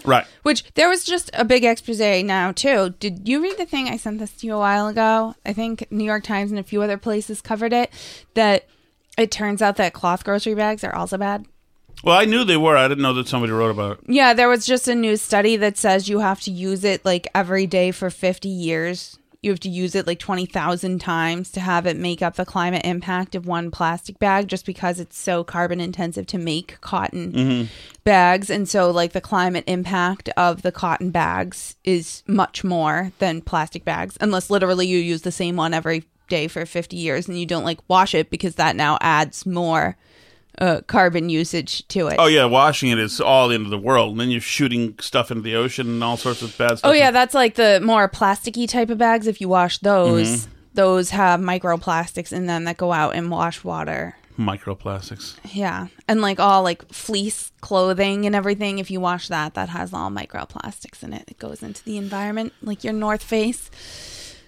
Right. 0.06 0.26
Which 0.44 0.64
there 0.74 0.90
was 0.90 1.04
just 1.04 1.30
a 1.34 1.46
big 1.46 1.64
expose 1.64 2.00
now 2.24 2.52
too. 2.52 2.96
Did 3.00 3.28
you 3.28 3.42
read 3.42 3.58
the 3.58 3.66
thing 3.66 3.88
I 3.88 3.98
sent 3.98 4.20
this 4.20 4.32
to 4.38 4.48
you 4.48 4.56
a 4.56 4.60
while 4.60 4.88
ago? 4.88 5.36
I 5.46 5.54
think 5.54 5.86
New 5.92 6.04
York 6.04 6.24
Times 6.24 6.52
and 6.52 6.60
a 6.60 6.64
few 6.64 6.82
other 6.82 6.98
places 6.98 7.42
covered 7.42 7.74
it. 7.74 7.92
That 8.34 8.66
it 9.18 9.32
turns 9.32 9.62
out 9.62 9.76
that 9.78 9.94
cloth 9.94 10.24
grocery 10.24 10.56
bags 10.56 10.84
are 10.84 10.96
also 10.96 11.18
bad. 11.18 11.46
Well, 12.04 12.18
I 12.18 12.26
knew 12.26 12.46
they 12.46 12.58
were. 12.58 12.78
I 12.78 12.88
didn't 12.88 13.02
know 13.02 13.14
that 13.14 13.28
somebody 13.28 13.52
wrote 13.52 13.72
about 13.72 14.00
it. 14.00 14.06
Yeah, 14.08 14.34
there 14.34 14.48
was 14.48 14.66
just 14.66 14.88
a 14.88 14.96
new 14.96 15.18
study 15.18 15.58
that 15.58 15.78
says 15.78 16.08
you 16.08 16.20
have 16.20 16.40
to 16.42 16.52
use 16.52 16.86
it 16.86 17.04
like 17.04 17.28
every 17.36 17.68
day 17.68 17.92
for 17.92 18.10
50 18.10 18.48
years. 18.48 19.19
You 19.42 19.52
have 19.52 19.60
to 19.62 19.70
use 19.70 19.96
it 19.96 20.06
like 20.06 20.20
20,000 20.20 21.00
times 21.00 21.50
to 21.52 21.62
have 21.62 21.86
it 21.86 21.96
make 21.96 22.22
up 22.22 22.36
the 22.36 22.46
climate 22.46 22.82
impact 22.84 23.36
of 23.36 23.48
one 23.48 23.72
plastic 23.72 24.20
bag 24.20 24.50
just 24.50 24.66
because 24.66 25.00
it's 25.00 25.18
so 25.18 25.46
carbon 25.46 25.80
intensive 25.80 26.28
to 26.28 26.38
make 26.38 26.80
cotton 26.82 27.32
mm-hmm. 27.32 27.66
bags. 28.04 28.50
And 28.50 28.68
so, 28.68 28.92
like, 28.92 29.14
the 29.14 29.22
climate 29.22 29.64
impact 29.66 30.28
of 30.36 30.62
the 30.62 30.74
cotton 30.74 31.12
bags 31.12 31.78
is 31.86 32.22
much 32.28 32.66
more 32.66 33.14
than 33.20 33.42
plastic 33.42 33.86
bags, 33.86 34.18
unless 34.20 34.50
literally 34.50 34.88
you 34.88 34.98
use 34.98 35.22
the 35.22 35.32
same 35.32 35.56
one 35.56 35.74
every 35.74 36.04
day 36.28 36.48
for 36.48 36.66
50 36.66 36.96
years 36.96 37.28
and 37.28 37.40
you 37.40 37.46
don't 37.46 37.64
like 37.66 37.80
wash 37.88 38.14
it 38.14 38.30
because 38.30 38.56
that 38.56 38.76
now 38.76 38.98
adds 39.02 39.46
more 39.46 39.98
uh, 40.60 40.82
carbon 40.88 41.30
usage 41.30 41.88
to 41.88 42.08
it. 42.08 42.18
Oh 42.20 42.28
yeah, 42.28 42.46
washing 42.46 42.90
it 42.92 43.00
is 43.00 43.20
all 43.22 43.48
the 43.48 43.56
end 43.56 43.66
of 43.66 43.72
the 43.72 43.78
world. 43.80 44.12
And 44.12 44.20
then 44.20 44.30
you're 44.30 44.42
shooting 44.42 44.96
stuff 45.00 45.32
into 45.32 45.42
the 45.42 45.56
ocean 45.56 45.88
and 45.88 46.04
all 46.04 46.18
sorts 46.18 46.42
of 46.42 46.56
bad 46.58 46.78
stuff. 46.80 46.90
Oh 46.90 46.94
yeah, 46.94 47.12
that's 47.12 47.34
like 47.34 47.56
the 47.56 47.80
more 47.84 48.08
plasticky 48.10 48.68
type 48.68 48.90
of 48.90 48.98
bags. 48.98 49.26
If 49.28 49.40
you 49.42 49.50
wash 49.50 49.78
those, 49.80 50.30
Mm-hmm. 50.46 50.52
those 50.74 51.10
have 51.12 51.40
microplastics 51.40 52.32
in 52.34 52.46
them 52.46 52.66
that 52.66 52.78
go 52.78 52.92
out 52.92 53.16
and 53.16 53.32
wash 53.32 53.64
water. 53.64 54.16
microplastics. 54.38 55.36
Yeah, 55.54 55.88
and 56.08 56.22
like 56.22 56.40
all 56.40 56.64
like 56.64 56.88
fleece 56.92 57.52
clothing 57.62 58.26
and 58.26 58.36
everything. 58.36 58.80
If 58.80 58.92
you 58.92 59.00
wash 59.00 59.28
that, 59.30 59.54
that 59.56 59.70
has 59.70 59.94
all 59.94 60.10
microplastics 60.10 61.04
in 61.04 61.14
it. 61.14 61.26
It 61.28 61.40
goes 61.40 61.64
into 61.64 61.84
the 61.84 61.98
environment, 61.98 62.54
like 62.62 62.84
your 62.84 62.94
North 62.94 63.24
Face. 63.24 63.70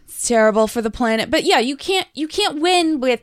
It's 0.05 0.27
terrible 0.27 0.67
for 0.67 0.81
the 0.81 0.91
planet. 0.91 1.31
But 1.31 1.43
yeah, 1.45 1.59
you 1.59 1.75
can't 1.75 2.07
you 2.13 2.27
can't 2.27 2.59
win 2.61 2.99
with 2.99 3.21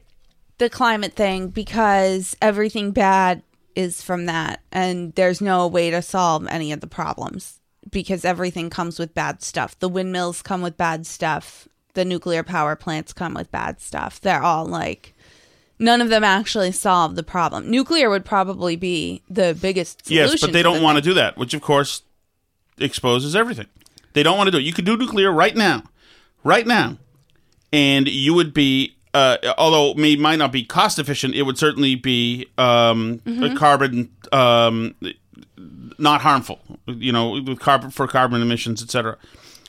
the 0.58 0.68
climate 0.68 1.14
thing 1.14 1.48
because 1.48 2.36
everything 2.42 2.90
bad 2.90 3.42
is 3.74 4.02
from 4.02 4.26
that, 4.26 4.60
and 4.72 5.14
there's 5.14 5.40
no 5.40 5.66
way 5.66 5.90
to 5.90 6.02
solve 6.02 6.46
any 6.48 6.72
of 6.72 6.80
the 6.80 6.86
problems 6.86 7.60
because 7.90 8.24
everything 8.24 8.70
comes 8.70 8.98
with 8.98 9.14
bad 9.14 9.42
stuff. 9.42 9.78
The 9.78 9.88
windmills 9.88 10.42
come 10.42 10.62
with 10.62 10.76
bad 10.76 11.06
stuff. 11.06 11.68
The 11.94 12.04
nuclear 12.04 12.42
power 12.42 12.76
plants 12.76 13.12
come 13.12 13.34
with 13.34 13.50
bad 13.50 13.80
stuff. 13.80 14.20
They're 14.20 14.42
all 14.42 14.66
like 14.66 15.14
none 15.78 16.00
of 16.00 16.08
them 16.08 16.24
actually 16.24 16.72
solve 16.72 17.14
the 17.14 17.22
problem. 17.22 17.70
Nuclear 17.70 18.10
would 18.10 18.24
probably 18.24 18.76
be 18.76 19.22
the 19.28 19.56
biggest 19.60 20.06
solution. 20.06 20.32
Yes, 20.32 20.40
but 20.40 20.52
they 20.52 20.62
don't 20.62 20.82
want 20.82 20.96
to 20.96 21.02
do 21.02 21.14
that, 21.14 21.38
which 21.38 21.54
of 21.54 21.62
course 21.62 22.02
exposes 22.78 23.34
everything. 23.34 23.66
They 24.12 24.22
don't 24.22 24.36
want 24.36 24.48
to 24.48 24.50
do 24.52 24.58
it. 24.58 24.64
You 24.64 24.72
could 24.72 24.84
do 24.84 24.96
nuclear 24.96 25.32
right 25.32 25.54
now, 25.54 25.84
right 26.42 26.66
now, 26.66 26.98
and 27.72 28.08
you 28.08 28.34
would 28.34 28.52
be. 28.52 28.96
Uh, 29.14 29.36
although 29.56 29.90
it 29.92 29.96
may 29.96 30.16
might 30.16 30.36
not 30.36 30.52
be 30.52 30.64
cost 30.64 30.98
efficient, 30.98 31.34
it 31.34 31.42
would 31.42 31.56
certainly 31.58 31.94
be 31.94 32.46
um, 32.58 33.18
Mm-hmm. 33.24 33.56
carbon 33.56 34.10
um, 34.32 34.94
not 35.98 36.20
harmful. 36.20 36.60
You 36.86 37.12
know, 37.12 37.30
with 37.42 37.58
carbon 37.60 37.90
for 37.90 38.06
carbon 38.06 38.42
emissions, 38.42 38.82
etc. 38.82 39.16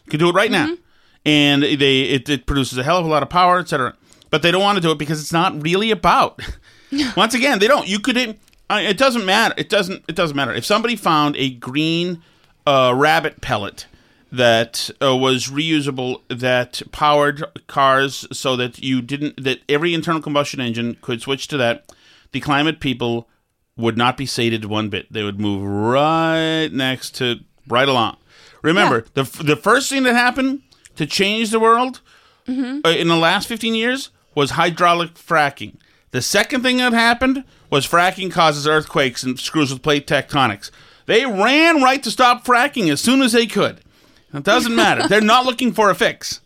Could 0.10 0.20
do 0.20 0.30
it 0.30 0.36
right 0.36 0.52
Mm-hmm. 0.52 0.72
now, 0.72 0.78
and 1.26 1.64
they 1.64 2.02
it, 2.02 2.28
it 2.30 2.46
produces 2.46 2.78
a 2.78 2.84
hell 2.84 2.98
of 3.00 3.06
a 3.06 3.10
lot 3.10 3.24
of 3.24 3.30
power, 3.30 3.60
etc. 3.60 3.96
But 4.30 4.42
they 4.42 4.52
don't 4.52 4.62
want 4.62 4.76
to 4.78 4.82
do 4.82 4.92
it 4.92 4.98
because 4.98 5.20
it's 5.22 5.34
not 5.34 5.62
really 5.64 5.90
about. 5.92 6.40
Once 7.16 7.34
again, 7.34 7.60
they 7.60 7.68
don't. 7.68 7.88
You 7.88 8.00
could. 8.00 8.18
It, 8.18 8.40
it 8.72 8.98
doesn't 8.98 9.26
matter. 9.26 9.56
It 9.58 9.70
doesn't. 9.70 10.04
It 10.08 10.16
doesn't 10.16 10.36
matter 10.36 10.54
if 10.54 10.66
somebody 10.66 10.96
found 10.96 11.36
a 11.38 11.50
green 11.52 12.22
uh, 12.68 12.94
rabbit 12.96 13.42
pellet 13.42 13.86
that 14.32 14.90
uh, 15.02 15.16
was 15.16 15.48
reusable 15.48 16.22
that 16.30 16.82
powered 16.92 17.44
cars 17.68 18.28
so 18.32 18.56
that 18.56 18.80
you 18.80 19.02
didn't 19.02 19.44
that 19.44 19.60
every 19.68 19.94
internal 19.94 20.22
combustion 20.22 20.60
engine 20.62 20.98
could 21.02 21.22
switch 21.22 21.48
to 21.48 21.58
that 21.58 21.92
the 22.32 22.40
climate 22.40 22.80
people 22.80 23.28
would 23.76 23.98
not 23.98 24.18
be 24.18 24.26
sated 24.26 24.66
one 24.66 24.90
bit 24.90 25.12
they 25.12 25.24
would 25.24 25.40
move 25.40 25.64
right 25.64 26.68
next 26.72 27.16
to 27.16 27.38
right 27.68 27.88
along 27.90 28.18
remember 28.62 29.06
the 29.16 29.24
the 29.44 29.56
first 29.56 29.90
thing 29.90 30.04
that 30.04 30.14
happened 30.14 30.62
to 30.96 31.06
change 31.06 31.50
the 31.50 31.60
world 31.60 32.02
uh, 32.84 32.90
in 32.90 33.08
the 33.08 33.16
last 33.16 33.48
15 33.48 33.74
years 33.76 34.10
was 34.36 34.52
hydraulic 34.52 35.14
fracking. 35.14 35.76
The 36.12 36.22
second 36.22 36.64
thing 36.64 36.78
that 36.78 36.94
happened 36.94 37.44
was 37.70 37.88
fracking 37.88 38.32
causes 38.32 38.68
earthquakes 38.68 39.24
and 39.24 39.40
screws 39.40 39.72
with 39.72 39.84
plate 39.84 40.08
tectonics. 40.08 40.72
They 41.06 41.26
ran 41.26 41.84
right 41.84 42.02
to 42.04 42.10
stop 42.12 42.46
fracking 42.46 42.92
as 42.92 43.02
soon 43.02 43.22
as 43.22 43.34
they 43.34 43.46
could. 43.46 43.82
It 44.34 44.44
doesn't 44.44 44.76
matter. 44.76 45.08
They're 45.08 45.22
not 45.22 45.46
looking 45.46 45.74
for 45.74 45.90
a 45.90 45.96
fix 45.96 46.42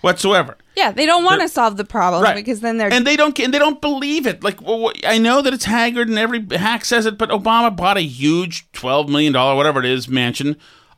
whatsoever. 0.00 0.56
Yeah, 0.76 0.92
they 0.92 1.06
don't 1.06 1.24
want 1.24 1.40
to 1.42 1.48
solve 1.48 1.76
the 1.76 1.84
problem 1.84 2.22
Right. 2.22 2.36
because 2.36 2.60
then 2.60 2.78
they're 2.78 2.92
and 2.92 3.06
they 3.06 3.16
don't 3.16 3.38
and 3.40 3.52
they 3.52 3.58
don't 3.58 3.80
believe 3.80 4.26
it. 4.26 4.42
Like 4.44 4.60
wh- 4.60 4.92
I 5.06 5.18
know 5.18 5.42
that 5.42 5.52
it's 5.52 5.64
Haggard 5.64 6.08
and 6.08 6.18
every 6.18 6.44
hack 6.56 6.84
says 6.84 7.04
it, 7.06 7.18
but 7.18 7.30
Obama 7.30 7.74
bought 7.74 7.96
a 7.96 8.02
huge 8.02 8.70
twelve 8.72 9.08
million 9.08 9.32
dollar 9.32 9.56
whatever 9.56 9.80
it 9.80 9.86
is 9.86 10.08
mansion 10.08 10.56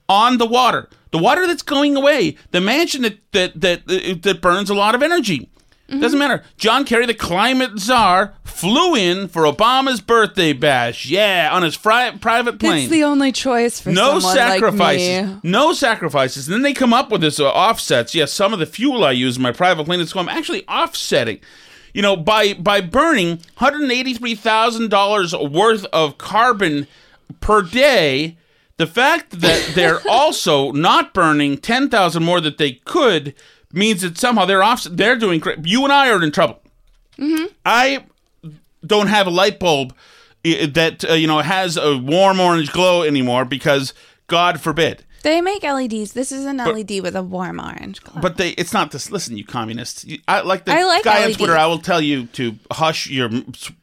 on 0.09 0.39
the 0.39 0.47
water, 0.47 0.89
the 1.13 1.19
water 1.19 1.47
that's 1.47 1.63
going 1.63 1.97
away, 1.97 2.37
the 2.51 2.61
mansion 2.61 3.03
that 3.03 3.19
that 3.33 3.59
that 3.61 3.87
that, 3.87 4.23
that 4.23 4.41
burns 4.43 4.69
a 4.69 4.75
lot 4.75 4.95
of 4.95 5.03
energy. 5.03 5.49
Mm-hmm. 5.91 6.01
Doesn't 6.01 6.19
matter. 6.21 6.45
John 6.57 6.85
Kerry, 6.85 7.05
the 7.05 7.15
climate 7.15 7.79
czar, 7.79 8.35
flew 8.45 8.95
in 8.95 9.27
for 9.27 9.43
Obama's 9.43 10.01
birthday 10.01 10.53
bash. 10.53 11.07
Yeah, 11.07 11.49
on 11.53 11.65
his 11.65 11.75
fri- 11.75 12.13
private 12.21 12.61
plane 12.61 12.83
It's 12.85 12.91
the 12.91 13.03
only 13.03 13.33
choice 13.33 13.81
for 13.81 13.91
no 13.91 14.21
someone 14.21 14.37
sacrifices. 14.37 15.27
like 15.27 15.43
me. 15.45 15.51
No 15.51 15.73
sacrifices. 15.73 16.47
And 16.47 16.55
then 16.55 16.63
they 16.63 16.73
come 16.75 16.93
up 16.93 17.11
with 17.11 17.23
this 17.23 17.41
uh, 17.41 17.51
offsets. 17.51 18.15
Yes, 18.15 18.33
some 18.33 18.53
of 18.53 18.61
the 18.61 18.67
fuel 18.67 19.05
I 19.05 19.11
use 19.11 19.37
in 19.37 19.43
my 19.43 19.51
private 19.51 19.85
plane 19.85 19.99
is 19.99 20.15
I'm 20.15 20.29
actually 20.29 20.65
offsetting. 20.69 21.41
You 21.93 22.03
know, 22.03 22.17
by 22.17 22.55
by 22.55 22.81
burning 22.81 23.41
hundred 23.57 23.91
eighty 23.91 24.15
three 24.15 24.37
thousand 24.37 24.91
dollars 24.91 25.35
worth 25.35 25.85
of 25.87 26.19
carbon 26.19 26.87
per 27.41 27.63
day. 27.63 28.37
The 28.77 28.87
fact 28.87 29.41
that 29.41 29.73
they're 29.75 30.01
also 30.09 30.71
not 30.71 31.13
burning 31.13 31.59
ten 31.59 31.89
thousand 31.91 32.23
more 32.25 32.41
that 32.41 32.59
they 32.59 32.75
could 32.85 33.35
means 33.73 34.03
that 34.03 34.19
somehow 34.19 34.45
they're 34.45 34.63
off. 34.63 34.85
They're 34.85 35.17
doing. 35.17 35.41
cra- 35.41 35.61
You 35.63 35.85
and 35.85 35.93
I 35.93 36.11
are 36.11 36.23
in 36.23 36.33
trouble. 36.33 36.61
Mm-hmm. 37.19 37.47
I 37.65 38.05
don't 38.87 39.09
have 39.09 39.27
a 39.27 39.31
light 39.31 39.59
bulb 39.61 39.95
eh, 40.45 40.57
eh, 40.61 40.67
that 40.75 41.05
uh, 41.09 41.13
you 41.15 41.27
know 41.27 41.39
has 41.41 41.77
a 41.77 41.97
warm 41.99 42.41
orange 42.41 42.73
glow 42.73 43.03
anymore 43.03 43.45
because 43.45 43.93
God 44.27 44.61
forbid. 44.61 45.05
They 45.23 45.43
make 45.43 45.63
LEDs. 45.63 46.15
This 46.15 46.33
is 46.33 46.47
an 46.47 46.57
LED 46.57 47.03
with 47.03 47.15
a 47.15 47.23
warm 47.23 47.61
orange. 47.61 48.01
Glow. 48.03 48.23
But 48.23 48.39
they, 48.39 48.51
it's 48.53 48.73
not 48.73 48.91
this. 48.91 49.11
Listen, 49.11 49.37
you 49.37 49.45
communists. 49.45 50.03
You- 50.03 50.19
I 50.27 50.41
like 50.41 50.65
the 50.65 50.73
I 50.73 50.85
like 50.85 51.05
guy 51.05 51.25
on 51.25 51.33
Twitter. 51.33 51.55
I 51.57 51.67
will 51.67 51.79
tell 51.79 52.01
you 52.01 52.25
to 52.29 52.57
hush 52.73 53.07
your 53.07 53.29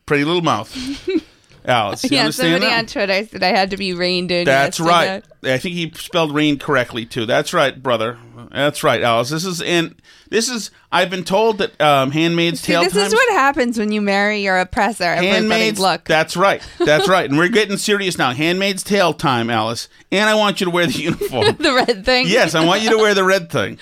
pretty 0.07 0.23
little 0.23 0.41
mouth, 0.41 0.75
Alice. 1.67 2.03
You 2.07 2.15
yeah, 2.15 2.21
understand 2.21 2.53
somebody 2.53 2.71
that? 2.71 2.79
on 2.79 2.85
Twitter 2.85 3.27
said 3.27 3.43
I 3.43 3.49
had 3.49 3.71
to 3.71 3.77
be 3.77 3.93
reined 3.93 4.31
in. 4.31 4.45
That's 4.45 4.79
right. 4.79 5.23
I 5.43 5.57
think 5.57 5.75
he 5.75 5.91
spelled 5.95 6.33
rain 6.33 6.57
correctly 6.57 7.05
too. 7.05 7.25
That's 7.25 7.53
right, 7.53 7.81
brother. 7.81 8.17
That's 8.51 8.83
right, 8.83 9.01
Alice. 9.01 9.29
This 9.29 9.43
is 9.45 9.61
and 9.61 9.95
this 10.29 10.49
is. 10.49 10.71
I've 10.91 11.09
been 11.09 11.25
told 11.25 11.57
that 11.57 11.79
um, 11.81 12.11
Handmaid's 12.11 12.61
See, 12.61 12.71
Tale. 12.71 12.83
this 12.83 12.95
is 12.95 13.13
what 13.13 13.29
happens 13.33 13.77
when 13.77 13.91
you 13.91 13.99
marry 13.99 14.41
your 14.41 14.57
oppressor. 14.57 15.15
Handmaid's 15.15 15.79
look. 15.79 16.05
That's 16.05 16.37
right. 16.37 16.61
That's 16.79 17.09
right. 17.09 17.29
And 17.29 17.37
we're 17.37 17.49
getting 17.49 17.77
serious 17.77 18.17
now. 18.17 18.31
Handmaid's 18.31 18.83
Tale 18.83 19.13
time, 19.13 19.49
Alice. 19.49 19.89
And 20.11 20.29
I 20.29 20.35
want 20.35 20.61
you 20.61 20.65
to 20.65 20.71
wear 20.71 20.87
the 20.87 20.93
uniform. 21.03 21.57
the 21.59 21.73
red 21.73 22.05
thing. 22.05 22.27
yes, 22.27 22.55
I 22.55 22.65
want 22.65 22.83
you 22.83 22.91
to 22.91 22.97
wear 22.97 23.13
the 23.13 23.25
red 23.25 23.49
thing. 23.49 23.79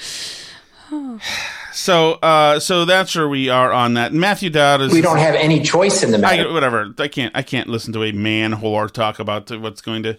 So, 1.75 2.13
uh, 2.13 2.59
so 2.59 2.85
that's 2.85 3.15
where 3.15 3.27
we 3.27 3.49
are 3.49 3.71
on 3.73 3.95
that. 3.95 4.13
Matthew 4.13 4.49
Dowd 4.49 4.81
is. 4.81 4.93
We 4.93 5.01
don't 5.01 5.17
have 5.17 5.35
any 5.35 5.61
choice 5.61 6.03
in 6.03 6.11
the 6.11 6.17
I, 6.17 6.37
matter. 6.37 6.53
whatever. 6.53 6.93
I 6.97 7.07
can't. 7.09 7.35
I 7.35 7.41
can't 7.41 7.67
listen 7.67 7.91
to 7.93 8.03
a 8.03 8.11
man 8.13 8.53
whore 8.53 8.89
talk 8.89 9.19
about 9.19 9.51
what's 9.59 9.81
going 9.81 10.03
to. 10.03 10.17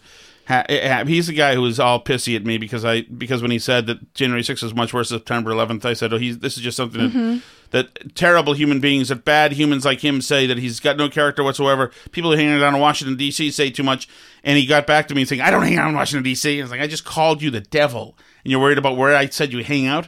Ha- 0.49 0.65
ha- 0.71 1.05
he's 1.07 1.27
the 1.27 1.33
guy 1.33 1.55
who 1.55 1.63
was 1.63 1.81
all 1.81 2.01
pissy 2.05 2.37
at 2.37 2.45
me 2.45 2.57
because 2.59 2.85
I 2.85 3.03
because 3.03 3.43
when 3.43 3.51
he 3.51 3.59
said 3.59 3.87
that 3.87 4.15
January 4.15 4.43
6th 4.43 4.63
is 4.63 4.75
much 4.75 4.93
worse 4.95 5.09
than 5.09 5.19
September 5.19 5.51
11th, 5.51 5.85
I 5.85 5.95
said, 5.95 6.13
"Oh, 6.13 6.19
he's 6.19 6.39
this 6.39 6.57
is 6.57 6.63
just 6.63 6.77
something 6.77 7.01
Mm-hmm. 7.01 7.39
that, 7.71 7.95
that 7.95 8.15
terrible 8.15 8.53
human 8.53 8.79
beings, 8.79 9.09
that 9.09 9.25
bad 9.25 9.53
humans 9.53 9.85
like 9.85 10.01
him 10.05 10.21
say 10.21 10.47
that 10.47 10.59
he's 10.59 10.79
got 10.79 10.97
no 10.99 11.09
character 11.09 11.43
whatsoever. 11.43 11.91
People 12.13 12.31
who 12.31 12.37
hang 12.37 12.63
out 12.63 12.75
in 12.75 12.79
Washington 12.81 13.17
D.C. 13.17 13.51
say 13.51 13.71
too 13.71 13.83
much." 13.83 14.09
And 14.45 14.57
he 14.59 14.67
got 14.67 14.87
back 14.87 15.09
to 15.09 15.15
me 15.17 15.25
saying, 15.25 15.41
"I 15.41 15.51
don't 15.51 15.63
hang 15.63 15.79
out 15.79 15.89
in 15.89 15.95
Washington 15.97 16.23
D.C." 16.23 16.61
I 16.61 16.63
was 16.63 16.71
like, 16.71 16.81
"I 16.81 16.87
just 16.87 17.05
called 17.07 17.41
you 17.43 17.51
the 17.51 17.63
devil, 17.63 18.17
and 18.45 18.51
you're 18.53 18.61
worried 18.61 18.79
about 18.79 18.97
where 18.99 19.17
I 19.17 19.27
said 19.29 19.53
you 19.55 19.65
hang 19.65 19.87
out." 19.87 20.07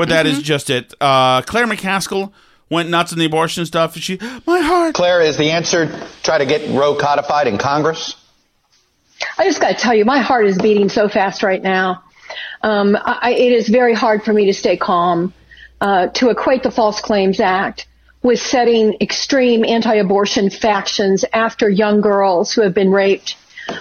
But 0.00 0.08
that 0.08 0.24
is 0.24 0.40
just 0.40 0.70
it. 0.70 0.94
Uh, 0.98 1.42
Claire 1.42 1.66
McCaskill 1.66 2.32
went 2.70 2.88
nuts 2.88 3.12
in 3.12 3.18
the 3.18 3.26
abortion 3.26 3.66
stuff. 3.66 3.94
She, 3.98 4.18
my 4.46 4.60
heart. 4.60 4.94
Claire, 4.94 5.20
is 5.20 5.36
the 5.36 5.50
answer 5.50 5.88
try 6.22 6.38
to 6.38 6.46
get 6.46 6.70
Roe 6.70 6.94
codified 6.94 7.46
in 7.46 7.58
Congress? 7.58 8.16
I 9.36 9.44
just 9.44 9.60
got 9.60 9.68
to 9.68 9.74
tell 9.74 9.94
you, 9.94 10.06
my 10.06 10.20
heart 10.20 10.46
is 10.46 10.56
beating 10.56 10.88
so 10.88 11.10
fast 11.10 11.42
right 11.42 11.62
now. 11.62 12.02
Um, 12.62 12.96
I, 12.98 13.32
it 13.32 13.52
is 13.52 13.68
very 13.68 13.92
hard 13.92 14.22
for 14.22 14.32
me 14.32 14.46
to 14.46 14.54
stay 14.54 14.78
calm, 14.78 15.34
uh, 15.82 16.06
to 16.14 16.30
equate 16.30 16.62
the 16.62 16.70
False 16.70 17.02
Claims 17.02 17.38
Act 17.38 17.86
with 18.22 18.40
setting 18.40 18.96
extreme 19.02 19.66
anti-abortion 19.66 20.48
factions 20.48 21.26
after 21.30 21.68
young 21.68 22.00
girls 22.00 22.54
who 22.54 22.62
have 22.62 22.72
been 22.72 22.90
raped 22.90 23.36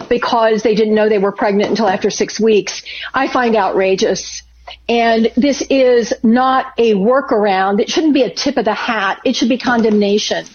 because 0.09 0.63
they 0.63 0.75
didn't 0.75 0.95
know 0.95 1.07
they 1.07 1.17
were 1.17 1.31
pregnant 1.31 1.69
until 1.69 1.87
after 1.87 2.09
six 2.09 2.41
weeks. 2.41 2.83
I 3.13 3.29
find 3.29 3.55
outrageous. 3.55 4.43
And 4.87 5.31
this 5.35 5.61
is 5.69 6.13
not 6.23 6.73
a 6.77 6.93
workaround. 6.93 7.79
It 7.79 7.89
shouldn't 7.89 8.13
be 8.13 8.23
a 8.23 8.33
tip 8.33 8.57
of 8.57 8.65
the 8.65 8.73
hat. 8.73 9.21
It 9.23 9.35
should 9.35 9.49
be 9.49 9.57
condemnation 9.57 10.45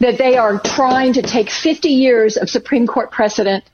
that 0.00 0.18
they 0.18 0.36
are 0.36 0.58
trying 0.60 1.14
to 1.14 1.22
take 1.22 1.50
50 1.50 1.88
years 1.88 2.36
of 2.36 2.48
Supreme 2.48 2.86
Court 2.86 3.10
precedent 3.10 3.64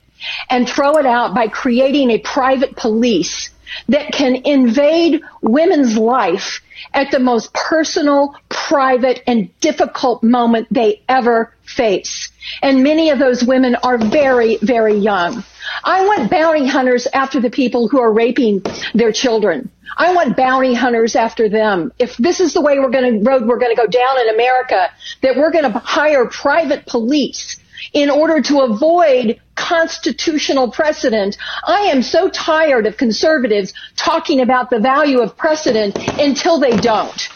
and 0.49 0.69
throw 0.69 0.99
it 0.99 1.07
out 1.07 1.35
by 1.35 1.49
creating 1.49 2.11
a 2.11 2.19
private 2.19 2.77
police 2.77 3.51
that 3.89 4.13
can 4.13 4.37
invade 4.45 5.23
women's 5.41 5.97
life 5.97 6.61
at 6.93 7.11
the 7.11 7.19
most 7.19 7.53
personal, 7.55 8.35
private, 8.49 9.23
and 9.27 9.49
difficult 9.61 10.23
moment 10.23 10.69
they 10.71 11.03
ever 11.09 11.55
face. 11.65 12.31
And 12.63 12.83
many 12.83 13.11
of 13.11 13.19
those 13.19 13.43
women 13.43 13.77
are 13.77 13.99
very, 13.99 14.59
very 14.61 14.97
young. 14.97 15.45
I 15.85 16.05
want 16.05 16.31
bounty 16.31 16.67
hunters 16.67 17.07
after 17.13 17.41
the 17.41 17.51
people 17.51 17.89
who 17.89 18.01
are 18.01 18.13
raping 18.13 18.63
their 18.95 19.13
children. 19.13 19.71
I 19.97 20.15
want 20.15 20.37
bounty 20.37 20.75
hunters 20.75 21.17
after 21.17 21.49
them. 21.49 21.93
If 21.99 22.17
this 22.17 22.41
is 22.41 22.55
the 22.55 22.61
way 22.61 22.79
we're 22.79 22.91
going 22.91 23.21
to 23.21 23.31
road 23.31 23.47
we're 23.47 23.59
going 23.59 23.75
to 23.75 23.81
go 23.81 23.87
down 23.87 24.21
in 24.21 24.35
America, 24.35 24.91
that 25.23 25.37
we're 25.37 25.51
going 25.51 25.71
to 25.71 25.79
hire 25.79 26.27
private 26.27 26.87
police 26.87 27.59
in 27.93 28.11
order 28.11 28.41
to 28.41 28.61
avoid 28.61 29.41
constitutional 29.55 30.71
precedent. 30.71 31.37
I 31.65 31.83
am 31.83 32.03
so 32.03 32.31
tired 32.31 32.87
of 32.87 32.97
conservatives 32.97 33.75
talking 33.97 34.41
about 34.41 34.71
the 34.71 34.79
value 34.79 35.21
of 35.21 35.37
precedent 35.37 35.97
until 36.19 36.59
they 36.59 36.77
don't. 36.77 37.29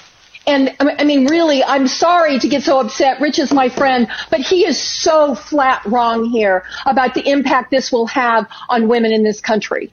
And 0.46 0.76
I 0.78 1.02
mean, 1.02 1.26
really, 1.26 1.64
I'm 1.64 1.88
sorry 1.88 2.38
to 2.38 2.48
get 2.48 2.62
so 2.62 2.78
upset. 2.78 3.20
Rich 3.20 3.40
is 3.40 3.52
my 3.52 3.68
friend, 3.68 4.06
but 4.30 4.40
he 4.40 4.64
is 4.64 4.80
so 4.80 5.34
flat 5.34 5.84
wrong 5.84 6.24
here 6.24 6.64
about 6.84 7.14
the 7.14 7.28
impact 7.28 7.72
this 7.72 7.90
will 7.90 8.06
have 8.06 8.46
on 8.68 8.86
women 8.86 9.12
in 9.12 9.24
this 9.24 9.40
country. 9.40 9.92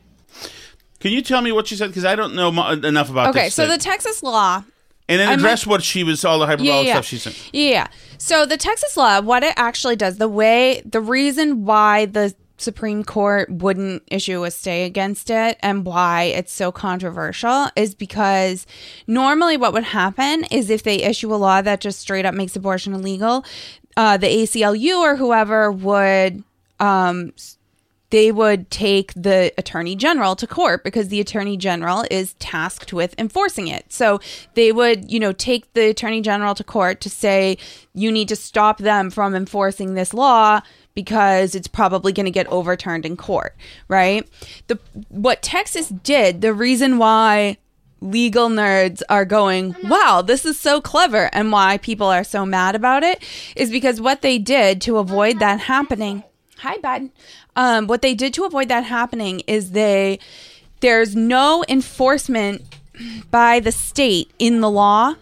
Can 0.99 1.11
you 1.11 1.21
tell 1.21 1.41
me 1.41 1.51
what 1.51 1.67
she 1.67 1.75
said? 1.75 1.87
Because 1.87 2.05
I 2.05 2.15
don't 2.15 2.35
know 2.35 2.51
mo- 2.51 2.69
enough 2.69 3.09
about 3.09 3.31
Okay, 3.31 3.45
this. 3.45 3.55
so 3.55 3.67
the 3.67 3.77
Texas 3.79 4.21
law 4.21 4.63
and 5.09 5.19
then 5.19 5.27
I 5.27 5.33
address 5.33 5.67
what 5.67 5.83
she 5.83 6.03
was, 6.03 6.23
all 6.23 6.39
the 6.39 6.45
hyperbolic 6.45 6.87
yeah. 6.87 6.93
stuff 6.93 7.05
she 7.05 7.17
said. 7.17 7.35
Yeah. 7.51 7.87
So 8.17 8.45
the 8.45 8.57
Texas 8.57 8.95
law, 8.95 9.21
what 9.21 9.43
it 9.43 9.53
actually 9.57 9.95
does, 9.95 10.17
the 10.17 10.29
way, 10.29 10.81
the 10.85 11.01
reason 11.01 11.65
why 11.65 12.05
the 12.05 12.33
Supreme 12.63 13.03
Court 13.03 13.49
wouldn't 13.49 14.03
issue 14.07 14.43
a 14.43 14.51
stay 14.51 14.85
against 14.85 15.29
it 15.29 15.57
and 15.61 15.85
why 15.85 16.23
it's 16.23 16.53
so 16.53 16.71
controversial 16.71 17.67
is 17.75 17.93
because 17.93 18.65
normally 19.07 19.57
what 19.57 19.73
would 19.73 19.83
happen 19.83 20.45
is 20.45 20.69
if 20.69 20.83
they 20.83 21.03
issue 21.03 21.33
a 21.33 21.37
law 21.37 21.61
that 21.61 21.81
just 21.81 21.99
straight 21.99 22.25
up 22.25 22.33
makes 22.33 22.55
abortion 22.55 22.93
illegal, 22.93 23.45
uh, 23.97 24.17
the 24.17 24.27
ACLU 24.27 24.99
or 24.99 25.15
whoever 25.15 25.71
would 25.71 26.43
um, 26.79 27.33
they 28.13 28.31
would 28.31 28.69
take 28.69 29.11
the 29.15 29.51
attorney 29.57 29.95
general 29.95 30.35
to 30.35 30.45
court 30.45 30.83
because 30.83 31.07
the 31.07 31.19
attorney 31.19 31.57
general 31.57 32.05
is 32.11 32.35
tasked 32.35 32.93
with 32.93 33.15
enforcing 33.17 33.67
it. 33.67 33.91
So 33.91 34.19
they 34.53 34.71
would, 34.71 35.11
you 35.11 35.19
know, 35.19 35.31
take 35.31 35.73
the 35.73 35.89
attorney 35.89 36.21
general 36.21 36.53
to 36.53 36.63
court 36.63 37.01
to 37.01 37.09
say 37.09 37.57
you 37.95 38.11
need 38.11 38.27
to 38.27 38.35
stop 38.35 38.77
them 38.77 39.09
from 39.09 39.33
enforcing 39.33 39.95
this 39.95 40.13
law 40.13 40.61
because 40.95 41.55
it's 41.55 41.67
probably 41.67 42.13
going 42.13 42.25
to 42.25 42.31
get 42.31 42.47
overturned 42.47 43.05
in 43.05 43.17
court, 43.17 43.55
right? 43.87 44.27
The 44.67 44.79
what 45.09 45.41
Texas 45.41 45.89
did, 45.89 46.41
the 46.41 46.53
reason 46.53 46.97
why 46.97 47.57
legal 48.01 48.49
nerds 48.49 49.01
are 49.09 49.25
going, 49.25 49.75
wow, 49.85 50.21
this 50.21 50.45
is 50.45 50.59
so 50.59 50.81
clever, 50.81 51.29
and 51.33 51.51
why 51.51 51.77
people 51.77 52.07
are 52.07 52.23
so 52.23 52.45
mad 52.45 52.75
about 52.75 53.03
it 53.03 53.23
is 53.55 53.71
because 53.71 54.01
what 54.01 54.21
they 54.21 54.37
did 54.37 54.81
to 54.81 54.97
avoid 54.97 55.39
that 55.39 55.61
happening. 55.61 56.23
Hi, 56.59 56.77
bud. 56.77 57.09
Um, 57.55 57.87
what 57.87 58.01
they 58.01 58.13
did 58.13 58.33
to 58.35 58.45
avoid 58.45 58.69
that 58.69 58.83
happening 58.83 59.41
is 59.47 59.71
they 59.71 60.19
there's 60.81 61.15
no 61.15 61.63
enforcement 61.69 62.61
by 63.31 63.59
the 63.59 63.71
state 63.71 64.31
in 64.37 64.61
the 64.61 64.69
law. 64.69 65.15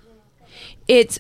It's 0.87 1.19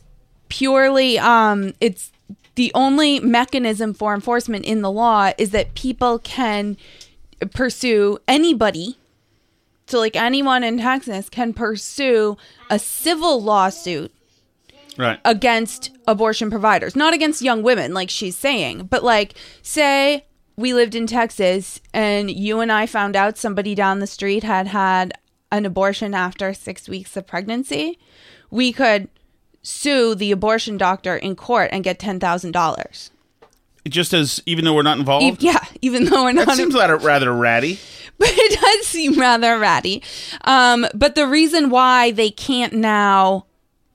purely 0.49 1.19
um, 1.19 1.73
it's 1.79 2.11
the 2.55 2.71
only 2.75 3.19
mechanism 3.19 3.93
for 3.93 4.13
enforcement 4.13 4.65
in 4.65 4.81
the 4.81 4.91
law 4.91 5.31
is 5.37 5.51
that 5.51 5.73
people 5.73 6.19
can 6.19 6.77
pursue 7.51 8.17
anybody 8.27 8.97
so, 9.91 9.99
like 9.99 10.15
anyone 10.15 10.63
in 10.63 10.77
Texas 10.77 11.27
can 11.27 11.53
pursue 11.53 12.37
a 12.69 12.79
civil 12.79 13.41
lawsuit 13.41 14.13
Right. 14.97 15.19
against 15.25 15.91
abortion 16.07 16.49
providers, 16.49 16.95
not 16.95 17.13
against 17.13 17.41
young 17.41 17.61
women, 17.61 17.93
like 17.93 18.09
she's 18.09 18.37
saying, 18.37 18.87
but 18.89 19.03
like, 19.03 19.33
say 19.61 20.25
we 20.55 20.73
lived 20.73 20.95
in 20.95 21.07
Texas 21.07 21.81
and 21.93 22.31
you 22.31 22.61
and 22.61 22.71
I 22.71 22.85
found 22.85 23.17
out 23.17 23.37
somebody 23.37 23.75
down 23.75 23.99
the 23.99 24.07
street 24.07 24.43
had 24.43 24.67
had 24.67 25.13
an 25.51 25.65
abortion 25.65 26.13
after 26.13 26.53
six 26.53 26.87
weeks 26.87 27.17
of 27.17 27.27
pregnancy, 27.27 27.99
we 28.49 28.71
could 28.71 29.09
sue 29.61 30.15
the 30.15 30.31
abortion 30.31 30.77
doctor 30.77 31.15
in 31.15 31.35
court 31.35 31.69
and 31.71 31.83
get 31.83 31.99
$10,000. 31.99 33.09
Just 33.87 34.13
as, 34.13 34.41
even 34.45 34.65
though 34.65 34.73
we're 34.73 34.83
not 34.83 34.99
involved? 34.99 35.43
E- 35.43 35.47
yeah, 35.47 35.63
even 35.81 36.05
though 36.05 36.23
we're 36.23 36.31
not. 36.33 36.47
That 36.47 36.57
seems 36.57 36.75
rather, 36.75 36.97
rather 36.97 37.33
ratty. 37.33 37.79
but 38.17 38.29
it 38.31 38.59
does 38.59 38.87
seem 38.87 39.19
rather 39.19 39.57
ratty. 39.57 40.03
Um, 40.43 40.85
but 40.93 41.15
the 41.15 41.27
reason 41.27 41.69
why 41.69 42.11
they 42.11 42.29
can't 42.29 42.73
now 42.73 43.45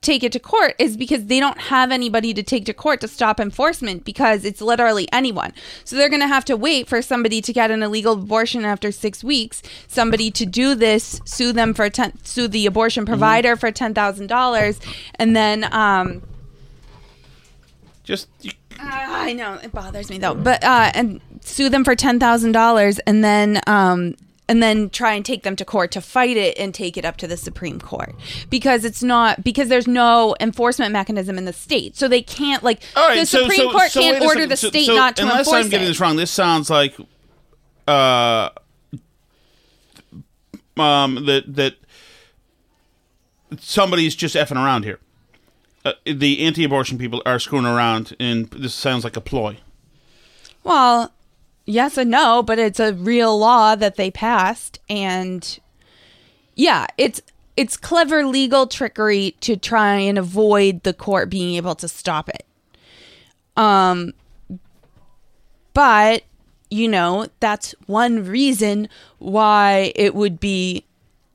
take 0.01 0.23
it 0.23 0.31
to 0.31 0.39
court 0.39 0.75
is 0.77 0.95
because 0.95 1.25
they 1.25 1.39
don't 1.39 1.57
have 1.57 1.91
anybody 1.91 2.33
to 2.33 2.43
take 2.43 2.65
to 2.65 2.73
court 2.73 3.01
to 3.01 3.07
stop 3.07 3.39
enforcement 3.39 4.05
because 4.05 4.45
it's 4.45 4.61
literally 4.61 5.07
anyone. 5.11 5.53
So 5.83 5.95
they're 5.95 6.09
going 6.09 6.21
to 6.21 6.27
have 6.27 6.45
to 6.45 6.55
wait 6.55 6.87
for 6.87 7.01
somebody 7.01 7.41
to 7.41 7.51
get 7.51 7.71
an 7.71 7.81
illegal 7.83 8.13
abortion 8.13 8.63
after 8.63 8.91
six 8.91 9.23
weeks, 9.23 9.61
somebody 9.87 10.31
to 10.31 10.45
do 10.45 10.75
this, 10.75 11.19
sue 11.25 11.51
them 11.51 11.73
for 11.73 11.89
ten, 11.89 12.13
sue 12.23 12.47
the 12.47 12.65
abortion 12.65 13.05
provider 13.05 13.55
for 13.55 13.71
ten 13.71 13.93
thousand 13.93 14.27
dollars, 14.27 14.79
and 15.15 15.35
then 15.35 15.67
um, 15.73 16.21
Just, 18.03 18.29
you, 18.41 18.51
Ah, 18.79 19.23
I 19.23 19.33
know 19.33 19.55
it 19.55 19.71
bothers 19.71 20.09
me 20.09 20.19
though, 20.19 20.35
but 20.35 20.63
uh, 20.63 20.91
and 20.93 21.19
sue 21.41 21.69
them 21.69 21.83
for 21.83 21.95
ten 21.95 22.19
thousand 22.19 22.51
dollars, 22.51 22.99
and 22.99 23.23
then 23.23 23.59
um, 23.65 24.15
and 24.49 24.63
then 24.63 24.89
try 24.89 25.13
and 25.13 25.25
take 25.25 25.43
them 25.43 25.55
to 25.55 25.65
court 25.65 25.91
to 25.91 26.01
fight 26.01 26.37
it 26.37 26.57
and 26.57 26.73
take 26.73 26.97
it 26.97 27.05
up 27.05 27.17
to 27.17 27.27
the 27.27 27.37
Supreme 27.37 27.79
Court 27.79 28.15
because 28.49 28.85
it's 28.85 29.03
not 29.03 29.43
because 29.43 29.69
there's 29.69 29.87
no 29.87 30.35
enforcement 30.39 30.91
mechanism 30.91 31.37
in 31.37 31.45
the 31.45 31.53
state, 31.53 31.95
so 31.95 32.07
they 32.07 32.21
can't 32.21 32.63
like 32.63 32.81
right, 32.95 33.19
the 33.19 33.25
so, 33.25 33.41
Supreme 33.41 33.59
so, 33.59 33.71
Court 33.71 33.91
so 33.91 34.01
can't 34.01 34.23
order 34.23 34.45
the 34.45 34.57
state 34.57 34.87
not 34.87 35.15
to 35.17 35.23
unless 35.23 35.39
enforce 35.39 35.47
Unless 35.47 35.65
I'm 35.65 35.69
getting 35.71 35.85
it. 35.85 35.89
this 35.89 35.99
wrong, 35.99 36.15
this 36.15 36.31
sounds 36.31 36.69
like 36.69 36.95
uh, 37.87 38.49
um, 40.77 41.25
that 41.25 41.43
that 41.47 41.75
somebody's 43.59 44.15
just 44.15 44.35
effing 44.35 44.55
around 44.55 44.83
here. 44.83 44.99
Uh, 45.85 45.93
the 46.05 46.45
anti-abortion 46.45 46.97
people 46.97 47.21
are 47.25 47.39
screwing 47.39 47.65
around, 47.65 48.15
and 48.19 48.49
this 48.51 48.73
sounds 48.73 49.03
like 49.03 49.15
a 49.15 49.21
ploy. 49.21 49.57
Well, 50.63 51.13
yes 51.67 51.97
and 51.97 52.09
no, 52.09 52.41
but 52.41 52.57
it's 52.57 52.79
a 52.79 52.93
real 52.93 53.37
law 53.37 53.75
that 53.75 53.97
they 53.97 54.09
passed 54.09 54.79
and 54.89 55.59
yeah, 56.55 56.87
it's 56.97 57.21
it's 57.55 57.77
clever 57.77 58.25
legal 58.25 58.65
trickery 58.65 59.35
to 59.41 59.55
try 59.55 59.95
and 59.95 60.17
avoid 60.17 60.81
the 60.83 60.93
court 60.93 61.29
being 61.29 61.55
able 61.55 61.75
to 61.75 61.87
stop 61.87 62.29
it. 62.29 62.45
Um 63.55 64.13
but 65.73 66.23
you 66.69 66.87
know, 66.87 67.27
that's 67.39 67.75
one 67.85 68.25
reason 68.25 68.89
why 69.19 69.93
it 69.95 70.15
would 70.15 70.39
be 70.39 70.83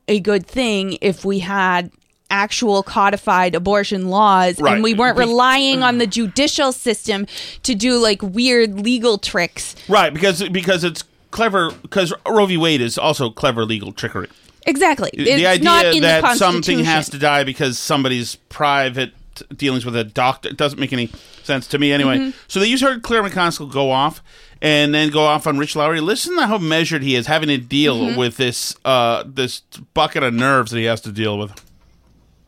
a 0.09 0.21
good 0.21 0.47
thing 0.47 0.99
if 1.01 1.25
we 1.25 1.39
had 1.39 1.91
actual 2.33 2.83
codified 2.83 3.55
abortion 3.55 4.09
laws 4.09 4.59
Right. 4.59 4.75
and 4.75 4.83
we 4.83 4.95
weren't 4.95 5.19
relying 5.19 5.83
on 5.83 5.99
the 5.99 6.07
judicial 6.07 6.73
system 6.73 7.27
to 7.63 7.75
do 7.75 7.99
like 7.99 8.23
weird 8.23 8.81
legal 8.81 9.19
tricks. 9.19 9.77
Right, 9.89 10.13
because 10.13 10.43
because 10.49 10.83
it's 10.83 11.05
clever. 11.31 11.71
Because 11.83 12.13
Roe 12.29 12.47
v. 12.47 12.57
Wade 12.57 12.81
is 12.81 12.97
also 12.99 13.31
clever 13.31 13.65
legal 13.65 13.93
trickery. 13.93 14.29
Exactly. 14.67 15.11
It's 15.13 15.37
the 15.41 15.47
idea 15.47 15.65
not 15.65 15.85
in 15.87 16.03
that 16.03 16.23
the 16.23 16.35
something 16.37 16.85
has 16.85 17.09
to 17.11 17.19
die 17.19 17.45
because 17.45 17.79
somebody's 17.79 18.37
private 18.49 19.13
dealings 19.57 19.85
with 19.85 19.97
a 19.97 20.05
doctor 20.05 20.49
it 20.51 20.57
doesn't 20.57 20.79
make 20.79 20.93
any 20.93 21.11
sense 21.43 21.67
to 21.67 21.79
me 21.79 21.91
anyway. 21.93 22.19
Mhm. 22.19 22.33
So 22.49 22.61
they 22.61 22.71
just 22.71 22.83
heard 22.83 23.03
Claire 23.03 23.23
McCaskill 23.25 23.71
go 23.73 23.91
off 23.91 24.23
and 24.61 24.95
then 24.95 25.09
go 25.11 25.25
off 25.25 25.47
on 25.49 25.59
Rich 25.59 25.75
Lowry. 25.75 26.01
Listen 26.01 26.37
to 26.37 26.47
how 26.47 26.59
measured 26.59 27.03
he 27.03 27.17
is 27.17 27.27
having 27.27 27.49
to 27.49 27.59
deal 27.59 27.99
Mhm. 27.99 28.17
with 28.17 28.37
this 28.37 28.77
uh, 28.85 29.25
this 29.27 29.63
bucket 29.95 30.23
of 30.23 30.33
nerves 30.33 30.71
that 30.71 30.79
he 30.79 30.85
has 30.85 31.01
to 31.03 31.11
deal 31.13 31.37
with. 31.39 31.53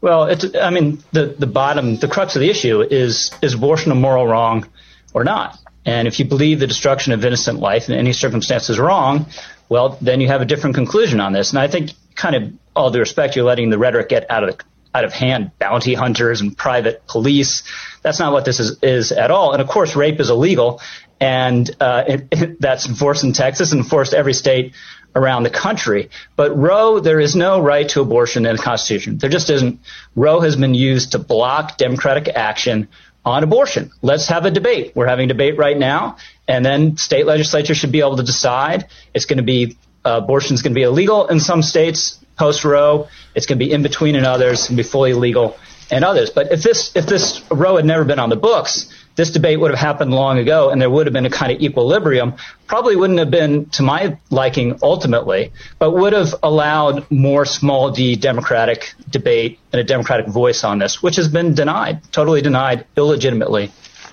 Well, 0.05 0.25
it's, 0.25 0.45
I 0.55 0.69
mean, 0.69 1.03
the, 1.13 1.35
the 1.39 1.47
bottom, 1.47 1.97
the 1.97 2.09
crux 2.09 2.37
of 2.37 2.41
the 2.41 2.51
issue 2.51 2.83
is, 2.83 3.33
is 3.41 3.55
abortion 3.55 3.91
a 3.91 3.95
moral 3.95 4.27
wrong 4.27 4.69
or 5.15 5.25
not? 5.25 5.59
And 5.87 6.07
if 6.07 6.19
you 6.19 6.27
believe 6.27 6.61
the 6.61 6.67
destruction 6.67 7.15
of 7.15 7.25
innocent 7.25 7.59
life 7.59 7.89
in 7.89 7.95
any 7.95 8.13
circumstance 8.13 8.69
is 8.69 8.79
wrong, 8.79 9.25
well, 9.71 9.97
then 10.03 10.21
you 10.21 10.29
have 10.29 10.43
a 10.43 10.45
different 10.45 10.77
conclusion 10.77 11.21
on 11.21 11.33
this. 11.33 11.53
And 11.53 11.59
I 11.59 11.69
think, 11.69 11.93
kind 12.15 12.37
of 12.37 12.53
all 12.77 12.91
due 12.91 12.99
respect, 12.99 13.35
you're 13.35 13.47
letting 13.47 13.71
the 13.71 13.79
rhetoric 13.79 14.11
get 14.11 14.31
out 14.31 14.47
of 14.47 14.59
the, 14.59 14.65
out 14.95 15.05
of 15.07 15.15
hand. 15.15 15.53
Bounty 15.59 15.95
hunters 15.95 16.43
and 16.43 16.55
private 16.55 17.07
police. 17.07 17.63
That's 18.03 18.19
not 18.19 18.35
what 18.35 18.45
this 18.45 18.61
is, 18.61 18.77
is 18.83 19.11
at 19.11 19.31
all. 19.31 19.55
And 19.55 19.63
of 19.63 19.69
course, 19.69 19.97
rape 19.97 20.21
is 20.21 20.29
illegal, 20.29 20.83
and 21.19 21.71
uh, 21.81 22.05
it, 22.07 22.29
it, 22.31 22.61
that's 22.61 22.87
enforced 22.87 23.25
in 23.25 23.33
Texas 23.33 23.73
and 23.73 23.81
enforced 23.81 24.13
every 24.13 24.35
state 24.35 24.75
around 25.15 25.45
the 25.45 25.51
country. 25.51 26.11
But 26.37 26.57
Roe, 26.57 27.01
there 27.01 27.21
is 27.21 27.37
no 27.37 27.61
right 27.61 27.89
to 27.91 28.01
abortion 28.01 28.47
in 28.47 28.57
the 28.57 28.63
Constitution. 28.63 29.19
There 29.19 29.31
just 29.31 29.51
isn't. 29.51 29.81
Roe 30.15 30.41
has 30.41 30.57
been 30.57 30.75
used 30.75 31.13
to 31.13 31.19
block 31.19 31.77
democratic 31.79 32.29
action 32.29 32.89
on 33.25 33.43
abortion. 33.43 33.91
Let's 34.03 34.29
have 34.29 34.45
a 34.45 34.51
debate. 34.51 34.93
We're 34.95 35.07
having 35.07 35.27
a 35.27 35.33
debate 35.33 35.57
right 35.57 35.79
now, 35.79 36.17
and 36.47 36.65
then 36.65 36.97
state 36.97 37.27
legislatures 37.27 37.77
should 37.77 37.93
be 37.93 38.01
able 38.01 38.17
to 38.17 38.23
decide. 38.23 38.89
It's 39.15 39.25
going 39.25 39.39
to 39.39 39.45
be 39.45 39.77
uh, 40.05 40.21
abortion 40.23 40.55
is 40.55 40.63
going 40.63 40.75
to 40.75 40.79
be 40.79 40.83
illegal 40.83 41.29
in 41.29 41.41
some 41.41 41.63
states 41.63 42.19
post 42.37 42.65
Roe. 42.65 43.09
It's 43.35 43.47
going 43.47 43.59
to 43.59 43.65
be 43.65 43.73
in 43.73 43.83
between 43.83 44.17
in 44.17 44.25
others. 44.25 44.69
Going 44.69 44.77
be 44.77 44.83
fully 44.83 45.15
legal 45.15 45.57
in 45.91 46.05
others. 46.05 46.31
But 46.31 46.53
if 46.53 46.63
this 46.63 46.95
if 46.95 47.07
this 47.07 47.43
Roe 47.51 47.77
had 47.77 47.85
never 47.85 48.05
been 48.05 48.19
on 48.19 48.29
the 48.29 48.37
books, 48.37 48.93
this 49.17 49.31
debate 49.31 49.61
would 49.61 49.71
have 49.71 49.81
happened 49.81 50.13
long 50.13 50.39
ago, 50.39 50.71
and 50.71 50.81
there 50.81 50.91
would 50.91 51.07
have 51.07 51.13
been 51.13 51.27
a 51.27 51.31
kind 51.31 51.53
of 51.53 51.61
equilibrium. 51.61 52.35
Probably 52.67 52.97
wouldn't 52.97 53.19
have 53.19 53.31
been 53.31 53.67
to 53.71 53.83
my 53.83 54.19
liking 54.31 54.79
ultimately, 54.83 55.53
but 55.79 55.93
would 55.93 56.13
have 56.13 56.35
allowed 56.43 57.09
more 57.11 57.45
small 57.45 57.91
d 57.91 58.17
democratic 58.17 58.95
debate 59.11 59.59
and 59.73 59.81
a 59.81 59.85
democratic 59.85 60.27
voice 60.27 60.65
on 60.65 60.79
this, 60.79 61.03
which 61.03 61.17
has 61.17 61.29
been 61.29 61.55
denied, 61.55 62.01
totally 62.13 62.43
denied, 62.43 62.87
illegitimately 62.97 63.71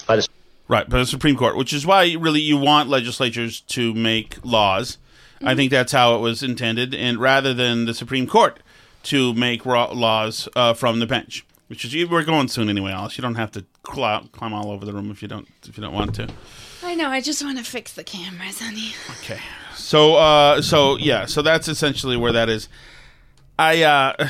by 0.08 0.18
the 0.18 0.28
right 0.68 0.88
by 0.88 1.00
the 1.00 1.06
Supreme 1.06 1.36
Court. 1.36 1.56
Which 1.56 1.74
is 1.74 1.86
why 1.86 2.16
really 2.20 2.42
you 2.42 2.58
want 2.58 2.90
legislatures 2.90 3.62
to 3.62 3.94
make 3.94 4.38
laws. 4.44 4.98
I 5.44 5.56
think 5.56 5.72
that's 5.72 5.92
how 5.92 6.16
it 6.16 6.20
was 6.20 6.44
intended, 6.44 6.94
and 6.94 7.18
rather 7.18 7.52
than 7.56 7.86
the 7.86 7.96
Supreme 7.96 8.28
Court 8.28 8.60
to 9.04 9.34
make 9.34 9.66
laws 9.66 10.48
uh, 10.56 10.76
from 10.76 11.00
the 11.00 11.08
bench 11.08 11.44
which 11.72 11.86
is 11.86 12.10
we're 12.10 12.26
going 12.26 12.50
soon 12.50 12.68
anyway, 12.68 12.92
Alice. 12.92 13.18
You 13.18 13.22
don't 13.22 13.36
have 13.36 13.50
to 13.54 13.64
climb, 13.84 14.28
climb 14.34 14.54
all 14.54 14.72
over 14.72 14.86
the 14.86 14.92
room 14.92 15.10
if 15.10 15.22
you 15.22 15.30
don't 15.30 15.48
if 15.70 15.78
you 15.78 15.82
don't 15.82 15.94
want 15.94 16.14
to. 16.16 16.28
I 16.84 16.96
know. 16.96 17.08
I 17.08 17.22
just 17.22 17.42
want 17.42 17.60
to 17.60 17.64
fix 17.64 17.94
the 17.94 18.04
cameras, 18.04 18.60
honey. 18.60 18.94
Okay. 19.22 19.40
So 19.74 20.16
uh 20.16 20.62
so 20.62 20.98
yeah, 20.98 21.26
so 21.28 21.42
that's 21.42 21.70
essentially 21.70 22.18
where 22.18 22.34
that 22.34 22.50
is. 22.50 22.68
I 23.58 23.84
uh 23.84 24.28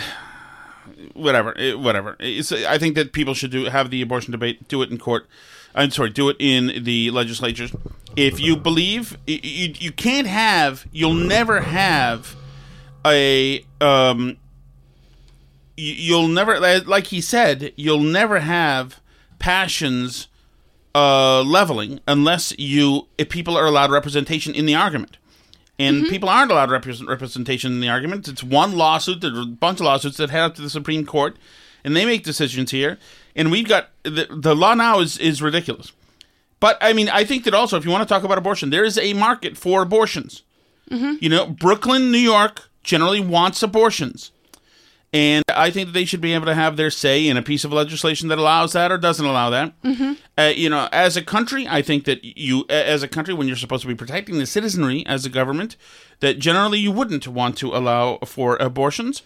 whatever, 1.13 1.53
it, 1.57 1.79
whatever. 1.79 2.15
It's, 2.19 2.51
I 2.51 2.77
think 2.77 2.93
that 2.93 3.11
people 3.11 3.33
should 3.33 3.49
do 3.49 3.65
have 3.65 3.89
the 3.89 4.03
abortion 4.03 4.31
debate, 4.31 4.67
do 4.67 4.83
it 4.83 4.91
in 4.91 4.99
court. 4.99 5.25
I'm 5.73 5.89
sorry, 5.89 6.11
do 6.11 6.29
it 6.29 6.37
in 6.39 6.83
the 6.83 7.09
legislatures. 7.09 7.73
If 8.15 8.39
you 8.39 8.55
believe 8.55 9.17
you, 9.25 9.73
you 9.79 9.91
can't 9.91 10.27
have, 10.27 10.85
you'll 10.91 11.15
never 11.15 11.61
have 11.61 12.35
a 13.03 13.65
um 13.79 14.37
you'll 15.77 16.27
never 16.27 16.59
like 16.81 17.07
he 17.07 17.21
said 17.21 17.73
you'll 17.75 17.99
never 17.99 18.39
have 18.39 18.99
passions 19.39 20.27
uh, 20.93 21.41
leveling 21.41 21.99
unless 22.07 22.57
you 22.57 23.07
if 23.17 23.29
people 23.29 23.57
are 23.57 23.65
allowed 23.65 23.91
representation 23.91 24.53
in 24.53 24.65
the 24.65 24.75
argument. 24.75 25.17
And 25.79 26.01
mm-hmm. 26.03 26.09
people 26.09 26.29
aren't 26.29 26.51
allowed 26.51 26.69
represent, 26.69 27.09
representation 27.09 27.71
in 27.71 27.79
the 27.79 27.89
argument. 27.89 28.27
It's 28.27 28.43
one 28.43 28.73
lawsuit 28.73 29.21
there's 29.21 29.37
a 29.37 29.45
bunch 29.45 29.79
of 29.79 29.85
lawsuits 29.85 30.17
that 30.17 30.29
head 30.29 30.41
up 30.41 30.55
to 30.55 30.61
the 30.61 30.69
supreme 30.69 31.05
court 31.05 31.37
and 31.83 31.95
they 31.95 32.05
make 32.05 32.23
decisions 32.23 32.71
here. 32.71 32.99
And 33.35 33.49
we've 33.49 33.67
got 33.67 33.89
the, 34.03 34.27
the 34.29 34.55
law 34.55 34.73
now 34.75 34.99
is 34.99 35.17
is 35.17 35.41
ridiculous. 35.41 35.91
But 36.59 36.77
i 36.81 36.93
mean 36.93 37.09
i 37.09 37.23
think 37.23 37.45
that 37.45 37.53
also 37.53 37.77
if 37.77 37.85
you 37.85 37.91
want 37.91 38.07
to 38.07 38.13
talk 38.13 38.23
about 38.23 38.37
abortion 38.37 38.69
there 38.69 38.83
is 38.83 38.97
a 38.97 39.13
market 39.13 39.57
for 39.57 39.81
abortions. 39.81 40.43
Mm-hmm. 40.89 41.13
you 41.21 41.29
know 41.29 41.45
brooklyn 41.47 42.11
new 42.11 42.17
york 42.17 42.69
generally 42.83 43.21
wants 43.21 43.63
abortions 43.63 44.31
and 45.13 45.43
I 45.49 45.71
think 45.71 45.87
that 45.87 45.91
they 45.91 46.05
should 46.05 46.21
be 46.21 46.33
able 46.33 46.45
to 46.45 46.55
have 46.55 46.77
their 46.77 46.89
say 46.89 47.27
in 47.27 47.35
a 47.35 47.41
piece 47.41 47.65
of 47.65 47.73
legislation 47.73 48.29
that 48.29 48.37
allows 48.37 48.71
that 48.73 48.93
or 48.93 48.97
doesn't 48.97 49.25
allow 49.25 49.49
that. 49.49 49.81
Mm-hmm. 49.81 50.13
Uh, 50.37 50.53
you 50.55 50.69
know, 50.69 50.87
as 50.93 51.17
a 51.17 51.21
country, 51.21 51.67
I 51.67 51.81
think 51.81 52.05
that 52.05 52.23
you, 52.23 52.65
as 52.69 53.03
a 53.03 53.09
country, 53.09 53.33
when 53.33 53.47
you're 53.47 53.57
supposed 53.57 53.81
to 53.81 53.89
be 53.89 53.95
protecting 53.95 54.37
the 54.37 54.45
citizenry 54.45 55.05
as 55.05 55.25
a 55.25 55.29
government, 55.29 55.75
that 56.21 56.39
generally 56.39 56.79
you 56.79 56.93
wouldn't 56.93 57.27
want 57.27 57.57
to 57.57 57.75
allow 57.75 58.19
for 58.19 58.55
abortions. 58.57 59.21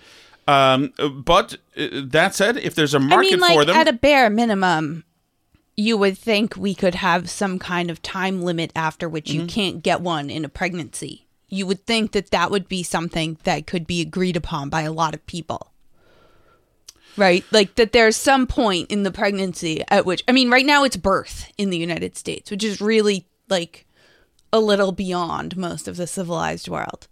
Um, 0.47 0.93
but 1.23 1.57
uh, 1.77 1.87
that 1.93 2.33
said, 2.33 2.57
if 2.57 2.73
there's 2.73 2.95
a 2.95 2.99
market 2.99 3.27
I 3.27 3.31
mean, 3.31 3.39
like, 3.41 3.57
for 3.57 3.65
them, 3.65 3.75
at 3.75 3.87
a 3.87 3.93
bare 3.93 4.31
minimum, 4.31 5.03
you 5.77 5.97
would 5.97 6.17
think 6.17 6.55
we 6.57 6.73
could 6.73 6.95
have 6.95 7.29
some 7.29 7.59
kind 7.59 7.91
of 7.91 8.01
time 8.01 8.41
limit 8.41 8.71
after 8.75 9.07
which 9.07 9.27
mm-hmm. 9.27 9.41
you 9.41 9.47
can't 9.47 9.83
get 9.83 10.01
one 10.01 10.31
in 10.31 10.45
a 10.45 10.49
pregnancy. 10.49 11.27
You 11.47 11.67
would 11.67 11.85
think 11.85 12.13
that 12.13 12.31
that 12.31 12.49
would 12.49 12.67
be 12.67 12.81
something 12.81 13.37
that 13.43 13.67
could 13.67 13.85
be 13.85 14.01
agreed 14.01 14.35
upon 14.35 14.69
by 14.69 14.81
a 14.81 14.91
lot 14.91 15.13
of 15.13 15.25
people 15.27 15.71
right? 17.17 17.43
Like 17.51 17.75
that 17.75 17.91
there's 17.91 18.15
some 18.15 18.47
point 18.47 18.91
in 18.91 19.03
the 19.03 19.11
pregnancy 19.11 19.83
at 19.89 20.05
which, 20.05 20.23
I 20.27 20.31
mean, 20.31 20.49
right 20.49 20.65
now 20.65 20.83
it's 20.83 20.97
birth 20.97 21.51
in 21.57 21.69
the 21.69 21.77
United 21.77 22.17
States, 22.17 22.51
which 22.51 22.63
is 22.63 22.81
really 22.81 23.27
like 23.49 23.85
a 24.51 24.59
little 24.59 24.91
beyond 24.91 25.57
most 25.57 25.87
of 25.87 25.97
the 25.97 26.07
civilized 26.07 26.67
world. 26.67 27.07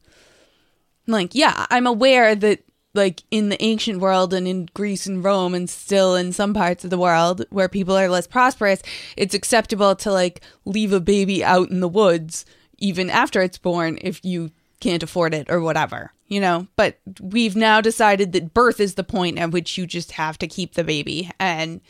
Like, 1.08 1.36
yeah, 1.36 1.66
I'm 1.70 1.88
aware 1.88 2.36
that 2.36 2.64
like 2.94 3.24
in 3.32 3.50
the 3.50 3.62
ancient 3.62 4.00
world 4.00 4.34
and 4.34 4.48
in 4.48 4.70
Greece 4.74 5.08
and 5.08 5.24
Rome 5.24 5.56
and 5.56 5.70
still 5.70 6.16
in 6.16 6.32
some 6.32 6.54
parts 6.54 6.84
of 6.84 6.90
the 6.90 6.98
world 6.98 7.46
where 7.50 7.68
people 7.68 7.98
are 7.98 8.08
less 8.08 8.28
prosperous, 8.28 8.82
it's 9.18 9.34
acceptable 9.34 9.96
to 9.98 10.12
like 10.12 10.42
leave 10.66 10.94
a 10.94 11.00
baby 11.00 11.44
out 11.44 11.70
in 11.70 11.80
the 11.80 11.88
woods 11.88 12.46
even 12.78 13.10
after 13.10 13.42
it's 13.42 13.58
born 13.58 13.98
if 14.02 14.24
you 14.24 14.52
can't 14.80 15.04
afford 15.04 15.34
it 15.34 15.50
or 15.50 15.62
whatever, 15.62 16.12
you 16.34 16.42
know. 16.42 16.68
But 16.76 16.98
we've 17.22 17.56
now 17.56 17.82
decided 17.82 18.32
that 18.34 18.54
birth 18.54 18.80
is 18.80 18.96
the 18.96 19.04
point 19.04 19.38
at 19.38 19.52
which 19.52 19.78
you 19.78 19.86
just 19.86 20.14
have 20.14 20.38
to 20.40 20.48
keep 20.48 20.74
the 20.74 20.84
baby. 20.84 21.30
And 21.40 21.82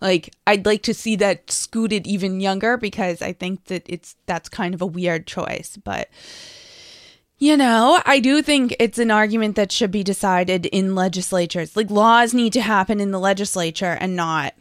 like 0.00 0.34
I'd 0.46 0.66
like 0.66 0.82
to 0.82 0.94
see 0.94 1.16
that 1.16 1.50
scooted 1.50 2.06
even 2.06 2.40
younger 2.40 2.76
because 2.76 3.22
I 3.22 3.32
think 3.32 3.64
that 3.64 3.82
it's 3.86 4.16
that's 4.26 4.48
kind 4.48 4.74
of 4.74 4.82
a 4.82 4.86
weird 4.86 5.26
choice. 5.26 5.78
But 5.82 6.10
you 7.38 7.56
know, 7.56 8.00
I 8.06 8.20
do 8.20 8.40
think 8.40 8.76
it's 8.78 8.98
an 8.98 9.10
argument 9.10 9.56
that 9.56 9.72
should 9.72 9.90
be 9.90 10.02
decided 10.02 10.66
in 10.66 10.94
legislatures. 10.94 11.76
Like 11.76 11.90
laws 11.90 12.32
need 12.32 12.52
to 12.54 12.62
happen 12.62 13.00
in 13.00 13.10
the 13.10 13.20
legislature 13.20 13.96
and 14.00 14.16
not 14.16 14.54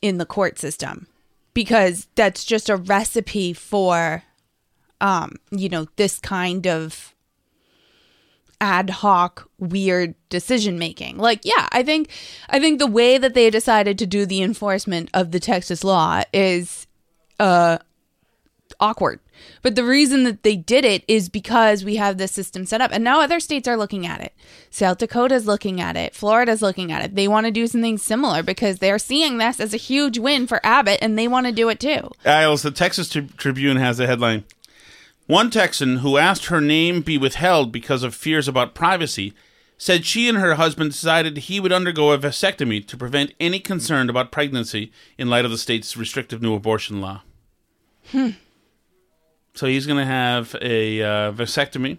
in 0.00 0.18
the 0.18 0.26
court 0.26 0.58
system 0.58 1.06
because 1.54 2.08
that's 2.14 2.44
just 2.44 2.68
a 2.68 2.76
recipe 2.76 3.52
for 3.52 4.22
um, 5.00 5.36
you 5.50 5.68
know, 5.68 5.86
this 5.96 6.18
kind 6.18 6.66
of 6.66 7.14
ad 8.60 8.90
hoc 8.90 9.48
weird 9.58 10.14
decision 10.28 10.78
making. 10.78 11.16
Like, 11.16 11.44
yeah, 11.44 11.68
I 11.70 11.82
think 11.82 12.10
I 12.48 12.58
think 12.58 12.78
the 12.78 12.86
way 12.86 13.18
that 13.18 13.34
they 13.34 13.50
decided 13.50 13.98
to 13.98 14.06
do 14.06 14.26
the 14.26 14.42
enforcement 14.42 15.10
of 15.14 15.30
the 15.30 15.40
Texas 15.40 15.84
law 15.84 16.22
is 16.32 16.86
uh 17.38 17.78
awkward. 18.80 19.20
But 19.62 19.74
the 19.74 19.84
reason 19.84 20.24
that 20.24 20.42
they 20.42 20.56
did 20.56 20.84
it 20.84 21.04
is 21.08 21.28
because 21.28 21.84
we 21.84 21.96
have 21.96 22.18
this 22.18 22.32
system 22.32 22.66
set 22.66 22.80
up. 22.80 22.90
And 22.92 23.04
now 23.04 23.20
other 23.20 23.40
states 23.40 23.68
are 23.68 23.76
looking 23.76 24.06
at 24.06 24.20
it. 24.20 24.32
South 24.70 24.98
Dakota's 24.98 25.46
looking 25.46 25.80
at 25.80 25.96
it. 25.96 26.14
Florida's 26.14 26.62
looking 26.62 26.92
at 26.92 27.04
it. 27.04 27.14
They 27.14 27.28
want 27.28 27.46
to 27.46 27.52
do 27.52 27.66
something 27.66 27.98
similar 27.98 28.42
because 28.42 28.78
they're 28.78 28.98
seeing 28.98 29.38
this 29.38 29.60
as 29.60 29.74
a 29.74 29.78
huge 29.78 30.18
win 30.18 30.46
for 30.46 30.64
Abbott 30.64 30.98
and 31.00 31.18
they 31.18 31.28
want 31.28 31.46
to 31.46 31.52
do 31.52 31.68
it 31.68 31.80
too. 31.80 32.10
Alice, 32.24 32.62
the 32.62 32.70
Texas 32.70 33.08
Tribune 33.08 33.76
has 33.76 34.00
a 34.00 34.06
headline 34.06 34.44
one 35.28 35.50
Texan 35.50 35.98
who 35.98 36.16
asked 36.16 36.46
her 36.46 36.60
name 36.60 37.02
be 37.02 37.18
withheld 37.18 37.70
because 37.70 38.02
of 38.02 38.14
fears 38.14 38.48
about 38.48 38.74
privacy 38.74 39.34
said 39.76 40.06
she 40.06 40.26
and 40.26 40.38
her 40.38 40.54
husband 40.54 40.90
decided 40.92 41.36
he 41.36 41.60
would 41.60 41.70
undergo 41.70 42.12
a 42.12 42.18
vasectomy 42.18 42.84
to 42.86 42.96
prevent 42.96 43.34
any 43.38 43.60
concern 43.60 44.08
about 44.08 44.32
pregnancy 44.32 44.90
in 45.18 45.28
light 45.28 45.44
of 45.44 45.50
the 45.50 45.58
state's 45.58 45.98
restrictive 45.98 46.40
new 46.40 46.54
abortion 46.54 47.02
law. 47.02 47.20
Hmm. 48.10 48.30
So 49.52 49.66
he's 49.66 49.86
going 49.86 49.98
to 49.98 50.06
have 50.06 50.56
a 50.62 51.02
uh, 51.02 51.32
vasectomy 51.32 51.98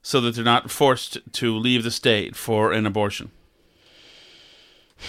so 0.00 0.22
that 0.22 0.34
they're 0.34 0.42
not 0.42 0.70
forced 0.70 1.18
to 1.34 1.54
leave 1.58 1.84
the 1.84 1.90
state 1.90 2.34
for 2.36 2.72
an 2.72 2.86
abortion. 2.86 3.30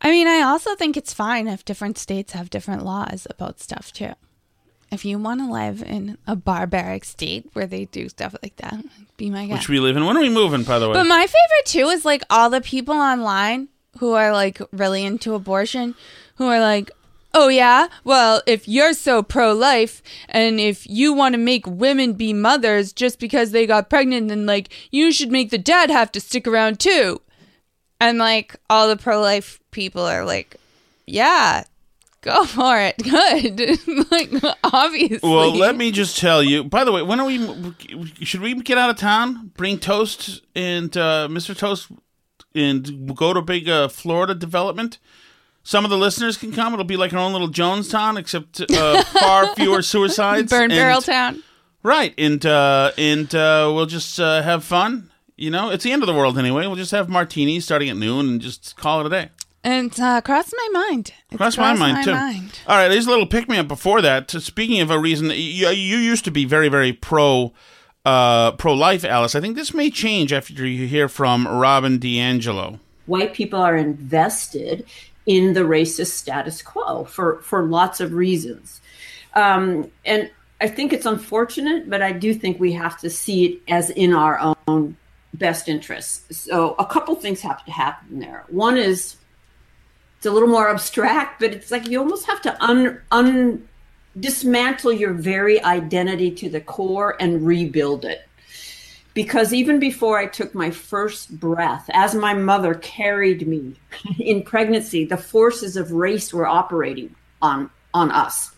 I 0.00 0.10
mean, 0.10 0.28
I 0.28 0.40
also 0.42 0.76
think 0.76 0.96
it's 0.96 1.12
fine 1.12 1.48
if 1.48 1.64
different 1.64 1.98
states 1.98 2.32
have 2.32 2.48
different 2.48 2.84
laws 2.84 3.26
about 3.28 3.58
stuff 3.58 3.92
too 3.92 4.12
if 4.92 5.06
you 5.06 5.18
want 5.18 5.40
to 5.40 5.50
live 5.50 5.82
in 5.82 6.18
a 6.26 6.36
barbaric 6.36 7.04
state 7.04 7.48
where 7.54 7.66
they 7.66 7.86
do 7.86 8.10
stuff 8.10 8.36
like 8.42 8.56
that, 8.56 8.84
be 9.16 9.30
my 9.30 9.46
guest. 9.46 9.60
Which 9.60 9.68
we 9.70 9.80
live 9.80 9.96
in. 9.96 10.04
When 10.04 10.16
are 10.16 10.20
we 10.20 10.28
moving, 10.28 10.62
by 10.64 10.78
the 10.78 10.88
way? 10.88 10.94
But 10.94 11.06
my 11.06 11.26
favorite 11.26 11.66
too 11.66 11.88
is 11.88 12.04
like 12.04 12.22
all 12.28 12.50
the 12.50 12.60
people 12.60 12.94
online 12.94 13.68
who 13.98 14.12
are 14.12 14.32
like 14.32 14.60
really 14.70 15.04
into 15.04 15.34
abortion, 15.34 15.94
who 16.36 16.46
are 16.46 16.60
like, 16.60 16.90
oh 17.32 17.48
yeah, 17.48 17.88
well, 18.04 18.42
if 18.46 18.68
you're 18.68 18.92
so 18.92 19.22
pro 19.22 19.52
life 19.54 20.02
and 20.28 20.60
if 20.60 20.86
you 20.86 21.14
want 21.14 21.32
to 21.32 21.38
make 21.38 21.66
women 21.66 22.12
be 22.12 22.34
mothers 22.34 22.92
just 22.92 23.18
because 23.18 23.50
they 23.50 23.66
got 23.66 23.88
pregnant, 23.88 24.28
then 24.28 24.44
like 24.44 24.68
you 24.90 25.10
should 25.10 25.32
make 25.32 25.50
the 25.50 25.58
dad 25.58 25.90
have 25.90 26.12
to 26.12 26.20
stick 26.20 26.46
around 26.46 26.78
too. 26.78 27.20
And 27.98 28.18
like 28.18 28.56
all 28.68 28.88
the 28.88 28.96
pro 28.96 29.20
life 29.20 29.58
people 29.70 30.02
are 30.02 30.24
like, 30.24 30.56
yeah, 31.06 31.64
Go 32.22 32.44
for 32.44 32.78
it. 32.80 32.96
Good. 33.02 34.10
like 34.10 34.54
obviously. 34.64 35.28
Well, 35.28 35.54
let 35.54 35.76
me 35.76 35.90
just 35.90 36.16
tell 36.18 36.42
you. 36.42 36.64
By 36.64 36.84
the 36.84 36.92
way, 36.92 37.02
when 37.02 37.20
are 37.20 37.26
we? 37.26 37.74
Should 38.24 38.40
we 38.40 38.54
get 38.54 38.78
out 38.78 38.90
of 38.90 38.96
town? 38.96 39.50
Bring 39.56 39.78
Toast 39.78 40.40
and 40.54 40.96
uh, 40.96 41.28
Mr. 41.30 41.56
Toast 41.56 41.88
and 42.54 43.14
go 43.14 43.32
to 43.32 43.40
a 43.40 43.42
big 43.42 43.68
uh, 43.68 43.88
Florida 43.88 44.34
development. 44.34 44.98
Some 45.64 45.84
of 45.84 45.90
the 45.90 45.98
listeners 45.98 46.36
can 46.36 46.52
come. 46.52 46.72
It'll 46.72 46.84
be 46.84 46.96
like 46.96 47.12
our 47.12 47.18
own 47.18 47.32
little 47.32 47.48
Jonestown, 47.48 48.18
except 48.18 48.60
uh, 48.60 49.02
far 49.04 49.46
fewer 49.56 49.82
suicides. 49.82 50.50
Burn 50.50 50.64
and- 50.64 50.72
Barrel 50.72 51.02
Town. 51.02 51.42
Right, 51.84 52.14
and 52.16 52.44
uh, 52.46 52.92
and 52.96 53.34
uh, 53.34 53.70
we'll 53.74 53.86
just 53.86 54.20
uh, 54.20 54.42
have 54.42 54.62
fun. 54.62 55.10
You 55.36 55.50
know, 55.50 55.70
it's 55.70 55.82
the 55.82 55.90
end 55.90 56.04
of 56.04 56.06
the 56.06 56.14
world 56.14 56.38
anyway. 56.38 56.68
We'll 56.68 56.76
just 56.76 56.92
have 56.92 57.08
martinis 57.08 57.64
starting 57.64 57.88
at 57.88 57.96
noon 57.96 58.28
and 58.28 58.40
just 58.40 58.76
call 58.76 59.00
it 59.00 59.06
a 59.06 59.10
day. 59.10 59.30
And 59.64 59.98
uh, 60.00 60.20
crossed 60.22 60.52
my 60.56 60.68
mind. 60.88 61.12
It's 61.30 61.36
Cross 61.36 61.56
my 61.56 61.74
crossed 61.76 61.78
mind 61.80 62.04
too. 62.04 62.12
mind. 62.12 62.58
All 62.66 62.76
right, 62.76 62.88
there's 62.88 63.06
a 63.06 63.10
little 63.10 63.26
pick 63.26 63.48
me 63.48 63.58
up 63.58 63.68
before 63.68 64.02
that. 64.02 64.26
To- 64.28 64.40
Speaking 64.40 64.80
of 64.80 64.90
a 64.90 64.98
reason, 64.98 65.26
you, 65.30 65.68
you 65.68 65.98
used 65.98 66.24
to 66.24 66.30
be 66.32 66.44
very, 66.44 66.68
very 66.68 66.92
pro 66.92 67.52
uh, 68.04 68.52
pro 68.52 68.74
life, 68.74 69.04
Alice. 69.04 69.36
I 69.36 69.40
think 69.40 69.54
this 69.54 69.72
may 69.72 69.88
change 69.88 70.32
after 70.32 70.66
you 70.66 70.88
hear 70.88 71.08
from 71.08 71.46
Robin 71.46 72.00
DiAngelo. 72.00 72.80
white 73.06 73.32
people 73.34 73.60
are 73.60 73.76
invested 73.76 74.84
in 75.26 75.52
the 75.52 75.60
racist 75.60 76.10
status 76.10 76.62
quo 76.62 77.04
for, 77.04 77.40
for 77.42 77.62
lots 77.62 78.00
of 78.00 78.12
reasons. 78.12 78.80
Um, 79.34 79.88
and 80.04 80.28
I 80.60 80.66
think 80.66 80.92
it's 80.92 81.06
unfortunate, 81.06 81.88
but 81.88 82.02
I 82.02 82.10
do 82.10 82.34
think 82.34 82.58
we 82.58 82.72
have 82.72 82.98
to 83.02 83.08
see 83.10 83.44
it 83.46 83.60
as 83.68 83.90
in 83.90 84.12
our 84.12 84.56
own 84.66 84.96
best 85.34 85.68
interests. 85.68 86.36
So 86.36 86.74
a 86.80 86.84
couple 86.84 87.14
things 87.14 87.40
have 87.42 87.64
to 87.66 87.70
happen 87.70 88.18
there. 88.18 88.42
One 88.48 88.76
is 88.76 89.14
it's 90.22 90.26
a 90.28 90.30
little 90.30 90.48
more 90.48 90.68
abstract, 90.68 91.40
but 91.40 91.52
it's 91.52 91.72
like 91.72 91.88
you 91.88 91.98
almost 91.98 92.28
have 92.28 92.40
to 92.42 92.64
un, 92.64 93.00
un 93.10 93.68
dismantle 94.20 94.92
your 94.92 95.12
very 95.12 95.60
identity 95.64 96.30
to 96.30 96.48
the 96.48 96.60
core 96.60 97.16
and 97.18 97.44
rebuild 97.44 98.04
it 98.04 98.28
because 99.14 99.52
even 99.52 99.80
before 99.80 100.20
I 100.20 100.26
took 100.26 100.54
my 100.54 100.70
first 100.70 101.40
breath, 101.40 101.90
as 101.92 102.14
my 102.14 102.34
mother 102.34 102.74
carried 102.74 103.48
me 103.48 103.74
in 104.20 104.44
pregnancy, 104.44 105.04
the 105.04 105.16
forces 105.16 105.76
of 105.76 105.90
race 105.90 106.32
were 106.32 106.46
operating 106.46 107.16
on 107.42 107.68
on 107.92 108.12
us. 108.12 108.52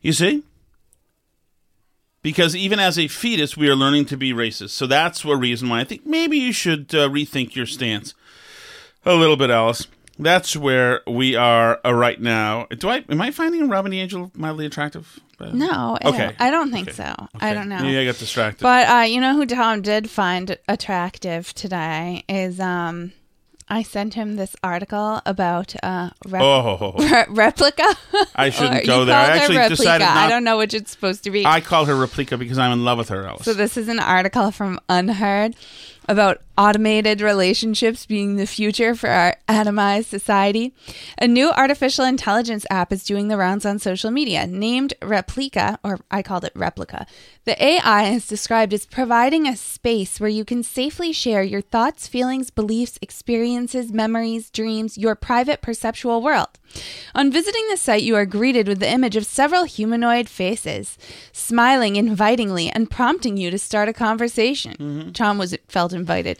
You 0.00 0.12
see? 0.12 0.42
Because 2.20 2.56
even 2.56 2.80
as 2.80 2.98
a 2.98 3.06
fetus, 3.06 3.56
we 3.56 3.68
are 3.68 3.76
learning 3.76 4.06
to 4.06 4.16
be 4.16 4.32
racist. 4.32 4.70
So 4.70 4.88
that's 4.88 5.24
a 5.24 5.36
reason 5.36 5.68
why 5.68 5.82
I 5.82 5.84
think 5.84 6.04
maybe 6.04 6.36
you 6.36 6.52
should 6.52 6.92
uh, 6.92 7.08
rethink 7.08 7.54
your 7.54 7.64
stance 7.64 8.12
a 9.04 9.14
little 9.14 9.36
bit, 9.36 9.50
Alice. 9.50 9.86
That's 10.18 10.56
where 10.56 11.02
we 11.06 11.36
are 11.36 11.78
uh, 11.84 11.92
right 11.92 12.20
now. 12.20 12.66
Do 12.76 12.88
I 12.88 13.04
am 13.08 13.20
I 13.20 13.30
finding 13.30 13.68
Robin 13.68 13.92
Angel 13.92 14.30
mildly 14.34 14.66
attractive? 14.66 15.20
Uh, 15.40 15.50
No, 15.52 15.96
I 16.02 16.08
Okay. 16.08 16.18
don't, 16.18 16.40
I 16.40 16.50
don't 16.50 16.72
think 16.72 16.88
Okay. 16.88 16.96
so. 16.96 17.28
I 17.40 17.54
don't 17.54 17.68
know. 17.68 17.78
Maybe 17.80 17.98
I 17.98 18.04
got 18.04 18.18
distracted. 18.18 18.62
But 18.62 18.88
uh, 18.88 19.02
you 19.02 19.20
know 19.20 19.36
who 19.36 19.46
Tom 19.46 19.82
did 19.82 20.10
find 20.10 20.58
attractive 20.68 21.54
today 21.54 22.24
is 22.28 22.58
um, 22.58 23.12
I 23.68 23.82
sent 23.84 24.14
him 24.14 24.34
this 24.34 24.56
article 24.64 25.20
about 25.26 25.76
uh, 25.82 26.10
rep- 26.26 26.42
Oh. 26.42 26.94
re- 26.98 27.26
replica. 27.28 27.84
I 28.34 28.50
shouldn't 28.50 28.86
go 28.92 29.04
there. 29.04 29.16
I 29.16 29.36
actually 29.36 29.58
replica. 29.58 29.76
decided 29.82 30.06
I 30.08 30.28
don't 30.28 30.42
know 30.42 30.58
which 30.58 30.74
it's 30.74 30.90
supposed 30.90 31.22
to 31.24 31.30
be. 31.30 31.46
I 31.46 31.60
call 31.60 31.84
her 31.84 31.94
replica 31.94 32.36
because 32.36 32.58
I'm 32.58 32.72
in 32.72 32.84
love 32.84 32.98
with 32.98 33.10
her, 33.10 33.24
Alice. 33.26 33.44
So 33.44 33.54
this 33.54 33.76
is 33.76 33.86
an 33.88 34.00
article 34.00 34.50
from 34.50 34.80
UnHerd 34.88 35.54
about 36.08 36.40
automated 36.56 37.20
relationships 37.20 38.06
being 38.06 38.36
the 38.36 38.46
future 38.46 38.94
for 38.94 39.08
our 39.08 39.36
atomized 39.46 40.06
society. 40.06 40.74
A 41.20 41.28
new 41.28 41.50
artificial 41.50 42.04
intelligence 42.04 42.64
app 42.70 42.92
is 42.92 43.04
doing 43.04 43.28
the 43.28 43.36
rounds 43.36 43.66
on 43.66 43.78
social 43.78 44.10
media, 44.10 44.46
named 44.46 44.94
Replika, 45.00 45.78
or 45.84 46.00
I 46.10 46.22
called 46.22 46.44
it 46.44 46.52
Replica. 46.56 47.06
The 47.44 47.62
AI 47.62 48.08
is 48.08 48.26
described 48.26 48.72
as 48.72 48.86
providing 48.86 49.46
a 49.46 49.56
space 49.56 50.18
where 50.18 50.30
you 50.30 50.44
can 50.44 50.62
safely 50.62 51.12
share 51.12 51.42
your 51.42 51.60
thoughts, 51.60 52.08
feelings, 52.08 52.50
beliefs, 52.50 52.98
experiences, 53.02 53.92
memories, 53.92 54.50
dreams, 54.50 54.98
your 54.98 55.14
private 55.14 55.60
perceptual 55.60 56.22
world. 56.22 56.57
On 57.14 57.32
visiting 57.32 57.66
the 57.68 57.76
site, 57.76 58.02
you 58.02 58.14
are 58.14 58.26
greeted 58.26 58.68
with 58.68 58.80
the 58.80 58.90
image 58.90 59.16
of 59.16 59.26
several 59.26 59.64
humanoid 59.64 60.28
faces, 60.28 60.98
smiling 61.32 61.96
invitingly 61.96 62.70
and 62.70 62.90
prompting 62.90 63.36
you 63.36 63.50
to 63.50 63.58
start 63.58 63.88
a 63.88 63.92
conversation. 63.92 64.72
Mm-hmm. 64.72 65.10
Tom 65.12 65.38
was 65.38 65.56
felt 65.68 65.92
invited. 65.92 66.38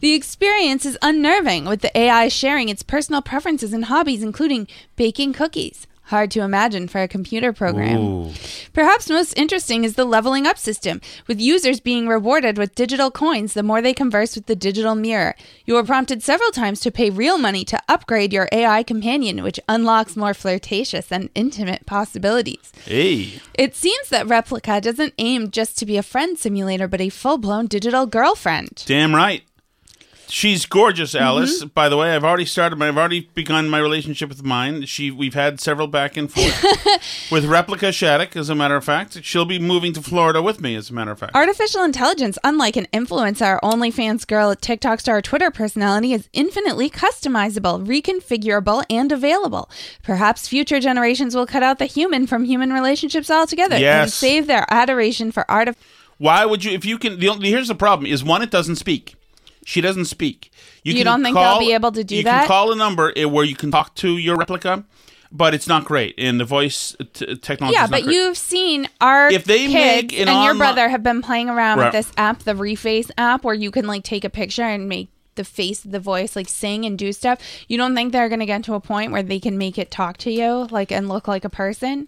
The 0.00 0.14
experience 0.14 0.86
is 0.86 0.98
unnerving, 1.02 1.64
with 1.64 1.80
the 1.82 1.96
AI 1.96 2.28
sharing 2.28 2.68
its 2.68 2.82
personal 2.82 3.22
preferences 3.22 3.72
and 3.72 3.86
hobbies, 3.86 4.22
including 4.22 4.68
baking 4.96 5.32
cookies. 5.32 5.86
Hard 6.06 6.30
to 6.30 6.40
imagine 6.42 6.86
for 6.86 7.02
a 7.02 7.08
computer 7.08 7.52
program. 7.52 8.32
Perhaps 8.72 9.10
most 9.10 9.36
interesting 9.36 9.82
is 9.82 9.94
the 9.94 10.04
leveling 10.04 10.46
up 10.46 10.56
system, 10.56 11.00
with 11.26 11.40
users 11.40 11.80
being 11.80 12.06
rewarded 12.06 12.58
with 12.58 12.76
digital 12.76 13.10
coins 13.10 13.54
the 13.54 13.64
more 13.64 13.82
they 13.82 13.92
converse 13.92 14.36
with 14.36 14.46
the 14.46 14.54
digital 14.54 14.94
mirror. 14.94 15.34
You 15.64 15.76
are 15.76 15.82
prompted 15.82 16.22
several 16.22 16.52
times 16.52 16.78
to 16.80 16.92
pay 16.92 17.10
real 17.10 17.38
money 17.38 17.64
to 17.64 17.82
upgrade 17.88 18.32
your 18.32 18.48
AI 18.52 18.84
companion, 18.84 19.42
which 19.42 19.58
unlocks 19.68 20.14
more 20.14 20.32
flirtatious 20.32 21.10
and 21.10 21.28
intimate 21.34 21.86
possibilities. 21.86 22.72
Hey. 22.84 23.40
It 23.54 23.74
seems 23.74 24.08
that 24.10 24.26
Replika 24.26 24.80
doesn't 24.80 25.14
aim 25.18 25.50
just 25.50 25.76
to 25.78 25.86
be 25.86 25.96
a 25.96 26.04
friend 26.04 26.38
simulator, 26.38 26.86
but 26.86 27.00
a 27.00 27.08
full 27.08 27.38
blown 27.38 27.66
digital 27.66 28.06
girlfriend. 28.06 28.84
Damn 28.86 29.12
right. 29.12 29.42
She's 30.28 30.66
gorgeous, 30.66 31.14
Mm-hmm. 31.14 31.24
Alice. 31.24 31.64
By 31.64 31.88
the 31.88 31.96
way, 31.96 32.14
I've 32.14 32.24
already 32.24 32.44
started. 32.46 32.76
My, 32.78 32.88
I've 32.88 32.98
already 32.98 33.28
begun 33.34 33.68
my 33.70 33.78
relationship 33.78 34.28
with 34.28 34.42
mine. 34.44 34.84
She, 34.86 35.10
we've 35.10 35.34
had 35.34 35.60
several 35.60 35.86
back 35.86 36.16
and 36.16 36.30
forth 36.32 37.30
with 37.30 37.44
Replica 37.44 37.92
Shattuck. 37.92 38.34
As 38.36 38.48
a 38.48 38.54
matter 38.54 38.76
of 38.76 38.84
fact, 38.84 39.22
she'll 39.24 39.44
be 39.44 39.58
moving 39.58 39.92
to 39.92 40.02
Florida 40.02 40.42
with 40.42 40.60
me. 40.60 40.74
As 40.74 40.90
a 40.90 40.94
matter 40.94 41.12
of 41.12 41.18
fact, 41.18 41.34
Artificial 41.34 41.84
intelligence, 41.84 42.38
unlike 42.44 42.76
an 42.76 42.86
influencer, 42.92 43.60
OnlyFans 43.62 44.26
girl, 44.26 44.54
TikTok 44.54 45.00
star, 45.00 45.22
Twitter 45.22 45.50
personality, 45.50 46.12
is 46.12 46.28
infinitely 46.32 46.90
customizable, 46.90 47.86
reconfigurable, 47.86 48.84
and 48.90 49.12
available. 49.12 49.70
Perhaps 50.02 50.48
future 50.48 50.80
generations 50.80 51.34
will 51.34 51.46
cut 51.46 51.62
out 51.62 51.78
the 51.78 51.86
human 51.86 52.26
from 52.26 52.44
human 52.44 52.72
relationships 52.72 53.30
altogether 53.30 53.76
and 53.76 54.10
save 54.10 54.46
their 54.46 54.66
adoration 54.70 55.30
for 55.30 55.48
art. 55.50 55.68
of. 55.68 55.76
why 56.18 56.44
would 56.44 56.64
you? 56.64 56.72
If 56.72 56.84
you 56.84 56.98
can, 56.98 57.18
the 57.20 57.28
only, 57.28 57.50
here's 57.50 57.68
the 57.68 57.74
problem: 57.74 58.10
is 58.10 58.24
one, 58.24 58.42
it 58.42 58.50
doesn't 58.50 58.76
speak. 58.76 59.14
She 59.66 59.80
doesn't 59.80 60.04
speak. 60.04 60.52
You 60.84 61.02
don't 61.02 61.24
think 61.24 61.34
they'll 61.36 61.58
be 61.58 61.72
able 61.74 61.90
to 61.90 62.04
do 62.04 62.14
you 62.14 62.22
that? 62.22 62.32
You 62.32 62.38
can 62.42 62.46
call 62.46 62.70
a 62.70 62.76
number 62.76 63.12
eh, 63.16 63.24
where 63.24 63.44
you 63.44 63.56
can 63.56 63.72
talk 63.72 63.96
to 63.96 64.16
your 64.16 64.36
replica, 64.36 64.84
but 65.32 65.54
it's 65.54 65.66
not 65.66 65.84
great. 65.84 66.14
And 66.18 66.38
the 66.38 66.44
voice 66.44 66.94
uh, 67.00 67.04
t- 67.12 67.36
technology. 67.38 67.74
Yeah, 67.74 67.88
but 67.88 68.04
great. 68.04 68.14
you've 68.14 68.36
seen 68.38 68.88
our 69.00 69.28
If 69.28 69.42
they 69.42 69.66
kids 69.66 70.12
make 70.12 70.20
an 70.20 70.28
and 70.28 70.44
your 70.44 70.54
brother 70.54 70.88
have 70.88 71.02
been 71.02 71.20
playing 71.20 71.48
around 71.50 71.78
Right. 71.78 71.86
with 71.86 71.94
this 71.94 72.12
app, 72.16 72.44
the 72.44 72.54
Reface 72.54 73.10
app, 73.18 73.42
where 73.42 73.56
you 73.56 73.72
can 73.72 73.88
like 73.88 74.04
take 74.04 74.24
a 74.24 74.30
picture 74.30 74.62
and 74.62 74.88
make 74.88 75.08
the 75.34 75.42
face 75.42 75.84
of 75.84 75.90
the 75.90 75.98
voice 75.98 76.36
like 76.36 76.48
sing 76.48 76.84
and 76.84 76.96
do 76.96 77.12
stuff. 77.12 77.40
You 77.66 77.76
don't 77.76 77.96
think 77.96 78.12
they're 78.12 78.28
gonna 78.28 78.46
get 78.46 78.62
to 78.64 78.74
a 78.74 78.80
point 78.80 79.10
where 79.10 79.24
they 79.24 79.40
can 79.40 79.58
make 79.58 79.78
it 79.78 79.90
talk 79.90 80.16
to 80.18 80.30
you 80.30 80.68
like 80.70 80.92
and 80.92 81.08
look 81.08 81.26
like 81.26 81.44
a 81.44 81.50
person? 81.50 82.06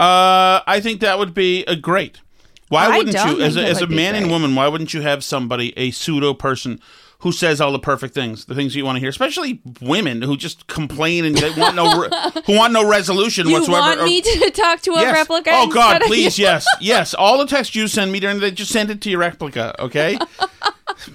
Uh, 0.00 0.60
I 0.66 0.80
think 0.82 1.00
that 1.02 1.18
would 1.18 1.34
be 1.34 1.64
a 1.66 1.76
great. 1.76 2.20
Why 2.68 2.86
I 2.86 2.96
wouldn't 2.98 3.14
you, 3.14 3.42
as 3.42 3.56
a, 3.56 3.64
as 3.64 3.80
a 3.82 3.86
man 3.86 4.14
and 4.16 4.30
woman, 4.30 4.54
why 4.54 4.66
wouldn't 4.68 4.92
you 4.92 5.00
have 5.02 5.22
somebody, 5.22 5.72
a 5.78 5.90
pseudo 5.92 6.34
person, 6.34 6.80
who 7.20 7.32
says 7.32 7.60
all 7.60 7.72
the 7.72 7.78
perfect 7.78 8.12
things, 8.12 8.44
the 8.44 8.54
things 8.54 8.76
you 8.76 8.84
want 8.84 8.96
to 8.96 9.00
hear, 9.00 9.08
especially 9.08 9.60
women 9.80 10.20
who 10.20 10.36
just 10.36 10.66
complain 10.66 11.24
and 11.24 11.34
they 11.36 11.50
want 11.58 11.74
no, 11.74 12.02
re- 12.02 12.10
who 12.46 12.56
want 12.56 12.72
no 12.74 12.86
resolution 12.86 13.46
You 13.48 13.54
whatsoever. 13.54 13.80
want 13.80 14.00
or- 14.00 14.04
me 14.04 14.20
to 14.20 14.50
talk 14.50 14.80
to 14.82 14.92
a 14.92 15.00
Yes. 15.00 15.14
replica? 15.14 15.50
Oh 15.54 15.68
God, 15.68 16.02
please, 16.02 16.38
yes, 16.38 16.66
yes. 16.80 17.14
All 17.14 17.38
the 17.38 17.46
text 17.46 17.74
you 17.74 17.88
send 17.88 18.12
me 18.12 18.20
during 18.20 18.38
the 18.38 18.50
day, 18.50 18.54
just 18.54 18.70
send 18.70 18.90
it 18.90 19.00
to 19.02 19.10
your 19.10 19.20
replica, 19.20 19.74
okay? 19.80 20.18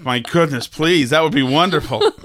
My 0.02 0.20
goodness, 0.20 0.68
please, 0.68 1.12
that 1.12 1.22
would 1.24 1.32
be 1.34 1.44
wonderful. 1.44 2.02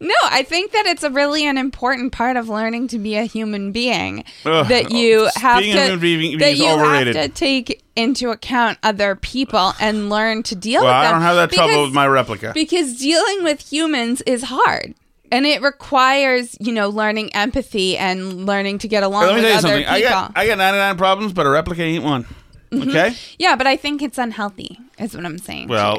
No, 0.00 0.14
I 0.24 0.42
think 0.42 0.72
that 0.72 0.86
it's 0.86 1.04
a 1.04 1.10
really 1.10 1.46
an 1.46 1.56
important 1.56 2.12
part 2.12 2.36
of 2.36 2.48
learning 2.48 2.88
to 2.88 2.98
be 2.98 3.14
a 3.14 3.22
human 3.24 3.70
being 3.70 4.24
Ugh. 4.44 4.66
that 4.66 4.90
you 4.90 5.26
oh, 5.28 5.40
have 5.40 5.60
Being 5.60 5.76
to 5.76 5.80
a 5.80 5.84
human 5.86 6.00
being 6.00 6.38
that 6.38 6.56
you 6.56 6.68
overrated. 6.68 7.14
have 7.14 7.26
to 7.26 7.32
take 7.32 7.80
into 7.94 8.30
account 8.30 8.78
other 8.82 9.14
people 9.14 9.72
and 9.80 10.10
learn 10.10 10.42
to 10.44 10.56
deal 10.56 10.82
well, 10.82 10.90
with 10.98 11.06
I 11.08 11.12
don't 11.12 11.20
have 11.22 11.36
that 11.36 11.52
trouble 11.52 11.84
with 11.84 11.92
my 11.94 12.06
replica. 12.08 12.50
because 12.52 12.98
dealing 12.98 13.44
with 13.44 13.60
humans 13.72 14.20
is 14.22 14.42
hard. 14.44 14.94
And 15.30 15.46
it 15.46 15.62
requires, 15.62 16.56
you 16.60 16.72
know, 16.72 16.88
learning 16.88 17.34
empathy 17.34 17.96
and 17.96 18.44
learning 18.44 18.78
to 18.78 18.88
get 18.88 19.02
along 19.04 19.26
Let 19.26 19.36
me 19.36 19.42
with 19.42 19.44
tell 19.44 19.50
you 19.52 19.58
other 19.58 19.68
something. 19.68 19.94
people. 19.94 19.94
I 19.94 20.00
got 20.10 20.32
I 20.36 20.46
got 20.48 20.58
99 20.58 20.96
problems, 20.98 21.32
but 21.32 21.46
a 21.46 21.50
replica 21.50 21.82
ain't 21.82 22.02
one. 22.04 22.26
Mhm. 22.72 22.88
Okay. 22.88 23.14
Yeah, 23.38 23.54
but 23.56 23.66
I 23.66 23.76
think 23.76 24.00
it's 24.02 24.18
unhealthy, 24.18 24.78
is 24.98 25.14
what 25.14 25.26
I'm 25.26 25.38
saying. 25.38 25.68
Well, 25.68 25.98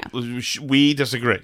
we 0.62 0.94
disagree. 0.94 1.40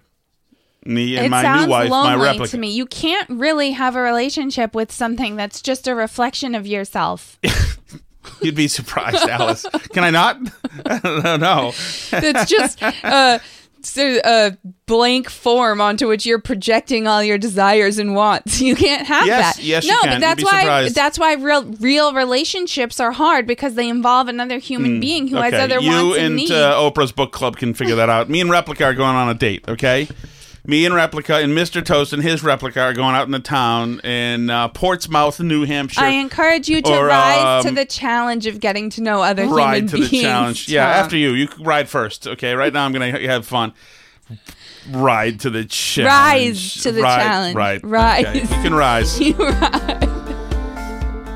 Me 0.86 1.18
and 1.18 1.28
it 1.28 1.30
my 1.30 1.64
new 1.64 1.70
wife, 1.70 1.90
my 1.90 2.16
replica. 2.16 2.52
to 2.52 2.58
me. 2.58 2.72
You 2.72 2.86
can't 2.86 3.30
really 3.30 3.72
have 3.72 3.96
a 3.96 4.02
relationship 4.02 4.74
with 4.74 4.92
something 4.92 5.36
that's 5.36 5.62
just 5.62 5.88
a 5.88 5.94
reflection 5.94 6.56
of 6.56 6.66
yourself. 6.66 7.38
You'd 8.42 8.56
be 8.56 8.68
surprised, 8.68 9.28
Alice. 9.28 9.66
Can 9.94 10.04
I 10.04 10.10
not? 10.10 10.40
no, 11.04 11.36
no. 11.36 11.72
it's 12.14 12.50
just 12.50 12.82
uh, 13.04 13.40
so 13.82 14.20
a 14.24 14.58
blank 14.86 15.30
form 15.30 15.80
onto 15.82 16.08
which 16.08 16.26
you're 16.26 16.40
projecting 16.42 17.08
all 17.08 17.24
your 17.24 17.38
desires 17.38 17.98
and 17.98 18.16
wants. 18.16 18.60
You 18.70 18.76
can't 18.76 19.08
have 19.08 19.26
Yes, 19.28 19.56
that. 19.58 19.64
yes, 19.64 19.86
you 19.86 19.92
no, 19.94 20.00
but 20.04 20.20
that's 20.20 20.44
why 20.44 20.62
surprised. 20.62 20.96
that's 20.96 21.20
why 21.20 21.34
real 21.34 21.64
real 21.80 22.14
relationships 22.14 23.00
are 23.00 23.12
hard 23.12 23.48
because 23.48 23.76
they 23.76 23.88
involve 23.90 24.28
another 24.28 24.58
human 24.60 25.00
being 25.00 25.28
who 25.28 25.38
has 25.38 25.54
Hmm. 25.54 25.60
Other 25.62 25.80
you 25.80 25.90
wants 25.90 26.18
and, 26.18 26.26
and 26.28 26.36
needs. 26.36 26.52
uh, 26.52 26.74
Oprah's 26.76 27.12
book 27.12 27.32
club 27.32 27.58
can 27.58 27.74
figure 27.74 27.96
that 27.96 28.10
out. 28.10 28.30
Me 28.30 28.42
and 28.42 28.50
Replica 28.50 28.84
are 28.86 28.94
going 28.94 29.16
on 29.16 29.30
a 29.30 29.34
date. 29.34 29.66
Okay. 29.68 30.08
Me 30.70 30.86
and 30.86 30.94
Replica 30.94 31.38
and 31.38 31.52
Mr. 31.54 31.84
Toast 31.84 32.14
and 32.14 32.22
his 32.22 32.44
Replica 32.44 32.80
are 32.82 32.94
going 32.94 33.16
out 33.16 33.26
in 33.26 33.32
the 33.32 33.40
town 33.40 34.00
in 34.02 34.52
uh, 34.52 34.68
Portsmouth, 34.68 35.40
New 35.40 35.66
Hampshire. 35.66 36.02
I 36.02 36.10
encourage 36.10 36.70
you 36.70 36.80
to 36.84 36.90
Or, 37.00 37.06
rise 37.08 37.64
to 37.64 37.70
um, 37.70 37.76
the 37.76 37.86
challenge 37.86 38.46
of 38.46 38.60
getting 38.60 38.92
to 38.92 39.02
know 39.02 39.24
other 39.24 39.44
people. 39.44 39.58
ride 39.58 39.76
human 39.76 39.88
to 39.90 39.96
beings. 39.98 40.12
the 40.12 40.22
challenge. 40.22 40.70
Yeah, 40.70 40.88
after 40.88 41.18
you. 41.18 41.32
You 41.32 41.48
ride 41.60 41.90
first. 41.90 42.28
Okay. 42.28 42.54
Right 42.54 42.72
now, 42.72 42.86
I'm 42.86 42.92
going 42.92 43.14
to 43.16 43.28
have 43.28 43.48
fun. 43.48 43.74
Ride 44.92 45.40
to 45.40 45.50
the 45.50 45.66
challenge. 45.66 46.08
Rise 46.54 46.84
to 46.84 46.92
the 46.92 47.02
Ride- 47.02 47.24
challenge. 47.24 47.56
Right. 47.56 47.84
Rise. 47.84 48.26
Okay, 48.28 48.42
You 48.42 48.48
can 48.48 48.74
rise. 48.76 49.20
You 49.20 49.34
rise. 49.34 50.09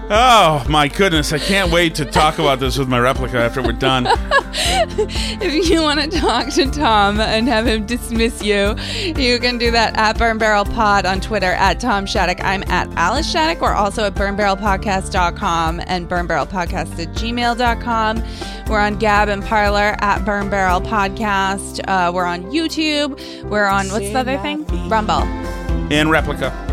Oh 0.09 0.65
my 0.69 0.87
goodness! 0.89 1.31
I 1.33 1.39
can't 1.39 1.71
wait 1.71 1.95
to 1.95 2.05
talk 2.05 2.37
about 2.37 2.59
this 2.59 2.77
with 2.77 2.87
my 2.87 2.99
replica 2.99 3.39
after 3.39 3.61
we're 3.61 3.71
done. 3.71 4.07
If 4.95 5.69
you 5.69 5.81
want 5.81 5.99
to 5.99 6.19
talk 6.19 6.49
to 6.53 6.69
Tom 6.69 7.19
and 7.19 7.47
have 7.47 7.65
him 7.65 7.85
dismiss 7.85 8.43
you, 8.43 8.75
you 9.15 9.39
can 9.39 9.57
do 9.57 9.71
that 9.71 9.97
at 9.97 10.17
Burn 10.17 10.37
Barrel 10.37 10.65
Pod 10.65 11.05
on 11.05 11.19
Twitter 11.19 11.51
at 11.53 11.79
Tom 11.79 12.05
Shattuck. 12.05 12.43
I'm 12.43 12.63
at 12.67 12.87
Alice 12.95 13.29
Shattuck. 13.29 13.61
We're 13.61 13.73
also 13.73 14.03
at 14.03 14.13
burnbarrelpodcast.com 14.13 15.81
and 15.87 16.07
burnbarrelpodcast 16.07 16.99
at 16.99 17.07
gmail.com. 17.15 18.23
We're 18.69 18.79
on 18.79 18.97
Gab 18.99 19.29
and 19.29 19.43
Parler 19.43 19.95
at 19.99 20.23
Burn 20.23 20.49
Barrel 20.49 20.81
Podcast. 20.81 21.81
Uh, 21.87 22.11
we're 22.13 22.25
on 22.25 22.43
YouTube. 22.45 23.19
We're 23.49 23.65
on, 23.65 23.87
what's 23.87 24.09
the 24.09 24.19
other 24.19 24.37
thing? 24.39 24.65
Rumble. 24.87 25.23
And 25.91 26.11
replica. 26.11 26.72